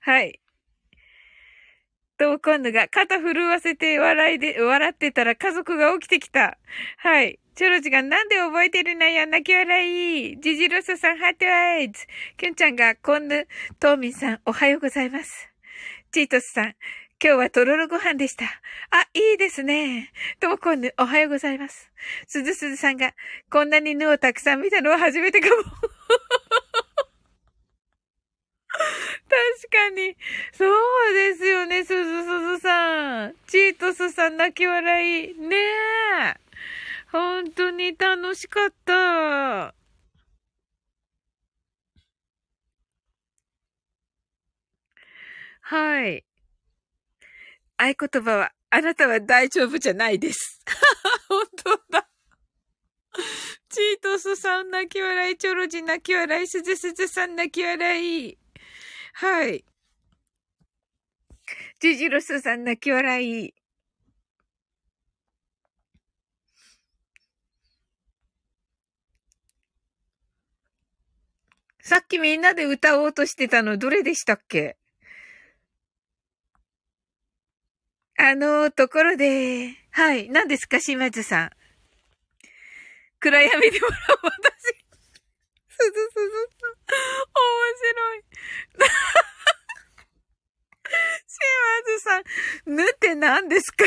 [0.02, 0.38] はい。
[2.22, 6.56] と、今度が肩震わせて笑いで、笑ってたら家族が起きてきた。
[6.98, 7.40] はい。
[7.56, 10.40] チョロジがなんで覚えてるのよ泣き笑い。
[10.40, 12.06] ジジロスさんハートアイズ。
[12.36, 13.48] キュンちゃんが、コンヌ、
[13.80, 15.50] トーミンさんおはようございます。
[16.12, 16.74] チートスさん、
[17.20, 18.44] 今日はとろろご飯でした。
[18.44, 18.48] あ、
[19.14, 20.12] いいですね。
[20.38, 21.90] ともこんぬ、おはようございます。
[22.28, 23.14] すずすずさんが、
[23.50, 25.54] こんなにぬをたくさん見たのは初めてかも。
[29.28, 30.16] 確かに。
[30.52, 33.34] そうですよね、すずすずさん。
[33.46, 35.34] チートスさん泣き笑い。
[35.34, 36.40] ねえ。
[37.10, 39.74] 本当に楽しかった。
[45.60, 46.24] はい。
[47.76, 50.60] 合言葉は、あなたは大丈夫じゃないです。
[51.28, 52.08] 本当だ。
[53.68, 58.41] チートスさん泣き笑い、チョロジ泣き笑い、スズスズさん泣き笑い。
[59.12, 59.64] はい。
[61.80, 63.54] ジジロスさん泣き笑い。
[71.84, 74.76] さっきみんなで歌おうとしてたのどれでしたっけ？
[78.16, 81.50] あの、ところで、はい、何ですか、島津さん。
[83.18, 84.52] 暗闇で笑う私。
[85.68, 86.30] すずすず
[86.60, 86.70] さん。
[86.70, 88.22] 面白い。
[91.26, 91.42] 島
[91.84, 92.24] 津さん、
[92.76, 93.84] ぬって何ですか？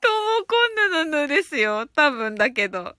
[0.00, 1.88] とも今度ののですよ。
[1.88, 2.96] 多分だけど。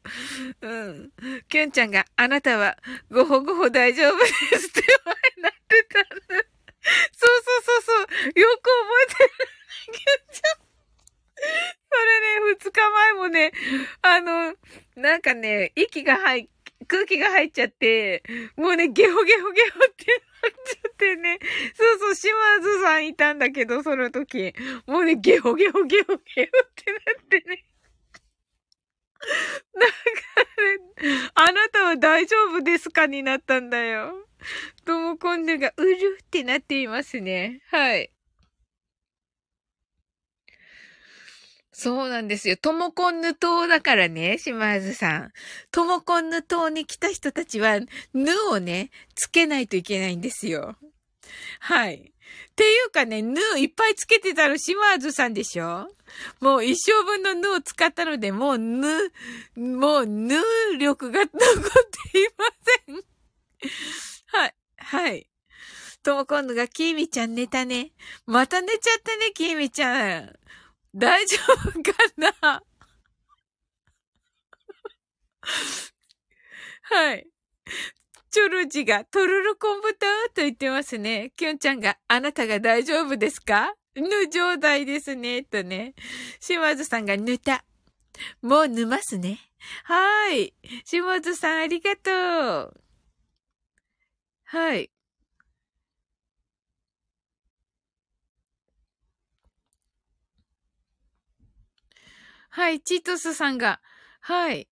[0.60, 1.12] うん。
[1.48, 2.78] きゅんちゃんが、あなたは、
[3.10, 4.26] ごほごほ大丈夫で
[4.58, 8.40] すって前なってたんそうそうそうそう。
[8.40, 9.30] よく覚えてる。
[9.94, 10.04] きゅん
[10.34, 10.60] ちゃん。
[11.90, 13.54] それね、二日前もね、
[14.02, 14.54] あの、
[14.98, 16.50] なんかね、息が入、
[16.88, 18.24] 空気が入っちゃって、
[18.58, 20.33] もうね、ゲホゲホゲホってな
[21.04, 21.40] ってね。
[21.76, 22.32] そうそう、島
[22.62, 24.54] 津さんいたんだけど、その時。
[24.88, 27.66] もうね、ゲホゲホゲホゲホってなってね。
[29.74, 29.94] だか
[31.02, 34.14] らね、あなたは大丈夫ですかになったんだよ。
[34.86, 37.62] ともこんぬがうるってなっていますね。
[37.70, 38.14] はい。
[41.76, 42.56] そうなんですよ。
[42.56, 45.34] ともこんぬ島だからね、島津さん。
[45.72, 47.80] ともこんぬ島に来た人たちは、
[48.14, 50.78] ぬをね、つけないといけないんですよ。
[51.60, 51.96] はい。
[51.96, 55.88] っていうかね、ぬいっぱいつけてたの島津さんでしょ？
[56.40, 59.12] もう一生分のぬを使ったので、もうぬ、
[59.56, 60.36] もうぬ
[60.80, 61.30] 力が残っ
[62.12, 62.46] ていま
[62.86, 62.96] せん。
[64.28, 65.28] はい、はい。
[66.04, 67.92] とも今度が、きーみちゃん寝たね。
[68.26, 70.34] また寝ちゃったね、きーみちゃん。
[70.94, 72.62] 大丈夫かな？
[76.82, 77.28] はい。
[78.34, 81.32] チョルジが、トルルコンブタと言ってますね。
[81.38, 83.76] キュンちゃんが、あなたが大丈夫ですか？
[83.96, 85.44] ぬ状態ですね。
[85.44, 85.94] とね。
[86.40, 87.64] 島津さんが、ぬた。
[88.42, 89.38] もうぬますね。
[89.84, 90.56] はい。
[90.84, 92.82] 島津さん、ありがとう。
[94.46, 94.90] はい。
[102.50, 103.80] はい、チートスさんが、
[104.22, 104.68] はい。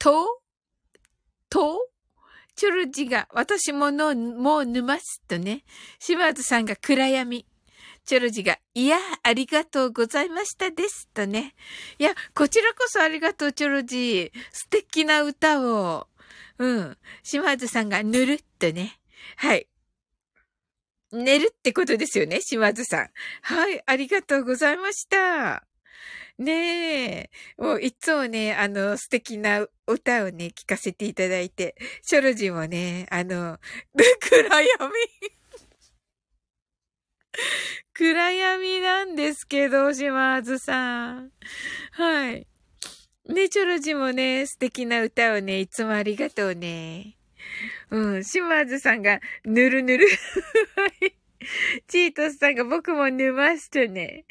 [0.00, 0.42] と？
[1.48, 1.86] と？
[2.56, 5.64] チョルジが、私もの、もうぬますとね。
[5.98, 7.46] 島津さんが暗闇。
[8.04, 11.08] チョルジが、いや、ありがとうございましたです。
[11.14, 11.54] とね。
[11.98, 14.32] いや、こちらこそありがとう、チョルジ。
[14.52, 16.08] 素敵な歌を。
[16.58, 16.98] うん。
[17.22, 18.98] 島津さんが、ぬるっとね。
[19.36, 19.68] はい。
[21.12, 23.10] 寝るってことですよね、島津さん。
[23.42, 25.69] はい、ありがとうございました。
[26.40, 27.30] ねえ。
[27.58, 33.58] もういつもね、あの、素敵な歌をね、聴かせていただいて、ショロジもね、あの、
[34.20, 34.92] 暗闇
[37.92, 41.30] 暗闇なんですですけど、島津さん。
[41.92, 42.46] はい。
[43.28, 47.16] ね、チョロジもね、素敵な歌をね、いつもありがとうね。
[47.90, 50.08] うん、島津さんが、ぬるぬる。
[50.74, 51.19] はい。
[51.88, 54.24] チートスさんが僕も寝ましたね。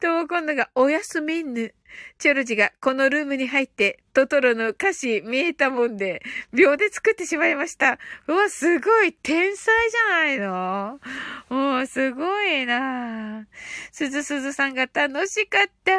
[0.00, 1.74] とも今度がおやすみぬ。
[2.18, 6.20] チョルジがこのルームに入ってトトロの歌詞見えたもんで
[6.52, 7.98] 秒で作ってしまいました。
[8.26, 11.00] うわ、すごい天才じゃないの
[11.48, 13.46] もうすごいな
[13.92, 15.92] すずすずさんが楽しかった。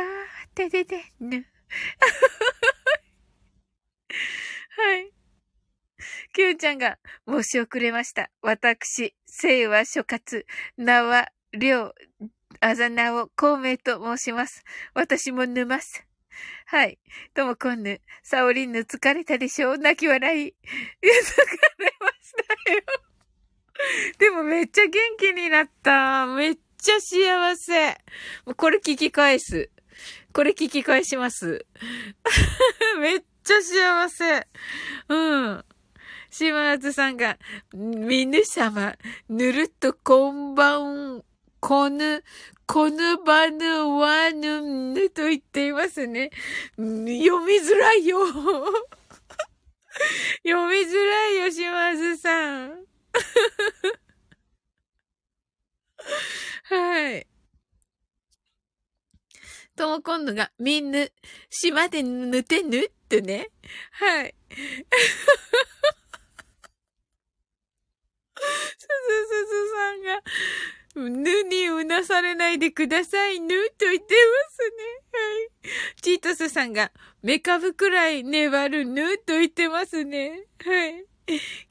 [0.53, 1.45] てててぬ。
[4.77, 5.16] はい。
[6.33, 6.97] きゅんちゃんが
[7.27, 8.29] 申し遅れました。
[8.41, 10.43] 私、生は諸葛、
[10.77, 11.93] 名は良、
[12.59, 14.63] あざなを孔明と申します。
[14.93, 16.05] 私も寝ます。
[16.65, 16.99] はい。
[17.33, 20.41] ともこんぬ、サオリンヌ疲れたでしょう泣き笑い。
[20.41, 22.33] いや、疲れまし
[22.65, 22.81] たよ。
[24.17, 26.25] でもめっちゃ元気になった。
[26.27, 27.97] めっちゃ幸せ。
[28.55, 29.69] これ聞き返す。
[30.33, 31.65] これ聞き返します。
[32.99, 34.47] めっちゃ幸せ。
[35.09, 35.65] うん。
[36.37, 37.39] 島津さんが、
[37.73, 38.95] 皆様、
[39.27, 41.23] ぬるっとこんばん、
[41.59, 42.23] こぬ、
[42.67, 46.29] こぬばぬわぬぬと言っていますね。
[46.77, 46.93] 読
[47.43, 48.19] みづらいよ。
[50.45, 52.85] 読みづらいよ、島津さん。
[56.65, 57.25] はい。
[59.75, 61.11] とも今度が、みんぬ、
[61.49, 63.49] 島でぬてぬってね。
[63.93, 64.35] はい。
[68.77, 75.09] すずすずさんが、ぬにうなされないでくださいぬと言ってますね。
[75.13, 75.19] は
[75.95, 76.01] い。
[76.01, 76.91] チートスさんが、
[77.21, 80.47] メカブくらい粘るぬと言ってますね。
[80.63, 81.05] はい。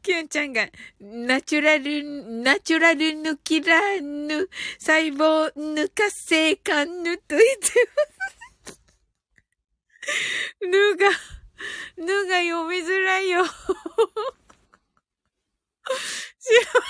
[0.03, 0.69] キュンちゃんが、
[1.01, 4.49] ナチュラル、ナチュラル抜きらぬ、
[4.79, 8.81] 細胞抜かせかぬと言ってます。
[10.61, 11.11] ぬが、
[11.97, 13.45] ぬが読みづらいよ。
[16.39, 16.81] しま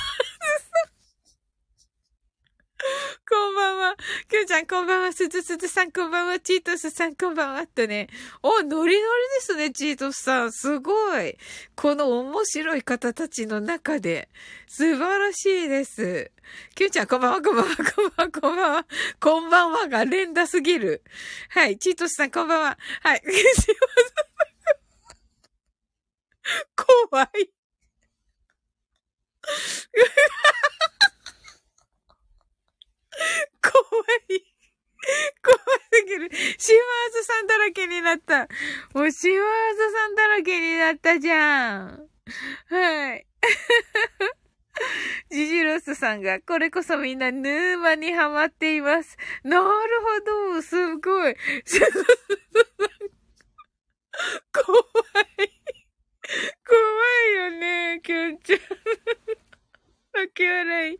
[3.28, 3.96] こんばんは。
[4.28, 5.12] きゅうちゃんこんばんは。
[5.12, 6.38] すずすずさんこんばんは。
[6.38, 7.66] チートスさんこんばんは。
[7.66, 8.08] とね。
[8.42, 9.00] お、ノリノリで
[9.40, 10.52] すね、チートスさん。
[10.52, 11.36] すごい。
[11.74, 14.28] この面白い方たちの中で。
[14.68, 16.30] 素晴らしいです。
[16.76, 18.86] きゅうちゃんこんばんは、こんばんは、こんばんは、こんばんは。
[19.20, 21.02] こんばんはが連打すぎる。
[21.50, 21.78] はい。
[21.78, 22.78] チートスさんこんばんは。
[23.02, 23.22] はい。
[26.76, 27.55] 怖い。
[33.62, 34.42] 怖い。
[35.42, 35.56] 怖
[35.92, 36.30] すぎる。
[36.58, 38.48] シマーズさんだらけになった。
[38.94, 39.38] もうシマー
[39.76, 42.08] ズさんだらけになったじゃん。
[42.68, 43.26] はい。
[45.30, 49.16] ジジロスさんが、これこそみんなヌーマにハマっています。
[49.42, 49.70] なるほ
[50.54, 51.36] ど、すごい。
[54.52, 54.78] 怖
[55.44, 55.55] い。
[56.66, 56.76] 怖
[57.30, 58.60] いよね、キュンちゃん。
[60.14, 60.98] 泣き笑い。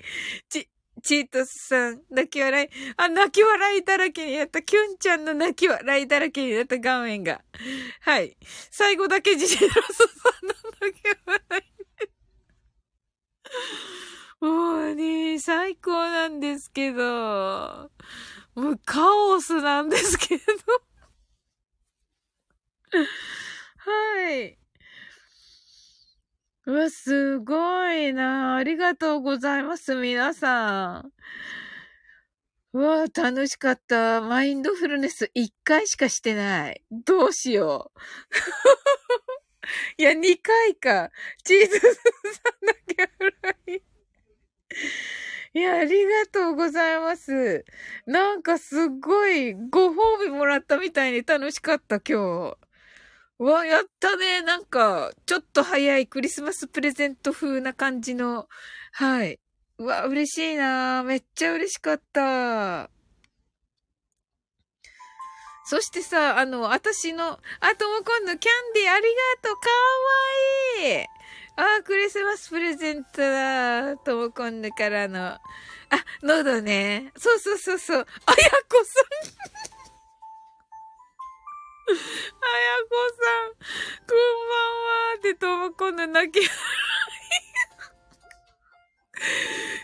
[0.49, 0.69] ち、
[1.03, 2.69] チートスさん、泣き笑い。
[2.97, 4.63] あ、泣き笑いだらけになった。
[4.63, 7.43] キュンちゃんの泣き笑いだらけになった画面が。
[8.01, 8.37] はい。
[8.71, 11.65] 最後だけジジロスさんの泣き笑い。
[14.45, 14.51] も
[14.93, 17.91] うね、最高なんですけど。
[18.55, 20.45] もうカオスなんですけど。
[23.79, 24.59] はい。
[26.67, 28.57] うわ、すごいな。
[28.57, 31.13] ありがとうございます、皆さん。
[32.73, 34.21] うわ、楽しかった。
[34.21, 36.83] マインドフルネス1回しかしてない。
[36.91, 38.01] どうしよう。
[40.03, 41.11] いや、2回か。
[41.45, 45.59] チーズさんだけ笑い。
[45.59, 47.65] いや、ありがとうございます。
[48.07, 52.66] なんかすっごいご褒美もらったみたいに楽しかった、今日。
[53.39, 54.41] うわ、やったね。
[54.43, 58.49] なんか、ちょっと早いクリスマスプレゼント風な感じの。
[58.93, 59.39] はい。
[59.79, 62.89] うわ、嬉しいなめっちゃ嬉しかった。
[65.67, 67.27] そしてさ、あの、私の、
[67.61, 69.03] あ、とも今度キャンディーあり
[69.43, 69.57] がとう。
[69.57, 69.69] か
[70.81, 71.07] わいい。
[71.57, 73.97] あ、クリスマスプレゼントだ。
[73.99, 75.19] とも今度からの。
[75.27, 75.41] あ、
[76.23, 77.13] 喉ね。
[77.17, 77.99] そうそうそうそう。
[77.99, 78.07] あや
[78.69, 79.76] こさん。
[81.89, 81.97] あや
[82.89, 83.51] こさん、
[84.07, 84.17] こん
[84.49, 84.89] ばんは
[85.19, 86.41] ってともこの泣き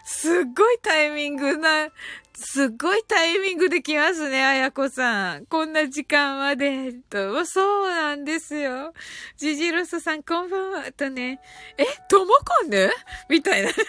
[0.04, 1.88] すっごいタイミングな、
[2.34, 5.46] すっごいタイミングで来ますね、あやこさん。
[5.46, 7.44] こんな時間まで、と。
[7.44, 8.92] そうなんですよ。
[9.36, 10.92] ジジロスさん、こんばんは。
[10.92, 11.40] とね、
[11.78, 12.90] え、ともこぬ
[13.28, 13.70] みたいな。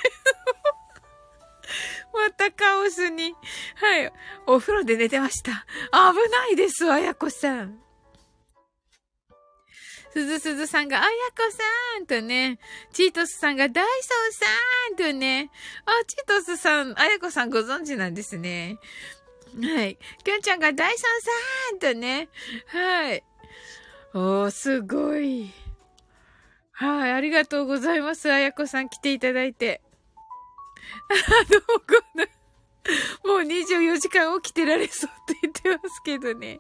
[2.14, 3.35] またカオスに。
[3.76, 4.11] はい。
[4.45, 5.65] お風呂で寝てました。
[5.91, 7.82] 危ないですあやこさん。
[10.14, 12.60] すずすずさんが、あやこさんとね、
[12.91, 15.49] チートスさんが、ダイソーさんとね、
[15.85, 18.77] あ、チートスさん、あやこさんご存知なんですね。
[19.60, 19.98] はい。
[20.23, 22.30] きょんちゃんが、ダイソーさんとね、
[22.68, 23.23] はい。
[24.14, 25.52] おー、すごい。
[26.73, 28.31] はい、ありがとうございます。
[28.31, 29.81] あやこさん来ていただいて。
[31.10, 32.26] あ、どうかな。
[33.23, 36.60] もう24時間起きてられそうって言ってますけどね。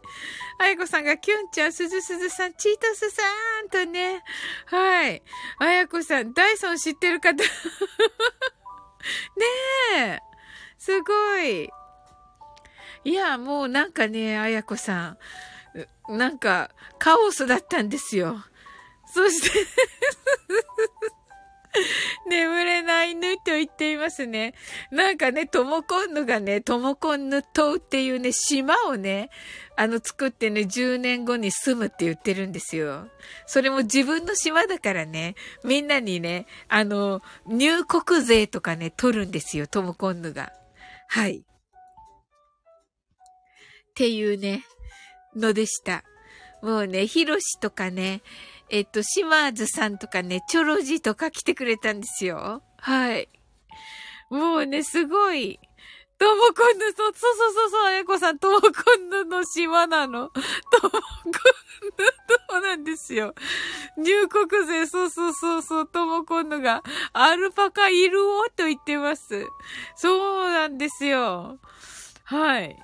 [0.57, 3.21] あやこさんが、キュンちゃん、すずすずさん、チートスさ
[3.65, 4.23] んとね。
[4.67, 5.21] はい。
[5.59, 7.49] あやこさん、ダイソン知ってる方 ね
[9.97, 10.19] え。
[10.77, 11.69] すごい。
[13.03, 15.17] いや、もうなんかね、あやこさん。
[16.07, 18.45] なんか、カオスだったんですよ。
[19.13, 19.67] そして
[22.29, 24.53] 眠れない犬と言っていますね。
[24.91, 29.29] なんかね、トモコンヌがね、トモコンヌ島っていうね、島をね、
[29.75, 33.07] あの作ってね、10年後に住むって言ってるんですよ。
[33.47, 40.53] それも自分の島だからね、みんなにね、あの、入国税とかね、取るんですよ、トモコンヌが。
[41.07, 41.37] はい。
[41.37, 41.43] っ
[43.95, 44.63] ていうね、
[45.35, 46.03] のでした。
[46.61, 48.21] もうね、ヒロシとかね、
[48.69, 52.63] えっと、島津さんとかね、チョロジーとか来てくれたんですよ。
[52.77, 53.29] はい。
[54.29, 55.59] もうね、すごい。
[56.17, 60.29] トモコンヌ、そう、そうそうそう、あやこさん、トモコンヌの島なの。
[60.29, 60.41] ト
[60.83, 61.01] モコン
[61.97, 62.05] ヌ
[62.49, 63.35] 島なんですよ。
[63.97, 66.81] 入国税、そうそうそうそう、トモコンヌが、
[67.11, 69.45] アルパカいるおと言ってます。
[69.95, 71.59] そうなんですよ。
[72.23, 72.77] はい。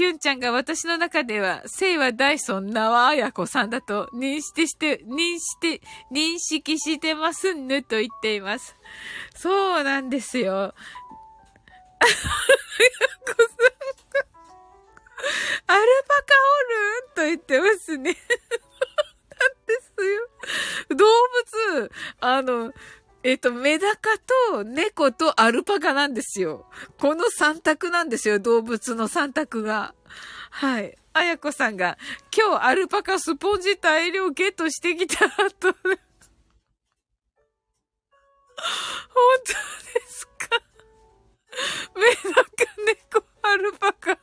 [0.00, 8.74] キュンちゃんが私の中では、聖はダイソン、縄綾子さんだと認識して、認識して、認識してますぬと言っています。
[9.34, 10.54] そうなんですよ。
[10.62, 10.74] アル
[16.08, 16.32] パカ
[17.18, 18.16] おるんと言ってますね。
[19.38, 20.96] なんですよ。
[20.96, 21.04] 動
[21.76, 22.72] 物、あの、
[23.22, 24.16] えっ、と、メダカ
[24.50, 26.66] と猫とアルパカなんですよ。
[26.98, 29.94] この三択なんですよ、動物の三択が。
[30.50, 30.96] はい。
[31.12, 31.98] あやこさんが、
[32.34, 35.32] 今日アルパカスポンジ大量ゲットしてきたと。
[35.32, 35.74] 本
[39.44, 40.60] 当ですか？
[41.96, 42.48] メダカ、
[42.86, 44.18] 猫、アルパカ、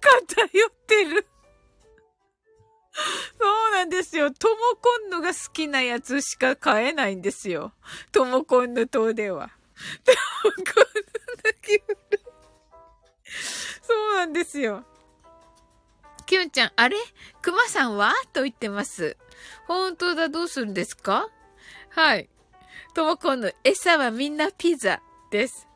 [0.00, 1.26] 偏ってる。
[3.38, 4.30] そうなんですよ。
[4.30, 7.72] トモコンヌが好きなやつしか買えないんですよ。
[8.12, 9.50] トモコンヌ島では。
[10.04, 10.12] ト
[10.44, 11.82] モコンヌだけ
[13.82, 14.84] そうなんですよ。
[16.26, 16.96] キュンちゃん、あれ？
[17.40, 18.12] クマさんは？
[18.32, 19.16] と言ってます。
[19.66, 21.28] 本当だ、どうするんですか？
[21.90, 22.28] はい。
[22.94, 25.00] トモコンヌ、餌はみんなピザ
[25.30, 25.68] です。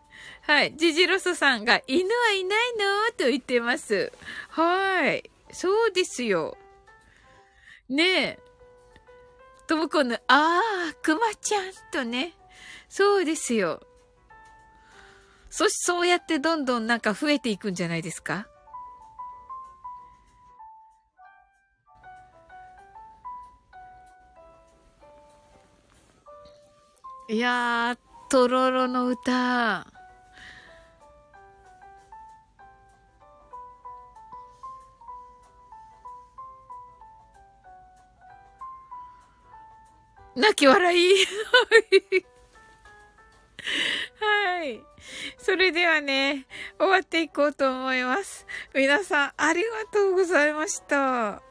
[0.42, 0.76] はい。
[0.76, 3.12] ジジロソさんが、犬はいないの？
[3.16, 4.12] と言ってます。
[4.48, 5.30] はい。
[5.52, 6.58] そうですよ。
[7.88, 8.38] ねえ。
[9.66, 10.60] ともこの、ああ、
[11.02, 12.34] くまちゃんとね。
[12.88, 13.80] そうですよ。
[15.50, 18.48] そし、そうやってどんどんなんか増えていくんじゃないですか？
[27.28, 29.86] いやー、とろろの歌。
[40.34, 41.26] 泣き笑い。
[44.20, 44.80] はい。
[45.38, 46.46] それではね、
[46.78, 48.46] 終わっていこうと思います。
[48.74, 51.42] 皆さん、ありがとうございました。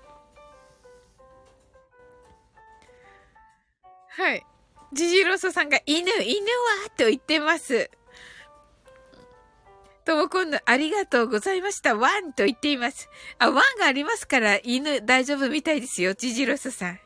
[4.13, 4.45] はい。
[4.93, 6.45] ジジロソさんが犬、犬
[6.83, 6.89] は？
[6.97, 7.89] と言ってます。
[10.03, 11.95] とも今度ありがとうございました。
[11.95, 13.07] ワンと言っています。
[13.37, 16.13] あ、ワンがありますから犬大丈夫みたいですよ。
[16.13, 16.99] ジジロソさん。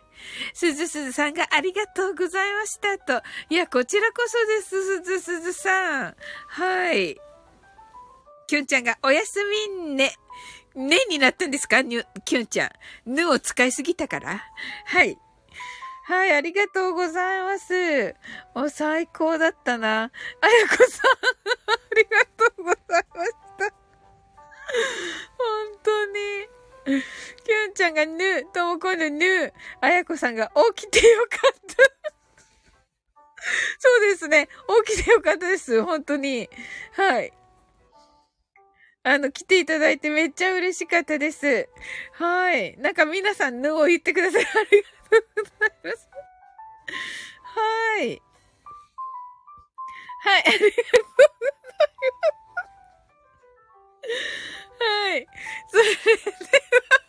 [0.53, 3.21] すずすずさんがありがとうございましたと。
[3.49, 6.15] いや、こちらこそです、すずすずさん。
[6.47, 7.17] はい。
[8.47, 9.39] きゅんちゃんがおやす
[9.69, 10.13] みね。
[10.75, 11.81] ねになったんですか？
[11.81, 12.69] にきゅんちゃん。
[13.05, 14.43] ぬを使いすぎたから？
[14.85, 15.17] はい。
[16.07, 18.15] はい、ありがとうございます。
[18.53, 20.03] お、最高だったな。
[20.03, 20.11] あや
[20.67, 21.11] こさん、
[21.73, 23.73] ありがとうございました。
[25.35, 26.47] 本当に。
[26.85, 31.83] きゅんちゃんがぬ、ともこぬぬ、あやこさんが起きてよかった。
[33.79, 34.47] そうですね。
[34.85, 35.83] 起きてよかったです。
[35.83, 36.49] 本当に。
[36.93, 37.33] はい。
[39.03, 41.69] あの、来ていただいてめっちゃ嬉しかったです。
[42.13, 42.75] はい。
[42.77, 44.43] なんか皆さん、ぬを言ってください。
[44.43, 46.09] ありがとうございます。
[47.43, 48.21] はい。
[50.21, 50.83] はい、ありがとうございま
[54.03, 54.64] す。
[54.79, 55.27] はい。
[55.69, 57.05] それでは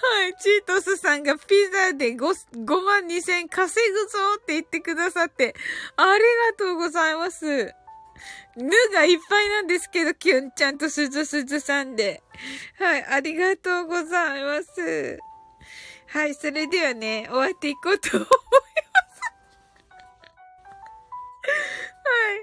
[0.00, 0.34] はい。
[0.40, 2.18] チートスさんがピザで 5,
[2.64, 5.54] 5万2千稼ぐぞって言ってくださって、
[5.96, 6.20] あり
[6.52, 7.74] がとうございます。
[8.56, 12.22] ぬがいっぱいなんですけど、キュンちゃんとすずすずさんで。
[12.78, 13.04] はい。
[13.04, 15.18] ありがとうございます。
[16.08, 16.34] はい。
[16.34, 18.38] それではね、終わっていこうと思います。
[22.08, 22.36] はい。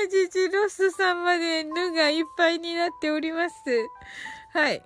[0.00, 0.08] はい。
[0.08, 3.56] ジジロスさんまでぬがいっぱいになっております。
[4.52, 4.82] はい。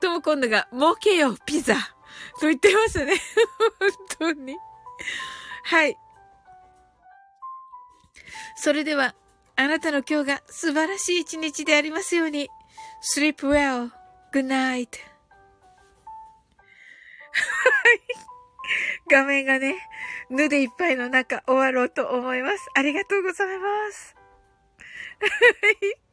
[0.00, 1.74] とも今度が、儲けよ、ピザ
[2.40, 3.14] と言ってますね。
[4.18, 4.56] 本当に。
[5.64, 5.96] はい。
[8.56, 9.14] それでは、
[9.56, 12.48] あなたの今日が素晴らしい一日でありますように。
[13.14, 13.90] sleep well.
[14.32, 14.98] good night.
[17.32, 18.31] はい
[19.10, 19.76] 画面がね、
[20.30, 22.70] ぬでいっぱいの中終わろうと思います。
[22.74, 24.16] ありがとうございます。
[25.20, 25.26] は
[25.70, 26.11] い。